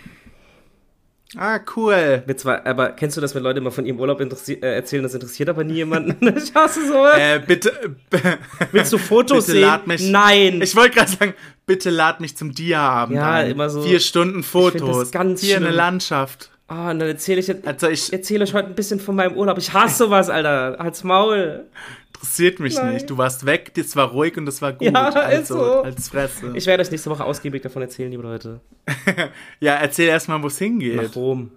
Ah, 1.36 1.60
cool. 1.76 2.24
Mit 2.26 2.40
zwei, 2.40 2.64
aber 2.64 2.92
kennst 2.92 3.18
du 3.18 3.22
das, 3.22 3.36
wenn 3.36 3.44
Leute 3.44 3.60
immer 3.60 3.72
von 3.72 3.86
ihrem 3.86 4.00
Urlaub 4.00 4.22
äh, 4.22 4.56
erzählen, 4.62 5.04
das 5.04 5.14
interessiert 5.14 5.50
aber 5.50 5.64
nie 5.64 5.74
jemanden? 5.74 6.16
ich 6.38 6.54
hasse 6.56 6.88
sowas. 6.88 7.18
Äh, 7.18 7.42
bitte. 7.46 7.98
Willst 8.72 8.94
du 8.94 8.98
Fotos 8.98 9.48
bitte 9.48 9.58
sehen? 9.60 9.68
Lad 9.68 9.88
mich, 9.88 10.10
Nein. 10.10 10.62
Ich 10.62 10.76
wollte 10.76 10.96
gerade 10.96 11.12
sagen, 11.12 11.34
bitte 11.66 11.90
lad 11.90 12.22
mich 12.22 12.38
zum 12.38 12.54
Dia-Abend 12.54 13.18
Ja, 13.18 13.32
ein. 13.32 13.52
immer 13.52 13.70
so. 13.70 13.82
Vier 13.82 14.00
Stunden 14.00 14.42
Fotos. 14.42 15.00
Das 15.00 15.12
ganz 15.12 15.42
Hier 15.42 15.56
schlimm. 15.56 15.68
eine 15.68 15.76
Landschaft. 15.76 16.50
Ah, 16.70 16.88
oh, 16.88 16.92
und 16.92 17.00
dann 17.00 17.08
erzähle 17.10 17.40
ich, 17.40 17.66
also 17.66 17.88
ich 17.88 18.12
erzähle 18.12 18.44
euch 18.44 18.54
heute 18.54 18.68
ein 18.70 18.76
bisschen 18.76 19.00
von 19.00 19.16
meinem 19.16 19.36
Urlaub. 19.36 19.58
Ich 19.58 19.74
hasse 19.74 19.98
sowas, 19.98 20.30
Alter. 20.30 20.78
Halt's 20.80 21.04
Maul. 21.04 21.66
Interessiert 22.20 22.60
mich 22.60 22.76
Nein. 22.76 22.94
nicht. 22.96 23.10
Du 23.10 23.18
warst 23.18 23.46
weg, 23.46 23.74
das 23.76 23.96
war 23.96 24.10
ruhig 24.10 24.38
und 24.38 24.46
das 24.46 24.62
war 24.62 24.74
gut. 24.74 24.92
Ja, 24.92 25.10
also, 25.10 25.42
ist 25.42 25.48
so. 25.48 25.82
Als 25.84 26.10
Fresse. 26.10 26.52
Ich 26.56 26.66
werde 26.66 26.82
euch 26.82 26.90
nächste 26.90 27.10
Woche 27.10 27.24
ausgiebig 27.24 27.62
davon 27.62 27.84
erzählen, 27.84 28.10
liebe 28.10 28.24
Leute. 28.24 28.60
ja, 29.60 29.76
erzähl 29.76 30.08
erstmal, 30.08 30.42
wo 30.42 30.48
es 30.48 30.58
hingeht. 30.58 30.96
Nach 30.96 31.16
Rom. 31.16 31.52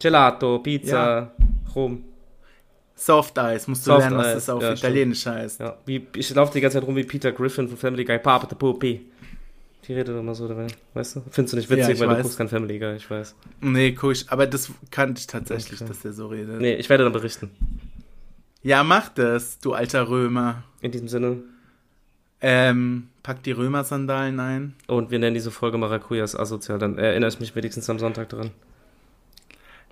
Gelato, 0.00 0.58
Pizza, 0.60 0.96
ja. 0.96 1.32
Rom. 1.74 2.04
Soft 2.94 3.38
Eis, 3.38 3.66
musst 3.66 3.86
du 3.86 3.92
Soft 3.92 4.00
lernen, 4.00 4.18
was 4.18 4.34
das 4.34 4.50
auf 4.50 4.62
ja, 4.62 4.72
Italienisch 4.72 5.20
stimmt. 5.20 5.36
heißt. 5.36 5.60
Ja, 5.60 5.76
wie, 5.86 6.06
ich 6.16 6.34
laufe 6.34 6.52
die 6.52 6.60
ganze 6.60 6.78
Zeit 6.78 6.86
rum 6.86 6.96
wie 6.96 7.04
Peter 7.04 7.32
Griffin 7.32 7.68
von 7.68 7.76
Family 7.76 8.04
Guy. 8.04 8.18
Papa 8.18 8.46
de 8.46 8.56
Pupi. 8.56 9.06
Die 9.86 9.94
redet 9.94 10.16
immer 10.16 10.34
so 10.34 10.46
dabei, 10.46 10.66
weißt 10.94 11.16
du? 11.16 11.22
Findest 11.30 11.52
du 11.52 11.56
nicht 11.56 11.70
witzig, 11.70 11.98
ja, 11.98 12.00
weil 12.00 12.08
weiß. 12.08 12.16
du 12.18 12.22
guckst 12.22 12.38
kein 12.38 12.48
Family 12.48 12.78
Guy, 12.78 12.96
ich 12.96 13.10
weiß. 13.10 13.34
Nee, 13.60 13.92
guck 13.92 14.12
ich, 14.12 14.30
aber 14.30 14.46
das 14.46 14.70
kannte 14.90 15.20
ich 15.20 15.26
tatsächlich, 15.26 15.80
okay. 15.80 15.88
dass 15.88 16.00
der 16.00 16.12
so 16.12 16.26
redet. 16.26 16.60
Nee, 16.60 16.74
ich 16.74 16.88
werde 16.88 17.04
dann 17.04 17.12
berichten. 17.12 17.50
Ja, 18.62 18.84
mach 18.84 19.08
das, 19.08 19.58
du 19.58 19.72
alter 19.72 20.08
Römer. 20.08 20.62
In 20.80 20.92
diesem 20.92 21.08
Sinne. 21.08 21.38
Ähm, 22.42 23.08
pack 23.22 23.42
die 23.42 23.52
Römer-Sandalen 23.52 24.40
ein. 24.40 24.74
Und 24.86 25.10
wir 25.10 25.18
nennen 25.18 25.34
diese 25.34 25.50
Folge 25.50 25.78
Maracujas 25.78 26.36
asozial, 26.36 26.78
dann 26.78 26.98
erinnere 26.98 27.30
ich 27.30 27.40
mich 27.40 27.54
wenigstens 27.54 27.88
am 27.90 27.98
Sonntag 27.98 28.28
dran. 28.28 28.50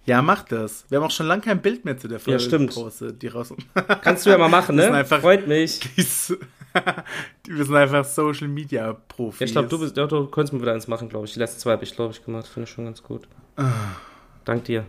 Ja, 0.09 0.23
mach 0.23 0.43
das. 0.43 0.87
Wir 0.89 0.97
haben 0.97 1.05
auch 1.05 1.11
schon 1.11 1.27
lange 1.27 1.43
kein 1.43 1.61
Bild 1.61 1.85
mehr 1.85 1.99
zu 1.99 2.09
der 2.09 2.19
Folge 2.19 2.41
ja, 2.41 2.47
stimmt. 2.47 2.71
gepostet, 2.75 3.21
die 3.21 3.27
raus. 3.27 3.53
Kannst 4.03 4.25
du 4.25 4.31
ja 4.31 4.39
mal 4.39 4.49
machen, 4.49 4.77
ne? 4.77 4.91
Einfach, 4.91 5.21
Freut 5.21 5.47
mich. 5.47 5.81
wir 5.97 6.05
sind 7.65 7.77
einfach 7.77 8.07
Social 8.07 8.49
Media 8.49 8.95
Profis. 9.09 9.41
Ja, 9.41 9.47
ich 9.47 9.53
glaube, 9.53 9.69
du, 9.69 9.79
bist, 9.79 9.99
ja, 9.99 10.07
du 10.07 10.27
könntest 10.29 10.55
mir 10.55 10.63
wieder 10.63 10.73
eins 10.73 10.89
machen, 10.89 11.11
glaube 11.11 11.27
ich. 11.27 11.35
Die 11.35 11.39
letzten 11.39 11.61
zwei 11.61 11.73
habe 11.73 11.85
ich, 11.85 11.95
glaube 11.95 12.15
ich, 12.15 12.25
gemacht. 12.25 12.47
Finde 12.47 12.67
ich 12.67 12.75
schon 12.75 12.87
ganz 12.87 13.03
gut. 13.03 13.29
Ah. 13.57 13.71
Dank 14.47 14.65
dir. 14.65 14.87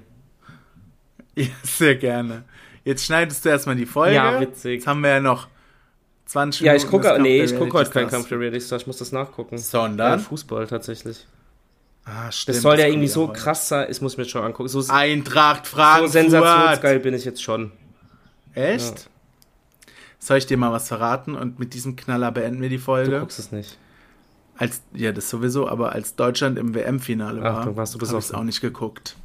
Ja, 1.36 1.48
sehr 1.64 1.96
gerne. 1.96 2.46
Jetzt 2.90 3.06
schneidest 3.06 3.46
du 3.46 3.50
erstmal 3.50 3.76
die 3.76 3.86
Folge. 3.86 4.16
Ja, 4.16 4.42
witzig. 4.42 4.80
Jetzt 4.80 4.88
haben 4.88 5.02
wir 5.02 5.12
ja 5.12 5.20
noch 5.20 5.48
20 6.26 6.62
Minuten. 6.62 6.76
Ja, 6.76 6.84
ich 6.84 6.90
gucke, 6.90 7.22
nee, 7.22 7.44
ich 7.44 7.56
gucke 7.56 7.74
heute 7.74 7.92
kein 7.92 8.08
Kampf 8.08 8.30
der 8.30 8.40
Reality 8.40 8.66
Stars. 8.66 8.82
Ich 8.82 8.88
muss 8.88 8.98
das 8.98 9.12
nachgucken. 9.12 9.60
Sondern? 9.60 10.14
Ja, 10.14 10.18
Fußball 10.18 10.66
tatsächlich. 10.66 11.28
Ah, 12.04 12.32
stimmt. 12.32 12.56
Das 12.56 12.64
soll 12.64 12.78
das 12.78 12.82
ja 12.82 12.88
irgendwie 12.88 13.08
so 13.08 13.28
krass 13.28 13.68
sein. 13.68 13.92
Ich 13.92 14.02
muss 14.02 14.18
mir 14.18 14.26
schon 14.26 14.44
angucken. 14.44 14.70
So, 14.70 14.84
Eintracht 14.92 15.68
Frankfurt. 15.68 16.08
So 16.08 16.14
sensationsgeil 16.14 17.00
bin 17.00 17.14
ich 17.14 17.26
jetzt 17.26 17.44
schon. 17.44 17.72
Echt? 18.56 19.02
Ja. 19.02 19.92
Soll 20.18 20.38
ich 20.40 20.48
dir 20.48 20.58
mal 20.58 20.72
was 20.72 20.88
verraten? 20.88 21.36
Und 21.36 21.60
mit 21.60 21.76
diesem 21.76 21.96
Knaller 21.96 22.32
beenden 22.32 22.60
wir 22.60 22.70
die 22.70 22.80
Folge. 22.80 23.12
Du 23.12 23.20
guckst 23.20 23.38
es 23.38 23.52
nicht. 23.52 23.78
Als, 24.58 24.82
ja, 24.96 25.12
das 25.12 25.30
sowieso, 25.30 25.70
aber 25.70 25.92
als 25.92 26.16
Deutschland 26.16 26.58
im 26.58 26.74
WM-Finale 26.74 27.44
war, 27.44 27.66
habe 27.66 27.84
ich 27.84 28.12
es 28.12 28.34
auch 28.34 28.44
nicht 28.44 28.62
geguckt. 28.62 29.16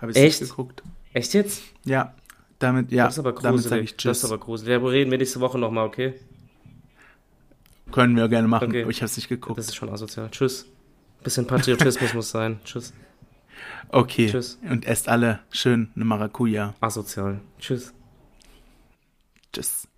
Habe 0.00 0.10
ich 0.10 0.18
es 0.18 0.40
nicht 0.40 0.50
geguckt. 0.50 0.82
Echt 1.12 1.34
jetzt? 1.34 1.62
Ja. 1.84 2.14
Damit, 2.62 2.92
ja. 2.92 3.06
Das 3.06 3.14
ist 3.14 3.18
aber 3.18 3.32
gruselig. 3.32 3.70
Damit 3.70 3.84
ich 3.84 3.96
Tschüss. 3.96 4.20
Das 4.20 4.24
ist 4.24 4.24
aber 4.30 4.38
gruselig. 4.38 4.70
Ja, 4.70 4.88
reden 4.88 5.10
wir 5.10 5.18
nächste 5.18 5.40
Woche 5.40 5.58
nochmal, 5.58 5.86
okay? 5.86 6.14
Können 7.90 8.16
wir 8.16 8.28
gerne 8.28 8.48
machen. 8.48 8.68
Okay. 8.68 8.86
Ich 8.88 8.98
habe 8.98 9.06
es 9.06 9.16
nicht 9.16 9.28
geguckt. 9.28 9.58
Das 9.58 9.66
ist 9.66 9.74
schon 9.74 9.90
asozial. 9.90 10.30
Tschüss. 10.30 10.66
Bisschen 11.22 11.46
Patriotismus 11.46 12.14
muss 12.14 12.30
sein. 12.36 12.60
Tschüss. 12.64 12.92
Okay. 13.88 14.28
Tschüss. 14.30 14.58
Und 14.68 14.86
esst 14.86 15.08
alle 15.08 15.40
schön 15.50 15.90
eine 15.94 16.04
Maracuja. 16.04 16.74
Asozial. 16.80 17.40
Tschüss. 17.58 17.92
Tschüss. 19.52 19.88